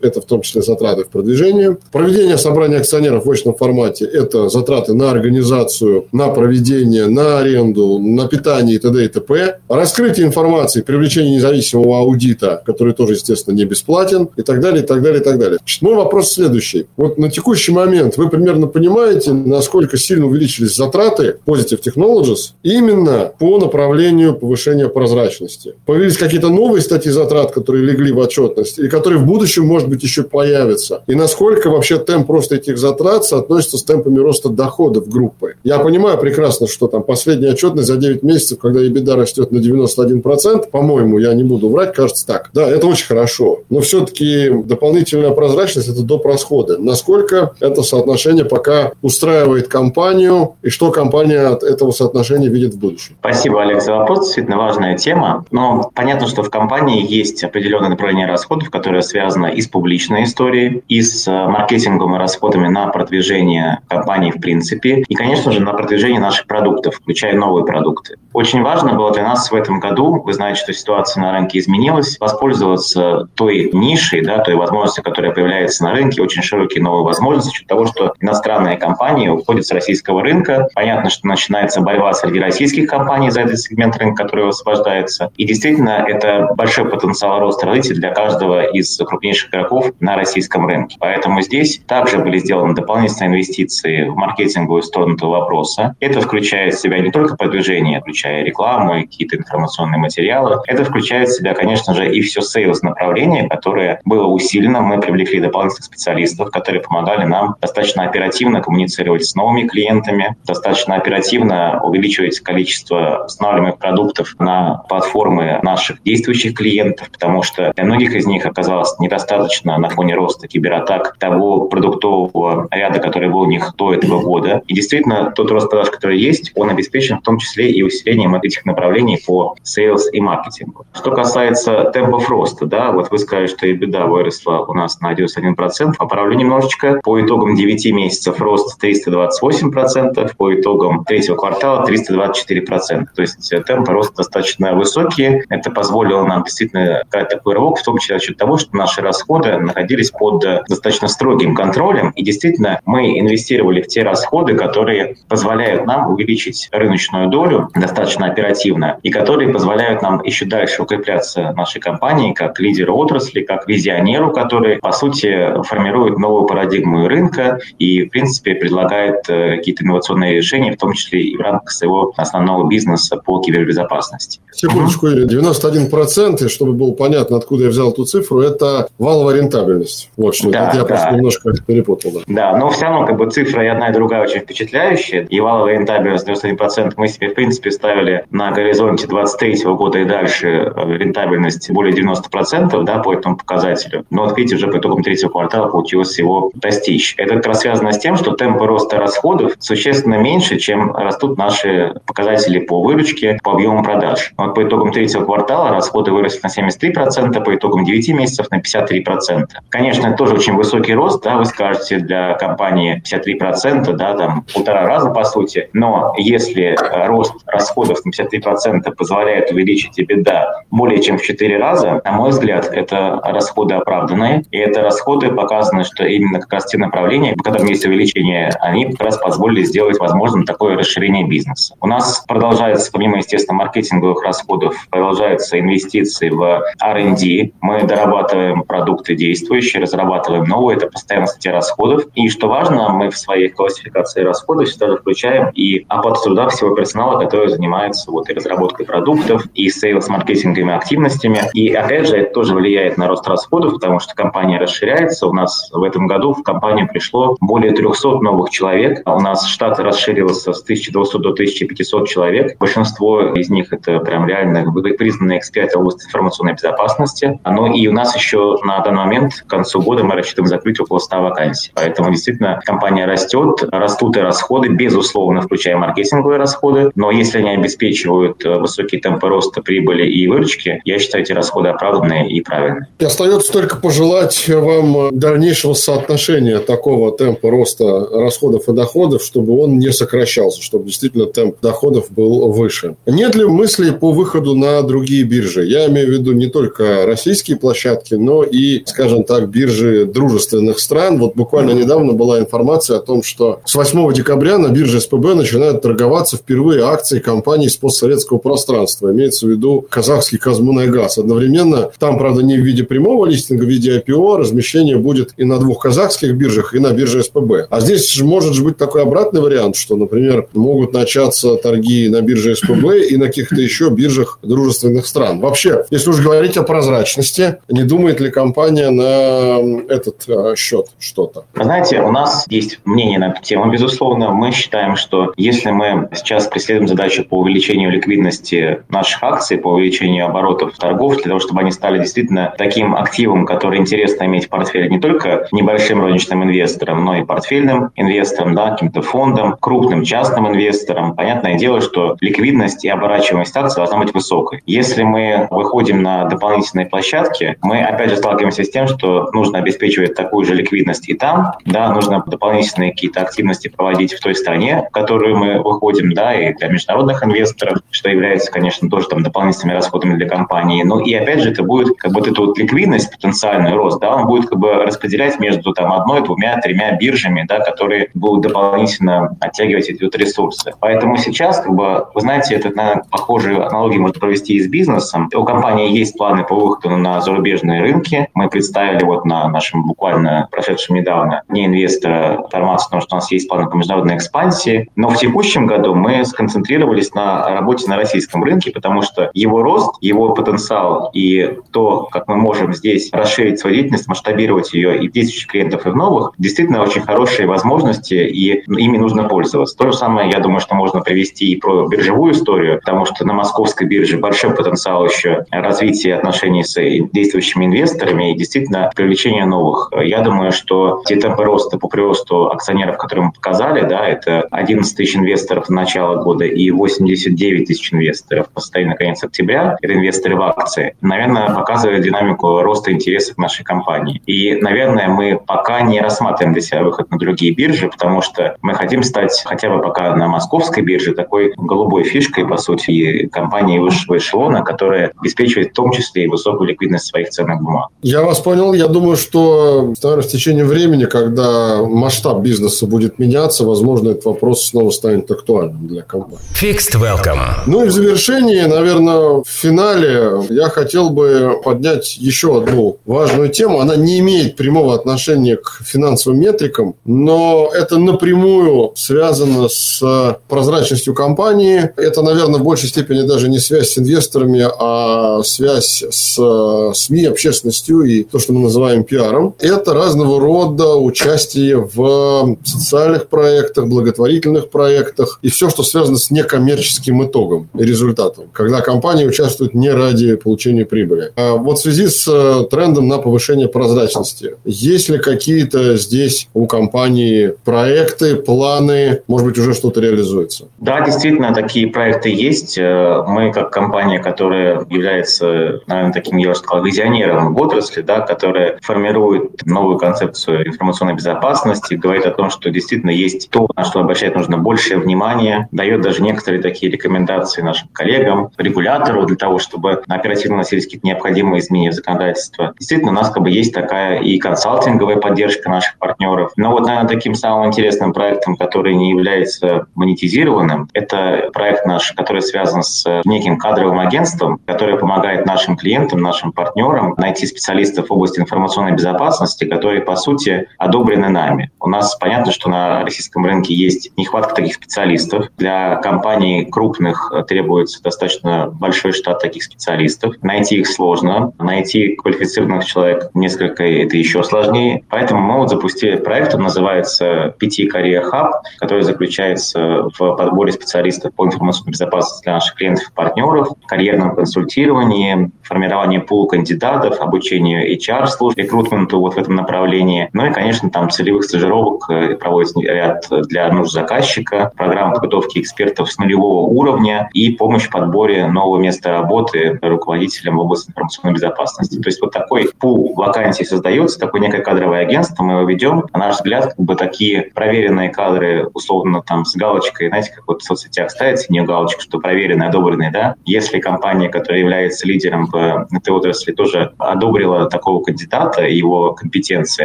это 0.00 0.20
в 0.20 0.24
том 0.24 0.42
числе 0.42 0.62
затраты 0.62 1.04
в 1.04 1.08
продвижение. 1.08 1.76
Проведение 1.92 2.38
собрания 2.38 2.78
акционеров 2.78 3.26
в 3.26 3.30
очном 3.30 3.54
формате– 3.54 4.04
это 4.12 4.48
затраты 4.48 4.94
на 4.94 5.10
организацию, 5.10 6.06
на 6.12 6.28
проведение, 6.28 7.06
на 7.06 7.38
аренду, 7.38 7.98
на 7.98 8.28
питание 8.28 8.76
и 8.76 8.78
т.д. 8.78 9.04
и 9.04 9.08
т.п. 9.08 9.58
Раскрытие 9.68 10.26
информации, 10.26 10.82
привлечение 10.82 11.36
независимого 11.36 11.98
аудита, 11.98 12.62
который 12.64 12.94
тоже, 12.94 13.14
естественно, 13.14 13.54
не 13.54 13.64
бесплатен 13.64 14.28
и 14.36 14.42
так 14.42 14.60
далее, 14.60 14.82
и 14.82 14.86
так 14.86 15.02
далее, 15.02 15.20
и 15.20 15.24
так 15.24 15.38
далее. 15.38 15.58
Мой 15.80 15.94
вопрос 15.94 16.32
следующий. 16.32 16.86
Вот 16.96 17.18
на 17.18 17.30
текущий 17.30 17.72
момент 17.72 18.16
вы 18.16 18.28
примерно 18.28 18.66
понимаете, 18.66 19.32
насколько 19.32 19.96
сильно 19.96 20.26
увеличились 20.26 20.74
затраты 20.76 21.36
Positive 21.46 21.80
Technologies 21.82 22.52
именно 22.62 23.32
по 23.38 23.58
направлению 23.58 24.34
повышения 24.34 24.88
прозрачности? 24.88 25.74
Появились 25.86 26.16
какие-то 26.16 26.48
новые 26.48 26.82
статьи 26.82 27.10
затрат, 27.10 27.52
которые 27.52 27.84
легли 27.84 28.12
в 28.12 28.18
отчетность, 28.18 28.78
и 28.78 28.88
которые 28.88 29.18
в 29.18 29.26
будущем, 29.26 29.37
может 29.62 29.88
быть, 29.88 30.02
еще 30.02 30.22
появятся? 30.22 31.02
И 31.06 31.14
насколько 31.14 31.70
вообще 31.70 31.98
темп 31.98 32.30
роста 32.30 32.56
этих 32.56 32.78
затрат 32.78 33.24
соотносится 33.24 33.78
с 33.78 33.82
темпами 33.82 34.18
роста 34.18 34.48
доходов 34.48 35.08
группы? 35.08 35.54
Я 35.64 35.78
понимаю 35.78 36.18
прекрасно, 36.18 36.66
что 36.66 36.86
там 36.86 37.02
последняя 37.02 37.50
отчетность 37.50 37.88
за 37.88 37.96
9 37.96 38.22
месяцев, 38.22 38.58
когда 38.58 38.84
EBITDA 38.84 39.14
растет 39.14 39.50
на 39.50 39.58
91%, 39.58 40.70
по-моему, 40.70 41.18
я 41.18 41.34
не 41.34 41.44
буду 41.44 41.68
врать, 41.68 41.94
кажется 41.94 42.26
так. 42.26 42.50
Да, 42.52 42.68
это 42.68 42.86
очень 42.86 43.06
хорошо. 43.06 43.60
Но 43.70 43.80
все-таки 43.80 44.50
дополнительная 44.64 45.30
прозрачность– 45.30 45.88
это 45.90 46.02
доп. 46.02 46.26
расходы. 46.26 46.78
Насколько 46.78 47.52
это 47.60 47.82
соотношение 47.82 48.44
пока 48.44 48.92
устраивает 49.02 49.68
компанию, 49.68 50.56
и 50.62 50.68
что 50.68 50.90
компания 50.90 51.40
от 51.40 51.62
этого 51.62 51.90
соотношения 51.90 52.48
видит 52.48 52.74
в 52.74 52.78
будущем? 52.78 53.16
Спасибо, 53.20 53.62
Олег, 53.62 53.82
за 53.82 53.94
вопрос. 53.94 54.26
Действительно 54.26 54.58
важная 54.58 54.96
тема. 54.96 55.44
Но 55.50 55.90
понятно, 55.94 56.26
что 56.26 56.42
в 56.42 56.50
компании 56.50 57.04
есть 57.08 57.42
определенное 57.42 57.88
направление 57.88 58.26
расходов, 58.26 58.70
которое 58.70 59.02
связано 59.02 59.27
и 59.28 59.60
с 59.60 59.68
публичной 59.68 60.24
историей, 60.24 60.82
и 60.88 61.02
с 61.02 61.26
э, 61.28 61.48
маркетингом 61.48 62.14
и 62.14 62.18
расходами 62.18 62.68
на 62.68 62.88
продвижение 62.88 63.80
компании 63.88 64.30
в 64.30 64.40
принципе, 64.40 65.04
и, 65.06 65.14
конечно 65.14 65.52
же, 65.52 65.60
на 65.60 65.72
продвижение 65.72 66.20
наших 66.20 66.46
продуктов, 66.46 66.96
включая 66.96 67.34
новые 67.34 67.64
продукты. 67.64 68.16
Очень 68.32 68.62
важно 68.62 68.94
было 68.94 69.12
для 69.12 69.24
нас 69.24 69.50
в 69.50 69.54
этом 69.54 69.80
году, 69.80 70.22
вы 70.22 70.32
знаете, 70.32 70.60
что 70.60 70.72
ситуация 70.72 71.22
на 71.22 71.32
рынке 71.32 71.58
изменилась, 71.58 72.16
воспользоваться 72.20 73.28
той 73.34 73.70
нишей, 73.72 74.22
да, 74.22 74.38
той 74.38 74.54
возможностью, 74.54 75.04
которая 75.04 75.32
появляется 75.32 75.84
на 75.84 75.92
рынке, 75.92 76.22
очень 76.22 76.42
широкие 76.42 76.82
новые 76.82 77.04
возможности, 77.04 77.54
счет 77.54 77.66
того, 77.66 77.86
что 77.86 78.14
иностранные 78.20 78.76
компании 78.76 79.28
уходят 79.28 79.66
с 79.66 79.72
российского 79.72 80.22
рынка. 80.22 80.68
Понятно, 80.74 81.10
что 81.10 81.26
начинается 81.26 81.80
борьба 81.80 82.12
среди 82.12 82.40
российских 82.40 82.88
компаний 82.88 83.30
за 83.30 83.42
этот 83.42 83.58
сегмент 83.58 83.96
рынка, 83.96 84.24
который 84.24 84.48
освобождается. 84.48 85.30
И 85.36 85.44
действительно, 85.44 86.04
это 86.06 86.50
большой 86.56 86.88
потенциал 86.88 87.40
роста 87.40 87.66
развития 87.66 87.94
для 87.94 88.12
каждого 88.12 88.64
из 88.64 88.98
крупнейших 89.18 89.50
игроков 89.50 89.90
на 89.98 90.14
российском 90.14 90.66
рынке. 90.66 90.96
Поэтому 91.00 91.42
здесь 91.42 91.80
также 91.86 92.18
были 92.18 92.38
сделаны 92.38 92.74
дополнительные 92.74 93.30
инвестиции 93.30 94.04
в 94.04 94.14
маркетинговую 94.14 94.82
сторону 94.82 95.16
этого 95.16 95.30
вопроса. 95.40 95.96
Это 95.98 96.20
включает 96.20 96.74
в 96.74 96.80
себя 96.80 97.00
не 97.00 97.10
только 97.10 97.36
продвижение, 97.36 98.00
включая 98.00 98.44
рекламу 98.44 98.96
и 98.98 99.02
какие-то 99.02 99.36
информационные 99.36 99.98
материалы. 99.98 100.60
Это 100.66 100.84
включает 100.84 101.28
в 101.28 101.36
себя, 101.36 101.54
конечно 101.54 101.94
же, 101.94 102.12
и 102.14 102.20
все 102.20 102.40
sales 102.40 102.82
направление, 102.82 103.48
которое 103.48 104.00
было 104.04 104.26
усилено. 104.26 104.82
Мы 104.82 105.00
привлекли 105.00 105.40
дополнительных 105.40 105.84
специалистов, 105.84 106.50
которые 106.50 106.80
помогали 106.80 107.24
нам 107.24 107.56
достаточно 107.60 108.04
оперативно 108.04 108.60
коммуницировать 108.60 109.24
с 109.24 109.34
новыми 109.34 109.66
клиентами, 109.66 110.36
достаточно 110.46 110.94
оперативно 110.94 111.80
увеличивать 111.82 112.38
количество 112.40 113.24
устанавливаемых 113.26 113.78
продуктов 113.78 114.36
на 114.38 114.84
платформы 114.88 115.58
наших 115.62 116.02
действующих 116.04 116.54
клиентов, 116.54 117.10
потому 117.10 117.42
что 117.42 117.72
для 117.74 117.84
многих 117.84 118.14
из 118.14 118.26
них 118.26 118.46
оказалось 118.46 118.94
недостаточно 119.08 119.78
на 119.78 119.88
фоне 119.88 120.14
роста 120.14 120.46
кибератак 120.46 121.16
того 121.18 121.62
продуктового 121.62 122.68
ряда, 122.70 122.98
который 123.00 123.30
был 123.30 123.40
у 123.40 123.46
них 123.46 123.74
до 123.76 123.94
этого 123.94 124.20
года. 124.20 124.62
И 124.66 124.74
действительно, 124.74 125.32
тот 125.34 125.50
рост 125.50 125.70
продаж, 125.70 125.90
который 125.90 126.18
есть, 126.18 126.52
он 126.54 126.70
обеспечен 126.70 127.18
в 127.18 127.22
том 127.22 127.38
числе 127.38 127.70
и 127.70 127.82
усилением 127.82 128.34
этих 128.36 128.64
направлений 128.66 129.18
по 129.26 129.56
sales 129.64 130.02
и 130.12 130.20
маркетингу. 130.20 130.86
Что 130.92 131.10
касается 131.10 131.90
темпов 131.92 132.28
роста, 132.28 132.66
да, 132.66 132.92
вот 132.92 133.10
вы 133.10 133.18
сказали, 133.18 133.46
что 133.46 133.66
и 133.66 133.72
беда 133.72 134.06
выросла 134.06 134.58
у 134.60 134.74
нас 134.74 135.00
на 135.00 135.14
91%, 135.14 135.94
поправлю 135.98 136.36
немножечко. 136.36 137.00
По 137.02 137.20
итогам 137.20 137.54
9 137.54 137.92
месяцев 137.92 138.40
рост 138.40 138.82
328%, 138.82 140.30
по 140.36 140.54
итогам 140.54 141.04
третьего 141.04 141.36
квартала 141.36 141.86
324%. 141.88 143.06
То 143.14 143.22
есть 143.22 143.52
э, 143.52 143.62
темпы 143.62 143.92
роста 143.92 144.18
достаточно 144.18 144.74
высокие. 144.74 145.44
Это 145.48 145.70
позволило 145.70 146.24
нам 146.24 146.44
действительно 146.44 147.02
дать 147.10 147.28
такой 147.28 147.54
рывок, 147.54 147.78
в 147.78 147.82
том 147.82 147.98
числе 147.98 148.18
за 148.18 148.24
счет 148.24 148.36
того, 148.36 148.58
что 148.58 148.76
наши 148.88 149.02
расходы 149.02 149.58
находились 149.58 150.10
под 150.10 150.44
э, 150.44 150.62
достаточно 150.66 151.08
строгим 151.08 151.54
контролем. 151.54 152.10
И 152.16 152.24
действительно, 152.24 152.80
мы 152.86 153.18
инвестировали 153.18 153.82
в 153.82 153.86
те 153.86 154.02
расходы, 154.02 154.54
которые 154.54 155.16
позволяют 155.28 155.84
нам 155.84 156.10
увеличить 156.10 156.68
рыночную 156.72 157.28
долю 157.28 157.68
достаточно 157.74 158.26
оперативно 158.26 158.98
и 159.02 159.10
которые 159.10 159.52
позволяют 159.52 160.00
нам 160.00 160.22
еще 160.24 160.46
дальше 160.46 160.82
укрепляться 160.82 161.52
нашей 161.54 161.80
компании 161.80 162.32
как 162.32 162.58
лидеру 162.60 162.96
отрасли, 162.96 163.42
как 163.42 163.68
визионеру, 163.68 164.32
который, 164.32 164.78
по 164.78 164.92
сути, 164.92 165.62
формирует 165.64 166.18
новую 166.18 166.46
парадигму 166.46 167.08
рынка 167.08 167.60
и, 167.78 168.04
в 168.04 168.08
принципе, 168.08 168.54
предлагает 168.54 169.28
э, 169.28 169.56
какие-то 169.56 169.84
инновационные 169.84 170.36
решения, 170.36 170.72
в 170.72 170.78
том 170.78 170.94
числе 170.94 171.20
и 171.20 171.36
в 171.36 171.40
рамках 171.40 171.72
своего 171.72 172.14
основного 172.16 172.66
бизнеса 172.66 173.18
по 173.18 173.38
кибербезопасности. 173.40 174.40
Секундочку, 174.50 175.08
91%, 175.08 176.44
и 176.44 176.48
чтобы 176.48 176.72
было 176.72 176.92
понятно, 176.92 177.36
откуда 177.36 177.64
я 177.64 177.70
взял 177.70 177.92
эту 177.92 178.04
цифру, 178.04 178.40
это 178.40 178.77
валовая 178.98 179.36
рентабельность. 179.36 180.10
Вот 180.16 180.34
что 180.34 180.50
да, 180.50 180.72
я 180.72 180.80
да. 180.80 180.84
просто 180.84 181.10
немножко 181.12 181.52
перепутал. 181.66 182.12
Да. 182.12 182.22
да, 182.26 182.56
но 182.56 182.70
все 182.70 182.84
равно 182.84 183.06
как 183.06 183.16
бы 183.16 183.30
цифра 183.30 183.64
и 183.64 183.66
одна, 183.66 183.90
и 183.90 183.92
другая 183.92 184.22
очень 184.22 184.40
впечатляющая. 184.40 185.26
И 185.28 185.40
валовая 185.40 185.74
рентабельность 185.74 186.28
91% 186.28 186.94
мы 186.96 187.08
себе, 187.08 187.30
в 187.30 187.34
принципе, 187.34 187.70
ставили 187.70 188.24
на 188.30 188.50
горизонте 188.50 189.06
23 189.06 189.64
года 189.64 189.98
и 189.98 190.04
дальше 190.04 190.72
э, 190.74 190.96
рентабельность 190.96 191.70
более 191.70 191.94
90% 191.94 192.82
да, 192.82 192.98
по 192.98 193.12
этому 193.12 193.36
показателю. 193.36 194.04
Но 194.10 194.24
вот 194.24 194.36
видите, 194.36 194.56
уже 194.56 194.68
по 194.68 194.78
итогам 194.78 195.02
третьего 195.02 195.30
квартала 195.30 195.68
получилось 195.68 196.18
его 196.18 196.50
достичь. 196.54 197.14
Это 197.18 197.36
как 197.36 197.46
раз 197.46 197.60
связано 197.60 197.92
с 197.92 197.98
тем, 197.98 198.16
что 198.16 198.32
темпы 198.32 198.66
роста 198.66 198.98
расходов 198.98 199.52
существенно 199.58 200.14
меньше, 200.14 200.58
чем 200.58 200.94
растут 200.94 201.38
наши 201.38 201.94
показатели 202.06 202.58
по 202.58 202.82
выручке, 202.82 203.38
по 203.42 203.52
объему 203.52 203.82
продаж. 203.82 204.32
Вот 204.36 204.54
по 204.54 204.66
итогам 204.66 204.92
третьего 204.92 205.24
квартала 205.24 205.70
расходы 205.70 206.12
выросли 206.12 206.40
на 206.42 206.48
73%, 206.48 207.44
по 207.44 207.54
итогам 207.54 207.84
9 207.84 208.08
месяцев 208.10 208.50
на 208.50 208.60
53%. 208.74 209.46
Конечно, 209.68 210.08
это 210.08 210.16
тоже 210.16 210.34
очень 210.34 210.54
высокий 210.54 210.94
рост, 210.94 211.22
да, 211.22 211.36
вы 211.36 211.44
скажете, 211.44 211.98
для 211.98 212.34
компании 212.34 213.02
53%, 213.04 213.92
да, 213.92 214.14
там 214.14 214.44
полтора 214.52 214.86
раза 214.86 215.10
по 215.10 215.24
сути, 215.24 215.68
но 215.72 216.14
если 216.16 216.76
рост 217.06 217.34
расходов 217.46 217.98
на 218.04 218.10
53% 218.10 218.90
позволяет 218.96 219.50
увеличить 219.50 219.98
EBITDA 219.98 220.44
более 220.70 221.02
чем 221.02 221.18
в 221.18 221.22
4 221.22 221.58
раза, 221.58 222.00
на 222.04 222.12
мой 222.12 222.30
взгляд, 222.30 222.68
это 222.72 223.20
расходы 223.24 223.74
оправданные, 223.74 224.44
и 224.50 224.58
это 224.58 224.82
расходы 224.82 225.30
показаны, 225.30 225.84
что 225.84 226.04
именно 226.04 226.40
как 226.40 226.52
раз 226.52 226.66
те 226.66 226.78
направления, 226.78 227.34
по 227.34 227.44
которым 227.44 227.68
есть 227.68 227.84
увеличение, 227.86 228.50
они 228.60 228.90
как 228.92 229.00
раз 229.00 229.18
позволили 229.18 229.62
сделать 229.64 229.98
возможным 229.98 230.44
такое 230.44 230.76
расширение 230.76 231.26
бизнеса. 231.26 231.74
У 231.80 231.86
нас 231.86 232.24
продолжается, 232.26 232.90
помимо, 232.92 233.18
естественно, 233.18 233.58
маркетинговых 233.58 234.22
расходов, 234.24 234.74
продолжаются 234.90 235.58
инвестиции 235.58 236.30
в 236.30 236.62
R&D. 236.80 237.52
Мы 237.60 237.82
дорабатываем 237.82 238.57
продукты 238.64 239.14
действующие, 239.14 239.82
разрабатываем 239.82 240.44
новые, 240.44 240.76
это 240.76 240.86
постоянно 240.88 241.26
статья 241.26 241.52
расходов. 241.52 242.04
И 242.14 242.28
что 242.28 242.48
важно, 242.48 242.88
мы 242.90 243.10
в 243.10 243.16
своей 243.16 243.48
классификации 243.48 244.22
расходов 244.22 244.68
всегда 244.68 244.96
включаем 244.96 245.50
и 245.54 245.84
оплату 245.88 246.22
труда 246.22 246.48
всего 246.48 246.74
персонала, 246.74 247.18
который 247.20 247.48
занимается 247.48 248.10
вот 248.10 248.28
и 248.30 248.34
разработкой 248.34 248.86
продуктов, 248.86 249.46
и 249.54 249.68
сейлс-маркетинговыми 249.68 250.74
активностями. 250.74 251.40
И 251.54 251.68
опять 251.72 252.08
же, 252.08 252.16
это 252.16 252.34
тоже 252.34 252.54
влияет 252.54 252.96
на 252.98 253.08
рост 253.08 253.26
расходов, 253.26 253.74
потому 253.74 254.00
что 254.00 254.14
компания 254.14 254.58
расширяется. 254.58 255.26
У 255.26 255.32
нас 255.32 255.70
в 255.72 255.82
этом 255.82 256.06
году 256.06 256.32
в 256.32 256.42
компанию 256.42 256.88
пришло 256.88 257.36
более 257.40 257.72
300 257.72 258.20
новых 258.20 258.50
человек. 258.50 259.02
У 259.06 259.20
нас 259.20 259.46
штат 259.46 259.78
расширился 259.78 260.52
с 260.52 260.62
1200 260.62 261.18
до 261.18 261.30
1500 261.30 262.08
человек. 262.08 262.58
Большинство 262.58 263.32
из 263.34 263.50
них 263.50 263.72
это 263.72 263.98
прям 264.00 264.26
реально 264.26 264.64
признанные 264.98 265.38
эксперты 265.38 265.78
в 265.78 265.80
области 265.80 266.06
информационной 266.06 266.54
безопасности. 266.54 267.38
Ну 267.44 267.72
и 267.72 267.86
у 267.86 267.92
нас 267.92 268.14
еще 268.16 268.47
на 268.62 268.80
данный 268.80 268.98
момент 268.98 269.32
к 269.46 269.50
концу 269.50 269.82
года 269.82 270.04
мы 270.04 270.14
рассчитываем 270.14 270.48
закрыть 270.48 270.80
около 270.80 270.98
100 270.98 271.20
вакансий. 271.20 271.70
Поэтому 271.74 272.10
действительно 272.10 272.60
компания 272.64 273.06
растет, 273.06 273.62
растут 273.70 274.16
и 274.16 274.20
расходы, 274.20 274.68
безусловно, 274.68 275.42
включая 275.42 275.76
маркетинговые 275.76 276.38
расходы. 276.38 276.90
Но 276.94 277.10
если 277.10 277.38
они 277.38 277.50
обеспечивают 277.50 278.44
э, 278.44 278.58
высокие 278.58 279.00
темпы 279.00 279.28
роста 279.28 279.62
прибыли 279.62 280.06
и 280.06 280.26
выручки, 280.26 280.80
я 280.84 280.98
считаю 280.98 281.24
эти 281.24 281.32
расходы 281.32 281.68
оправданные 281.68 282.30
и 282.30 282.40
правильные. 282.40 282.88
И 282.98 283.04
остается 283.04 283.52
только 283.52 283.76
пожелать 283.76 284.48
вам 284.48 285.08
дальнейшего 285.18 285.74
соотношения 285.74 286.58
такого 286.58 287.16
темпа 287.16 287.50
роста 287.50 288.08
расходов 288.12 288.68
и 288.68 288.72
доходов, 288.72 289.22
чтобы 289.22 289.58
он 289.60 289.78
не 289.78 289.92
сокращался, 289.92 290.62
чтобы 290.62 290.86
действительно 290.86 291.26
темп 291.26 291.56
доходов 291.60 292.10
был 292.10 292.50
выше. 292.52 292.96
Нет 293.06 293.34
ли 293.34 293.44
мыслей 293.44 293.92
по 293.92 294.12
выходу 294.12 294.54
на 294.54 294.82
другие 294.82 295.24
биржи? 295.24 295.64
Я 295.64 295.86
имею 295.86 296.08
в 296.08 296.10
виду 296.10 296.32
не 296.32 296.46
только 296.46 297.06
российские 297.06 297.56
площадки, 297.56 298.14
но 298.14 298.37
и, 298.44 298.82
скажем 298.86 299.24
так, 299.24 299.48
биржи 299.48 300.06
дружественных 300.06 300.78
стран. 300.78 301.18
Вот 301.18 301.34
буквально 301.34 301.72
недавно 301.72 302.12
была 302.12 302.38
информация 302.38 302.98
о 302.98 303.00
том, 303.00 303.22
что 303.22 303.60
с 303.64 303.74
8 303.74 304.12
декабря 304.12 304.58
на 304.58 304.68
бирже 304.68 305.00
СПБ 305.00 305.34
начинают 305.34 305.82
торговаться 305.82 306.36
впервые 306.36 306.84
акции 306.84 307.18
компаний 307.18 307.68
с 307.68 307.76
постсоветского 307.76 308.38
пространства. 308.38 309.12
Имеется 309.12 309.46
в 309.46 309.50
виду 309.50 309.84
казахский 309.88 310.38
Казмунайгаз. 310.38 311.18
Одновременно, 311.18 311.90
там, 311.98 312.18
правда, 312.18 312.42
не 312.42 312.56
в 312.56 312.64
виде 312.64 312.84
прямого 312.84 313.26
листинга, 313.26 313.64
в 313.64 313.68
виде 313.68 313.98
IPO, 313.98 314.36
размещение 314.38 314.96
будет 314.96 315.32
и 315.36 315.44
на 315.44 315.58
двух 315.58 315.82
казахских 315.82 316.34
биржах, 316.34 316.74
и 316.74 316.78
на 316.78 316.92
бирже 316.92 317.22
СПБ. 317.22 317.66
А 317.70 317.80
здесь 317.80 318.10
же 318.10 318.24
может 318.24 318.62
быть 318.62 318.76
такой 318.76 319.02
обратный 319.02 319.40
вариант, 319.40 319.76
что, 319.76 319.96
например, 319.96 320.48
могут 320.52 320.92
начаться 320.92 321.56
торги 321.56 322.08
на 322.08 322.20
бирже 322.20 322.56
СПБ 322.56 323.08
и 323.10 323.16
на 323.16 323.26
каких-то 323.26 323.56
еще 323.56 323.90
биржах 323.90 324.38
дружественных 324.42 325.06
стран. 325.06 325.40
Вообще, 325.40 325.84
если 325.90 326.10
уж 326.10 326.20
говорить 326.20 326.56
о 326.56 326.62
прозрачности, 326.62 327.58
не 327.68 327.82
думает 327.82 328.20
ли 328.20 328.27
компания 328.30 328.90
на 328.90 329.82
этот 329.92 330.28
э, 330.28 330.54
счет 330.56 330.88
что-то? 330.98 331.44
знаете, 331.54 332.00
у 332.00 332.10
нас 332.10 332.46
есть 332.48 332.80
мнение 332.84 333.18
на 333.18 333.30
эту 333.30 333.42
тему, 333.42 333.70
безусловно. 333.70 334.30
Мы 334.30 334.52
считаем, 334.52 334.96
что 334.96 335.32
если 335.36 335.70
мы 335.70 336.08
сейчас 336.14 336.46
преследуем 336.46 336.88
задачу 336.88 337.24
по 337.24 337.40
увеличению 337.40 337.90
ликвидности 337.90 338.82
наших 338.88 339.22
акций, 339.22 339.58
по 339.58 339.68
увеличению 339.68 340.26
оборотов 340.26 340.76
торгов, 340.78 341.16
для 341.16 341.24
того, 341.24 341.40
чтобы 341.40 341.60
они 341.60 341.70
стали 341.70 341.98
действительно 341.98 342.54
таким 342.56 342.94
активом, 342.94 343.44
который 343.44 343.78
интересно 343.78 344.24
иметь 344.24 344.46
в 344.46 344.48
портфеле 344.48 344.88
не 344.88 344.98
только 344.98 345.46
небольшим 345.52 346.00
розничным 346.00 346.44
инвесторам, 346.44 347.04
но 347.04 347.16
и 347.16 347.24
портфельным 347.24 347.90
инвесторам, 347.96 348.54
да, 348.54 348.70
каким-то 348.70 349.02
фондам, 349.02 349.56
крупным 349.60 350.04
частным 350.04 350.48
инвесторам. 350.48 351.14
Понятное 351.14 351.58
дело, 351.58 351.80
что 351.80 352.16
ликвидность 352.20 352.84
и 352.84 352.88
оборачиваемость 352.88 353.56
акций 353.56 353.76
должна 353.76 353.98
быть 353.98 354.14
высокой. 354.14 354.62
Если 354.66 355.02
мы 355.02 355.48
выходим 355.50 356.02
на 356.02 356.24
дополнительные 356.24 356.86
площадки, 356.86 357.56
мы 357.62 357.82
опять 357.82 358.10
же 358.10 358.16
сталкиваемся 358.18 358.64
с 358.64 358.70
тем, 358.70 358.86
что 358.86 359.30
нужно 359.32 359.58
обеспечивать 359.58 360.14
такую 360.14 360.44
же 360.44 360.54
ликвидность 360.54 361.08
и 361.08 361.14
там, 361.14 361.52
да, 361.64 361.92
нужно 361.92 362.22
дополнительные 362.26 362.92
какие-то 362.92 363.20
активности 363.20 363.68
проводить 363.68 364.12
в 364.12 364.20
той 364.20 364.34
стране, 364.34 364.84
в 364.88 364.92
которую 364.92 365.36
мы 365.36 365.62
выходим, 365.62 366.12
да, 366.12 366.34
и 366.34 366.52
для 366.54 366.68
международных 366.68 367.24
инвесторов, 367.24 367.78
что 367.90 368.10
является, 368.10 368.50
конечно, 368.52 368.88
тоже 368.90 369.08
там 369.08 369.22
дополнительными 369.22 369.76
расходами 369.76 370.16
для 370.16 370.28
компании. 370.28 370.82
Ну 370.82 371.00
и 371.00 371.14
опять 371.14 371.40
же, 371.40 371.50
это 371.50 371.62
будет 371.62 371.96
как 371.98 372.12
бы 372.12 372.20
вот 372.20 372.28
эту 372.28 372.46
вот 372.46 372.58
ликвидность, 372.58 373.10
потенциальный 373.10 373.72
рост, 373.72 374.00
да, 374.00 374.14
он 374.14 374.26
будет 374.26 374.48
как 374.48 374.58
бы 374.58 374.74
распределять 374.74 375.38
между 375.38 375.72
там 375.72 375.92
одной, 375.92 376.22
двумя, 376.22 376.60
тремя 376.60 376.96
биржами, 376.96 377.44
да, 377.48 377.60
которые 377.60 378.10
будут 378.14 378.42
дополнительно 378.42 379.36
оттягивать 379.40 379.88
эти 379.88 380.02
вот 380.02 380.16
ресурсы. 380.16 380.72
Поэтому 380.80 381.16
сейчас, 381.16 381.60
как 381.60 381.74
бы, 381.74 382.06
вы 382.14 382.20
знаете, 382.20 382.54
это, 382.54 382.70
наверное, 382.74 383.04
похожие 383.10 383.62
аналогии 383.62 383.98
можно 383.98 384.18
провести 384.18 384.54
и 384.54 384.60
с 384.60 384.68
бизнесом. 384.68 385.28
У 385.34 385.44
компании 385.44 385.96
есть 385.96 386.16
планы 386.16 386.44
по 386.44 386.54
выходу 386.54 386.96
на 386.96 387.20
зарубежные 387.20 387.80
рынки. 387.80 388.07
Мы 388.34 388.48
представили 388.48 389.04
вот 389.04 389.24
на 389.24 389.48
нашем 389.48 389.86
буквально 389.86 390.48
прошедшем 390.50 390.96
недавно 390.96 391.42
не 391.48 391.66
инвестора 391.66 392.38
информацию 392.44 392.88
о 392.88 392.90
том, 392.92 393.00
что 393.00 393.16
у 393.16 393.18
нас 393.18 393.30
есть 393.30 393.48
планы 393.48 393.68
по 393.68 393.76
международной 393.76 394.16
экспансии. 394.16 394.88
Но 394.96 395.08
в 395.08 395.16
текущем 395.16 395.66
году 395.66 395.94
мы 395.94 396.24
сконцентрировались 396.24 397.14
на 397.14 397.48
работе 397.48 397.88
на 397.88 397.96
российском 397.96 398.42
рынке, 398.44 398.70
потому 398.70 399.02
что 399.02 399.30
его 399.34 399.62
рост, 399.62 399.96
его 400.00 400.34
потенциал 400.34 401.10
и 401.12 401.58
то, 401.72 402.08
как 402.10 402.28
мы 402.28 402.36
можем 402.36 402.74
здесь 402.74 403.10
расширить 403.12 403.60
свою 403.60 403.76
деятельность, 403.76 404.08
масштабировать 404.08 404.72
ее 404.72 404.98
и 404.98 405.08
в 405.08 405.12
действующих 405.12 405.48
клиентов, 405.48 405.86
и 405.86 405.90
в 405.90 405.96
новых, 405.96 406.32
действительно 406.38 406.82
очень 406.82 407.02
хорошие 407.02 407.46
возможности, 407.46 408.14
и 408.14 408.62
ими 408.66 408.98
нужно 408.98 409.24
пользоваться. 409.24 409.76
То 409.76 409.90
же 409.90 409.96
самое, 409.96 410.30
я 410.30 410.40
думаю, 410.40 410.60
что 410.60 410.74
можно 410.74 411.00
привести 411.00 411.52
и 411.52 411.56
про 411.56 411.86
биржевую 411.88 412.32
историю, 412.32 412.78
потому 412.78 413.04
что 413.04 413.24
на 413.26 413.32
московской 413.32 413.86
бирже 413.86 414.18
большой 414.18 414.54
потенциал 414.54 415.04
еще 415.04 415.44
развития 415.50 416.14
отношений 416.14 416.64
с 416.64 416.74
действующими 417.12 417.66
инвесторами 417.66 417.87
и 417.94 418.34
действительно 418.34 418.90
привлечения 418.94 419.44
новых. 419.44 419.90
Я 420.02 420.20
думаю, 420.20 420.52
что 420.52 421.02
те 421.06 421.16
темпы 421.16 421.44
роста 421.44 421.78
по 421.78 421.88
приросту 421.88 422.50
акционеров, 422.50 422.98
которые 422.98 423.26
мы 423.26 423.32
показали, 423.32 423.86
да, 423.86 424.06
это 424.06 424.42
11 424.50 424.96
тысяч 424.96 425.16
инвесторов 425.16 425.68
на 425.68 425.78
начало 425.88 426.22
года 426.22 426.44
и 426.44 426.70
89 426.70 427.66
тысяч 427.66 427.92
инвесторов 427.94 428.50
по 428.50 428.60
состоянию 428.60 428.92
на 428.92 428.96
конец 428.96 429.22
октября, 429.22 429.76
это 429.80 429.94
инвесторы 429.94 430.36
в 430.36 430.42
акции, 430.42 430.96
наверное, 431.00 431.54
показывает 431.54 432.02
динамику 432.02 432.62
роста 432.62 432.92
интересов 432.92 433.38
нашей 433.38 433.64
компании. 433.64 434.20
И, 434.26 434.56
наверное, 434.60 435.08
мы 435.08 435.38
пока 435.38 435.80
не 435.82 436.00
рассматриваем 436.00 436.52
для 436.52 436.62
себя 436.62 436.82
выход 436.82 437.10
на 437.10 437.18
другие 437.18 437.54
биржи, 437.54 437.88
потому 437.88 438.20
что 438.20 438.56
мы 438.60 438.74
хотим 438.74 439.02
стать 439.02 439.42
хотя 439.46 439.70
бы 439.70 439.80
пока 439.80 440.14
на 440.16 440.28
московской 440.28 440.82
бирже 440.82 441.14
такой 441.14 441.54
голубой 441.56 442.04
фишкой, 442.04 442.46
по 442.46 442.56
сути, 442.56 443.26
компании 443.28 443.78
высшего 443.78 444.18
эшелона, 444.18 444.62
которая 444.62 445.12
обеспечивает 445.18 445.70
в 445.70 445.74
том 445.74 445.92
числе 445.92 446.24
и 446.24 446.28
высокую 446.28 446.68
ликвидность 446.68 447.06
своих 447.06 447.30
ценных 447.30 447.62
бумаг. 447.62 447.77
Я 448.02 448.22
вас 448.22 448.38
понял. 448.40 448.72
Я 448.72 448.86
думаю, 448.86 449.16
что, 449.16 449.92
наверное, 450.02 450.22
в 450.22 450.28
течение 450.28 450.64
времени, 450.64 451.04
когда 451.04 451.82
масштаб 451.82 452.40
бизнеса 452.40 452.86
будет 452.86 453.18
меняться, 453.18 453.64
возможно, 453.64 454.10
этот 454.10 454.24
вопрос 454.24 454.66
снова 454.66 454.90
станет 454.90 455.30
актуальным 455.30 455.88
для 455.88 456.02
компании. 456.02 456.38
Fixed 456.60 456.94
Welcome. 457.00 457.40
Ну 457.66 457.84
и 457.84 457.88
в 457.88 457.92
завершении, 457.92 458.60
наверное, 458.62 459.42
в 459.42 459.48
финале 459.48 460.42
я 460.50 460.68
хотел 460.68 461.10
бы 461.10 461.60
поднять 461.64 462.16
еще 462.16 462.58
одну 462.58 462.98
важную 463.04 463.48
тему. 463.48 463.80
Она 463.80 463.96
не 463.96 464.20
имеет 464.20 464.56
прямого 464.56 464.94
отношения 464.94 465.56
к 465.56 465.80
финансовым 465.84 466.40
метрикам, 466.40 466.94
но 467.04 467.70
это 467.74 467.98
напрямую 467.98 468.92
связано 468.96 469.68
с 469.68 470.38
прозрачностью 470.48 471.14
компании. 471.14 471.90
Это, 471.96 472.22
наверное, 472.22 472.60
в 472.60 472.64
большей 472.64 472.88
степени 472.88 473.22
даже 473.22 473.48
не 473.48 473.58
связь 473.58 473.90
с 473.90 473.98
инвесторами, 473.98 474.66
а 474.78 475.42
связь 475.42 476.04
с 476.08 476.38
э, 476.38 476.94
СМИ, 476.94 477.24
общественностью 477.68 478.02
и 478.02 478.24
то, 478.24 478.38
что 478.38 478.52
мы 478.52 478.60
называем 478.60 479.04
пиаром. 479.04 479.54
Это 479.60 479.94
разного 479.94 480.40
рода 480.40 480.96
участие 480.96 481.76
в 481.76 482.56
социальных 482.64 483.28
проектах, 483.28 483.86
благотворительных 483.86 484.70
проектах 484.70 485.38
и 485.42 485.48
все, 485.48 485.70
что 485.70 485.82
связано 485.82 486.16
с 486.16 486.30
некоммерческим 486.30 487.24
итогом 487.24 487.68
и 487.78 487.84
результатом, 487.84 488.46
когда 488.52 488.80
компания 488.80 489.26
участвует 489.26 489.74
не 489.74 489.90
ради 489.90 490.36
получения 490.36 490.84
прибыли. 490.84 491.32
А 491.36 491.54
вот 491.54 491.78
в 491.78 491.82
связи 491.82 492.08
с 492.08 492.26
э, 492.28 492.64
трендом 492.70 493.08
на 493.08 493.18
повышение 493.18 493.68
прозрачности, 493.68 494.56
есть 494.64 495.08
ли 495.08 495.18
какие-то 495.18 495.96
здесь 495.96 496.48
у 496.54 496.66
компании 496.66 497.54
проекты, 497.64 498.36
планы, 498.36 499.22
может 499.26 499.46
быть, 499.46 499.58
уже 499.58 499.74
что-то 499.74 500.00
реализуется? 500.00 500.68
Да, 500.78 501.04
действительно, 501.04 501.54
такие 501.54 501.88
проекты 501.88 502.30
есть. 502.30 502.78
Э, 502.78 503.22
мы, 503.26 503.52
как 503.52 503.70
компания, 503.70 504.18
которая 504.18 504.86
является, 504.90 505.80
наверное, 505.86 506.12
таким, 506.12 506.38
я 506.38 506.50
бы 506.50 506.54
сказал, 506.54 506.84
визионером 506.84 507.54
отрасли, 507.58 508.02
да, 508.02 508.20
которая 508.20 508.78
формирует 508.82 509.64
новую 509.66 509.98
концепцию 509.98 510.66
информационной 510.66 511.14
безопасности, 511.14 511.94
говорит 511.94 512.26
о 512.26 512.30
том, 512.30 512.50
что 512.50 512.70
действительно 512.70 513.10
есть 513.10 513.50
то, 513.50 513.68
на 513.76 513.84
что 513.84 514.00
обращать 514.00 514.34
нужно 514.34 514.58
большее 514.58 514.98
внимание, 514.98 515.68
дает 515.72 516.00
даже 516.00 516.22
некоторые 516.22 516.62
такие 516.62 516.90
рекомендации 516.90 517.62
нашим 517.62 517.88
коллегам, 517.88 518.50
регулятору 518.56 519.26
для 519.26 519.36
того, 519.36 519.58
чтобы 519.58 520.02
оперативно 520.08 520.58
носились 520.58 520.84
какие-то 520.84 521.06
необходимые 521.06 521.60
изменения 521.60 521.90
в 521.90 521.94
законодательство. 521.94 522.74
Действительно, 522.78 523.10
у 523.10 523.14
нас 523.14 523.30
как 523.30 523.42
бы 523.42 523.50
есть 523.50 523.74
такая 523.74 524.20
и 524.20 524.38
консалтинговая 524.38 525.16
поддержка 525.16 525.68
наших 525.68 525.98
партнеров. 525.98 526.52
Но 526.56 526.70
вот, 526.70 526.86
наверное, 526.86 527.08
таким 527.08 527.34
самым 527.34 527.68
интересным 527.68 528.12
проектом, 528.12 528.56
который 528.56 528.94
не 528.94 529.10
является 529.10 529.86
монетизированным, 529.94 530.88
это 530.92 531.50
проект 531.52 531.86
наш, 531.86 532.12
который 532.12 532.42
связан 532.42 532.82
с 532.82 533.04
неким 533.24 533.58
кадровым 533.58 533.98
агентством, 533.98 534.60
которое 534.66 534.96
помогает 534.96 535.46
нашим 535.46 535.76
клиентам, 535.76 536.20
нашим 536.20 536.52
партнерам 536.52 537.14
найти 537.16 537.47
специалистов 537.48 538.08
в 538.08 538.12
области 538.12 538.40
информационной 538.40 538.92
безопасности, 538.92 539.64
которые, 539.64 540.02
по 540.02 540.16
сути, 540.16 540.68
одобрены 540.78 541.28
нами. 541.28 541.70
У 541.80 541.88
нас 541.88 542.16
понятно, 542.16 542.52
что 542.52 542.68
на 542.68 543.02
российском 543.02 543.44
рынке 543.44 543.74
есть 543.74 544.12
нехватка 544.16 544.54
таких 544.54 544.74
специалистов. 544.74 545.48
Для 545.56 545.96
компаний 545.96 546.66
крупных 546.70 547.32
требуется 547.46 548.02
достаточно 548.02 548.68
большой 548.70 549.12
штат 549.12 549.40
таких 549.40 549.62
специалистов. 549.64 550.34
Найти 550.42 550.76
их 550.76 550.86
сложно. 550.86 551.52
Найти 551.58 552.16
квалифицированных 552.16 552.84
человек 552.84 553.30
несколько 553.34 553.84
это 553.84 554.16
еще 554.16 554.42
сложнее. 554.42 555.04
Поэтому 555.08 555.40
мы 555.40 555.58
вот 555.58 555.70
запустили 555.70 556.16
проект, 556.16 556.54
он 556.54 556.62
называется 556.62 557.54
PT 557.60 557.88
Career 557.92 558.22
Hub, 558.32 558.50
который 558.78 559.02
заключается 559.02 560.08
в 560.18 560.36
подборе 560.36 560.72
специалистов 560.72 561.34
по 561.34 561.44
информационной 561.46 561.92
безопасности 561.92 562.44
для 562.44 562.54
наших 562.54 562.74
клиентов 562.74 563.08
и 563.08 563.12
партнеров, 563.14 563.68
карьерном 563.86 564.34
консультировании, 564.34 565.50
формировании 565.62 566.18
пул 566.18 566.46
кандидатов, 566.46 567.20
обучению 567.38 567.96
HR-служб, 567.96 568.58
рекрутменту 568.58 569.20
вот 569.20 569.34
в 569.34 569.38
этом 569.38 569.54
направлении. 569.54 570.28
Ну 570.32 570.46
и, 570.46 570.52
конечно, 570.52 570.90
там 570.90 571.10
целевых 571.10 571.44
стажировок 571.44 572.10
э, 572.10 572.34
проводится 572.36 572.80
ряд 572.80 573.26
для 573.30 573.72
нужд 573.72 573.92
заказчика, 573.92 574.72
программа 574.76 575.14
подготовки 575.14 575.60
экспертов 575.60 576.10
с 576.10 576.18
нулевого 576.18 576.66
уровня 576.66 577.30
и 577.32 577.52
помощь 577.52 577.84
в 577.84 577.90
подборе 577.90 578.48
нового 578.48 578.78
места 578.78 579.10
работы 579.10 579.78
руководителям 579.80 580.56
в 580.56 580.60
области 580.60 580.90
информационной 580.90 581.34
безопасности. 581.34 582.00
То 582.00 582.08
есть 582.08 582.20
вот 582.20 582.32
такой 582.32 582.70
пул 582.78 583.14
вакансий 583.14 583.64
создается, 583.64 584.18
такое 584.18 584.40
некое 584.40 584.62
кадровое 584.62 585.02
агентство, 585.02 585.44
мы 585.44 585.54
его 585.54 585.62
ведем. 585.62 586.04
На 586.12 586.18
наш 586.18 586.36
взгляд, 586.36 586.74
как 586.74 586.84
бы 586.84 586.96
такие 586.96 587.50
проверенные 587.54 588.10
кадры, 588.10 588.68
условно, 588.74 589.22
там, 589.22 589.44
с 589.44 589.54
галочкой, 589.54 590.08
знаете, 590.08 590.32
как 590.34 590.44
вот 590.46 590.62
в 590.62 590.64
соцсетях 590.64 591.10
ставится 591.10 591.52
не 591.52 591.62
галочку, 591.62 592.02
что 592.02 592.18
проверенные, 592.18 592.68
одобренные, 592.68 593.10
да? 593.10 593.34
Если 593.44 593.78
компания, 593.78 594.28
которая 594.28 594.60
является 594.60 595.06
лидером 595.06 595.46
в 595.46 595.86
этой 595.92 596.10
отрасли, 596.10 596.52
тоже 596.52 596.92
одобрила 597.28 597.68
такого 597.68 598.02
кандидата, 598.02 598.62
его 598.62 599.12
компетенции 599.12 599.84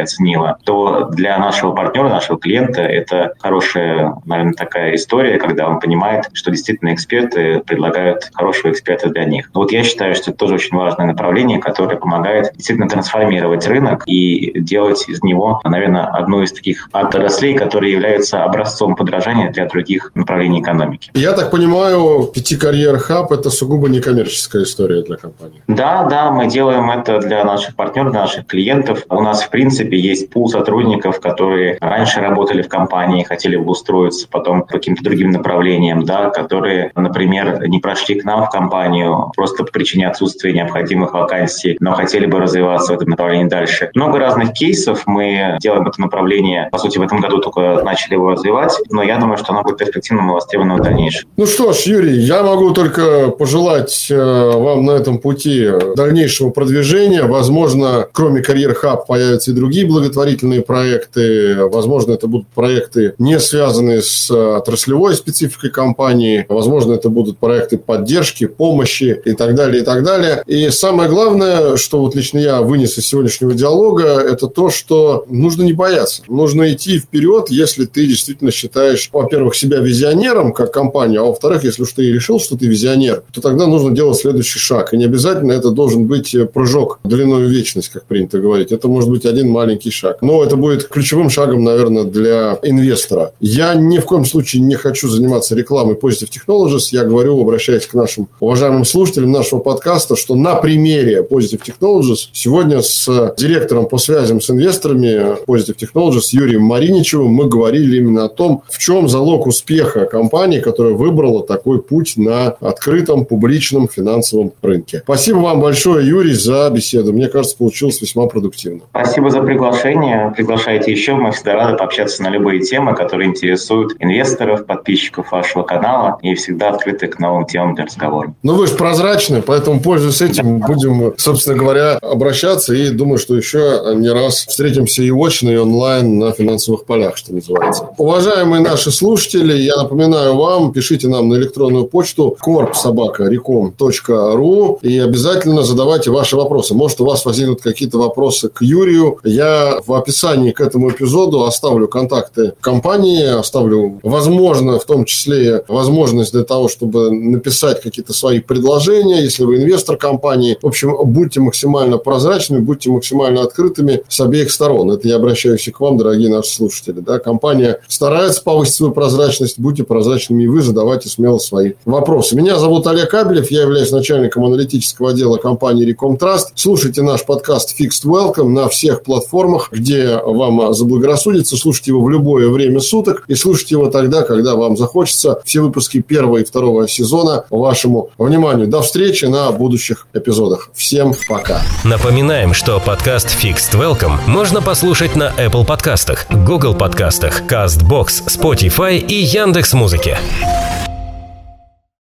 оценила, 0.00 0.58
то 0.64 1.08
для 1.10 1.38
нашего 1.38 1.72
партнера, 1.72 2.08
нашего 2.08 2.38
клиента 2.38 2.82
это 2.82 3.34
хорошая, 3.38 4.16
наверное, 4.24 4.54
такая 4.54 4.94
история, 4.94 5.38
когда 5.38 5.68
он 5.68 5.78
понимает, 5.80 6.24
что 6.32 6.50
действительно 6.50 6.94
эксперты 6.94 7.60
предлагают 7.60 8.30
хорошего 8.32 8.72
эксперта 8.72 9.10
для 9.10 9.24
них. 9.24 9.50
Вот 9.54 9.72
я 9.72 9.82
считаю, 9.82 10.14
что 10.14 10.30
это 10.30 10.38
тоже 10.38 10.54
очень 10.54 10.76
важное 10.76 11.06
направление, 11.06 11.58
которое 11.58 11.96
помогает 11.96 12.52
действительно 12.54 12.88
трансформировать 12.88 13.66
рынок 13.66 14.04
и 14.06 14.58
делать 14.58 15.08
из 15.08 15.22
него, 15.22 15.60
наверное, 15.64 16.04
одну 16.04 16.42
из 16.42 16.52
таких 16.52 16.88
отраслей, 16.92 17.54
которые 17.54 17.92
являются 17.92 18.44
образцом 18.44 18.96
подражания 18.96 19.50
для 19.50 19.66
других 19.66 20.10
направлений 20.14 20.60
экономики. 20.60 21.10
Я 21.14 21.32
так 21.32 21.50
понимаю, 21.50 22.30
пяти 22.34 22.56
карьер 22.56 22.98
хаб 22.98 23.32
это 23.32 23.50
сугубо 23.50 23.88
некоммерческая 23.88 24.62
история 24.62 25.02
для 25.02 25.16
компании. 25.16 25.62
Да, 25.66 26.04
да, 26.04 26.30
мы 26.30 26.46
делаем 26.46 26.90
это 26.90 27.18
для 27.18 27.33
наших 27.42 27.74
партнеров, 27.74 28.12
для 28.12 28.20
наших 28.20 28.46
клиентов. 28.46 29.04
У 29.08 29.20
нас, 29.20 29.42
в 29.42 29.50
принципе, 29.50 29.98
есть 29.98 30.30
пул 30.30 30.48
сотрудников, 30.48 31.20
которые 31.20 31.78
раньше 31.80 32.20
работали 32.20 32.62
в 32.62 32.68
компании, 32.68 33.24
хотели 33.24 33.56
устроиться 33.56 34.28
потом 34.30 34.62
по 34.62 34.68
каким-то 34.68 35.02
другим 35.02 35.30
направлениям, 35.30 36.04
да, 36.04 36.30
которые, 36.30 36.92
например, 36.94 37.66
не 37.66 37.80
прошли 37.80 38.20
к 38.20 38.24
нам 38.24 38.44
в 38.44 38.50
компанию 38.50 39.32
просто 39.34 39.64
по 39.64 39.72
причине 39.72 40.08
отсутствия 40.08 40.52
необходимых 40.52 41.14
вакансий, 41.14 41.76
но 41.80 41.94
хотели 41.94 42.26
бы 42.26 42.38
развиваться 42.38 42.92
в 42.92 42.96
этом 42.96 43.08
направлении 43.08 43.48
дальше. 43.48 43.90
Много 43.94 44.18
разных 44.18 44.52
кейсов. 44.52 45.02
Мы 45.06 45.56
делаем 45.60 45.86
это 45.86 46.00
направление, 46.00 46.68
по 46.70 46.78
сути, 46.78 46.98
в 46.98 47.02
этом 47.02 47.20
году 47.20 47.38
только 47.38 47.82
начали 47.82 48.14
его 48.14 48.30
развивать, 48.30 48.78
но 48.90 49.02
я 49.02 49.18
думаю, 49.18 49.38
что 49.38 49.52
оно 49.52 49.62
будет 49.62 49.78
перспективным 49.78 50.30
и 50.30 50.34
востребованным 50.34 50.78
в 50.78 50.82
дальнейшем. 50.82 51.28
Ну 51.36 51.46
что 51.46 51.72
ж, 51.72 51.78
Юрий, 51.86 52.18
я 52.18 52.42
могу 52.42 52.72
только 52.72 53.30
пожелать 53.30 54.08
э, 54.10 54.16
вам 54.16 54.84
на 54.84 54.92
этом 54.92 55.18
пути 55.18 55.68
дальнейшего 55.96 56.50
продвижения. 56.50 57.13
Возможно, 57.22 58.06
кроме 58.12 58.42
Карьер 58.42 58.74
Хаб 58.74 59.06
появятся 59.06 59.50
и 59.50 59.54
другие 59.54 59.86
благотворительные 59.86 60.62
проекты. 60.62 61.64
Возможно, 61.66 62.12
это 62.12 62.26
будут 62.26 62.48
проекты, 62.48 63.14
не 63.18 63.38
связанные 63.38 64.02
с 64.02 64.30
отраслевой 64.30 65.14
спецификой 65.14 65.70
компании. 65.70 66.46
Возможно, 66.48 66.94
это 66.94 67.08
будут 67.08 67.38
проекты 67.38 67.78
поддержки, 67.78 68.46
помощи 68.46 69.20
и 69.24 69.32
так 69.32 69.54
далее, 69.54 69.82
и 69.82 69.84
так 69.84 70.02
далее. 70.04 70.42
И 70.46 70.68
самое 70.70 71.08
главное, 71.08 71.76
что 71.76 72.00
вот 72.00 72.14
лично 72.14 72.38
я 72.38 72.62
вынес 72.62 72.98
из 72.98 73.06
сегодняшнего 73.06 73.54
диалога, 73.54 74.20
это 74.20 74.46
то, 74.46 74.70
что 74.70 75.24
нужно 75.28 75.62
не 75.62 75.72
бояться. 75.72 76.22
Нужно 76.28 76.72
идти 76.72 76.98
вперед, 76.98 77.50
если 77.50 77.84
ты 77.84 78.06
действительно 78.06 78.50
считаешь, 78.50 79.08
во-первых, 79.12 79.54
себя 79.54 79.78
визионером 79.78 80.52
как 80.52 80.72
компания, 80.72 81.20
а 81.20 81.24
во-вторых, 81.24 81.64
если 81.64 81.82
уж 81.82 81.92
ты 81.92 82.10
решил, 82.10 82.40
что 82.40 82.56
ты 82.56 82.66
визионер, 82.66 83.22
то 83.32 83.40
тогда 83.40 83.66
нужно 83.66 83.90
делать 83.94 84.18
следующий 84.18 84.58
шаг. 84.58 84.92
И 84.92 84.96
не 84.96 85.04
обязательно 85.04 85.52
это 85.52 85.70
должен 85.70 86.06
быть 86.06 86.34
прыжок 86.52 87.00
длиной 87.04 87.46
в 87.46 87.50
вечность, 87.50 87.90
как 87.90 88.04
принято 88.06 88.38
говорить. 88.38 88.72
Это 88.72 88.88
может 88.88 89.10
быть 89.10 89.26
один 89.26 89.50
маленький 89.50 89.90
шаг. 89.90 90.22
Но 90.22 90.42
это 90.42 90.56
будет 90.56 90.88
ключевым 90.88 91.28
шагом, 91.28 91.62
наверное, 91.62 92.04
для 92.04 92.58
инвестора. 92.62 93.32
Я 93.40 93.74
ни 93.74 93.98
в 93.98 94.06
коем 94.06 94.24
случае 94.24 94.62
не 94.62 94.74
хочу 94.74 95.08
заниматься 95.08 95.54
рекламой 95.54 95.96
Positive 95.96 96.30
Technologies. 96.30 96.88
Я 96.92 97.04
говорю, 97.04 97.40
обращаясь 97.40 97.86
к 97.86 97.92
нашим 97.92 98.28
уважаемым 98.40 98.86
слушателям 98.86 99.32
нашего 99.32 99.58
подкаста, 99.60 100.16
что 100.16 100.34
на 100.34 100.54
примере 100.54 101.20
Positive 101.28 101.60
Technologies 101.62 102.28
сегодня 102.32 102.80
с 102.80 103.34
директором 103.36 103.86
по 103.86 103.98
связям 103.98 104.40
с 104.40 104.48
инвесторами 104.48 105.44
Positive 105.44 105.76
Technologies 105.76 106.28
Юрием 106.32 106.62
Мариничевым 106.62 107.28
мы 107.28 107.48
говорили 107.48 107.98
именно 107.98 108.24
о 108.24 108.28
том, 108.30 108.62
в 108.70 108.78
чем 108.78 109.10
залог 109.10 109.46
успеха 109.46 110.06
компании, 110.06 110.60
которая 110.60 110.94
выбрала 110.94 111.46
такой 111.46 111.82
путь 111.82 112.14
на 112.16 112.56
открытом 112.60 113.26
публичном 113.26 113.88
финансовом 113.88 114.52
рынке. 114.62 115.02
Спасибо 115.04 115.38
вам 115.38 115.60
большое, 115.60 116.06
Юрий, 116.06 116.32
за 116.32 116.70
беседу. 116.70 116.93
Мне 117.02 117.28
кажется, 117.28 117.56
получилось 117.56 118.00
весьма 118.00 118.26
продуктивно. 118.26 118.82
Спасибо 118.90 119.30
за 119.30 119.42
приглашение. 119.42 120.32
Приглашайте 120.36 120.92
еще. 120.92 121.14
Мы 121.14 121.32
всегда 121.32 121.54
рады 121.54 121.76
пообщаться 121.76 122.22
на 122.22 122.28
любые 122.28 122.60
темы, 122.60 122.94
которые 122.94 123.28
интересуют 123.28 123.94
инвесторов, 123.98 124.66
подписчиков 124.66 125.32
вашего 125.32 125.62
канала 125.62 126.18
и 126.22 126.34
всегда 126.34 126.70
открыты 126.70 127.08
к 127.08 127.18
новым 127.18 127.46
темам 127.46 127.74
для 127.74 127.84
разговора. 127.84 128.34
Ну, 128.42 128.54
вы 128.54 128.66
же 128.66 128.74
прозрачны, 128.74 129.42
поэтому, 129.42 129.80
пользуясь 129.80 130.22
этим, 130.22 130.60
будем, 130.60 131.14
собственно 131.16 131.56
говоря, 131.56 131.98
обращаться 131.98 132.74
и 132.74 132.90
думаю, 132.90 133.18
что 133.18 133.36
еще 133.36 133.82
не 133.94 134.10
раз 134.10 134.46
встретимся 134.46 135.02
и 135.02 135.10
очно, 135.10 135.50
и 135.50 135.56
онлайн 135.56 136.18
на 136.18 136.32
финансовых 136.32 136.84
полях, 136.84 137.16
что 137.16 137.34
называется. 137.34 137.88
Уважаемые 137.98 138.62
наши 138.62 138.90
слушатели, 138.90 139.54
я 139.54 139.76
напоминаю 139.76 140.36
вам, 140.36 140.72
пишите 140.72 141.08
нам 141.08 141.28
на 141.28 141.34
электронную 141.34 141.86
почту 141.86 142.36
korpsobaka.recom.ru 142.44 144.78
и 144.82 144.98
обязательно 144.98 145.62
задавайте 145.62 146.10
ваши 146.10 146.36
вопросы. 146.36 146.74
Может, 146.84 147.00
у 147.00 147.06
вас 147.06 147.24
возникнут 147.24 147.62
какие-то 147.62 147.96
вопросы 147.96 148.50
к 148.50 148.60
Юрию. 148.60 149.18
Я 149.24 149.80
в 149.86 149.94
описании 149.94 150.50
к 150.50 150.60
этому 150.60 150.90
эпизоду 150.90 151.44
оставлю 151.44 151.88
контакты 151.88 152.52
компании, 152.60 153.24
оставлю, 153.24 154.00
возможно, 154.02 154.78
в 154.78 154.84
том 154.84 155.06
числе 155.06 155.64
возможность 155.66 156.32
для 156.32 156.44
того, 156.44 156.68
чтобы 156.68 157.10
написать 157.10 157.80
какие-то 157.80 158.12
свои 158.12 158.40
предложения, 158.40 159.22
если 159.22 159.44
вы 159.44 159.62
инвестор 159.62 159.96
компании. 159.96 160.58
В 160.60 160.66
общем, 160.66 160.94
будьте 161.04 161.40
максимально 161.40 161.96
прозрачными, 161.96 162.60
будьте 162.60 162.90
максимально 162.90 163.40
открытыми 163.40 164.02
с 164.06 164.20
обеих 164.20 164.50
сторон. 164.50 164.90
Это 164.90 165.08
я 165.08 165.16
обращаюсь 165.16 165.66
и 165.66 165.70
к 165.70 165.80
вам, 165.80 165.96
дорогие 165.96 166.28
наши 166.28 166.50
слушатели. 166.50 167.00
Да? 167.00 167.18
Компания 167.18 167.80
старается 167.88 168.42
повысить 168.42 168.74
свою 168.74 168.92
прозрачность, 168.92 169.58
будьте 169.58 169.84
прозрачными 169.84 170.42
и 170.42 170.48
вы, 170.48 170.60
задавайте 170.60 171.08
смело 171.08 171.38
свои 171.38 171.72
вопросы. 171.86 172.36
Меня 172.36 172.58
зовут 172.58 172.86
Олег 172.86 173.10
Кабелев, 173.10 173.50
я 173.50 173.62
являюсь 173.62 173.90
начальником 173.90 174.44
аналитического 174.44 175.12
отдела 175.12 175.38
компании 175.38 175.90
Recom 175.90 176.18
Trust. 176.18 176.48
Слушайте 176.74 177.02
наш 177.02 177.24
подкаст 177.24 177.80
Fixed 177.80 178.04
Welcome 178.04 178.48
на 178.48 178.68
всех 178.68 179.04
платформах, 179.04 179.68
где 179.70 180.16
вам 180.16 180.74
заблагорассудится. 180.74 181.56
Слушайте 181.56 181.92
его 181.92 182.02
в 182.02 182.10
любое 182.10 182.48
время 182.48 182.80
суток 182.80 183.22
и 183.28 183.36
слушайте 183.36 183.76
его 183.76 183.90
тогда, 183.90 184.22
когда 184.22 184.56
вам 184.56 184.76
захочется. 184.76 185.40
Все 185.44 185.60
выпуски 185.60 186.00
первого 186.00 186.38
и 186.38 186.44
второго 186.44 186.88
сезона 186.88 187.44
вашему 187.48 188.10
вниманию. 188.18 188.66
До 188.66 188.82
встречи 188.82 189.26
на 189.26 189.52
будущих 189.52 190.08
эпизодах. 190.14 190.70
Всем 190.74 191.14
пока. 191.28 191.62
Напоминаем, 191.84 192.52
что 192.52 192.80
подкаст 192.84 193.28
Fixed 193.28 193.78
Welcome 193.78 194.18
можно 194.26 194.60
послушать 194.60 195.14
на 195.14 195.32
Apple 195.38 195.64
подкастах, 195.64 196.26
Google 196.28 196.74
подкастах, 196.74 197.42
CastBox, 197.42 198.26
Spotify 198.26 198.98
и 198.98 199.14
Яндекс.Музыке. 199.14 200.18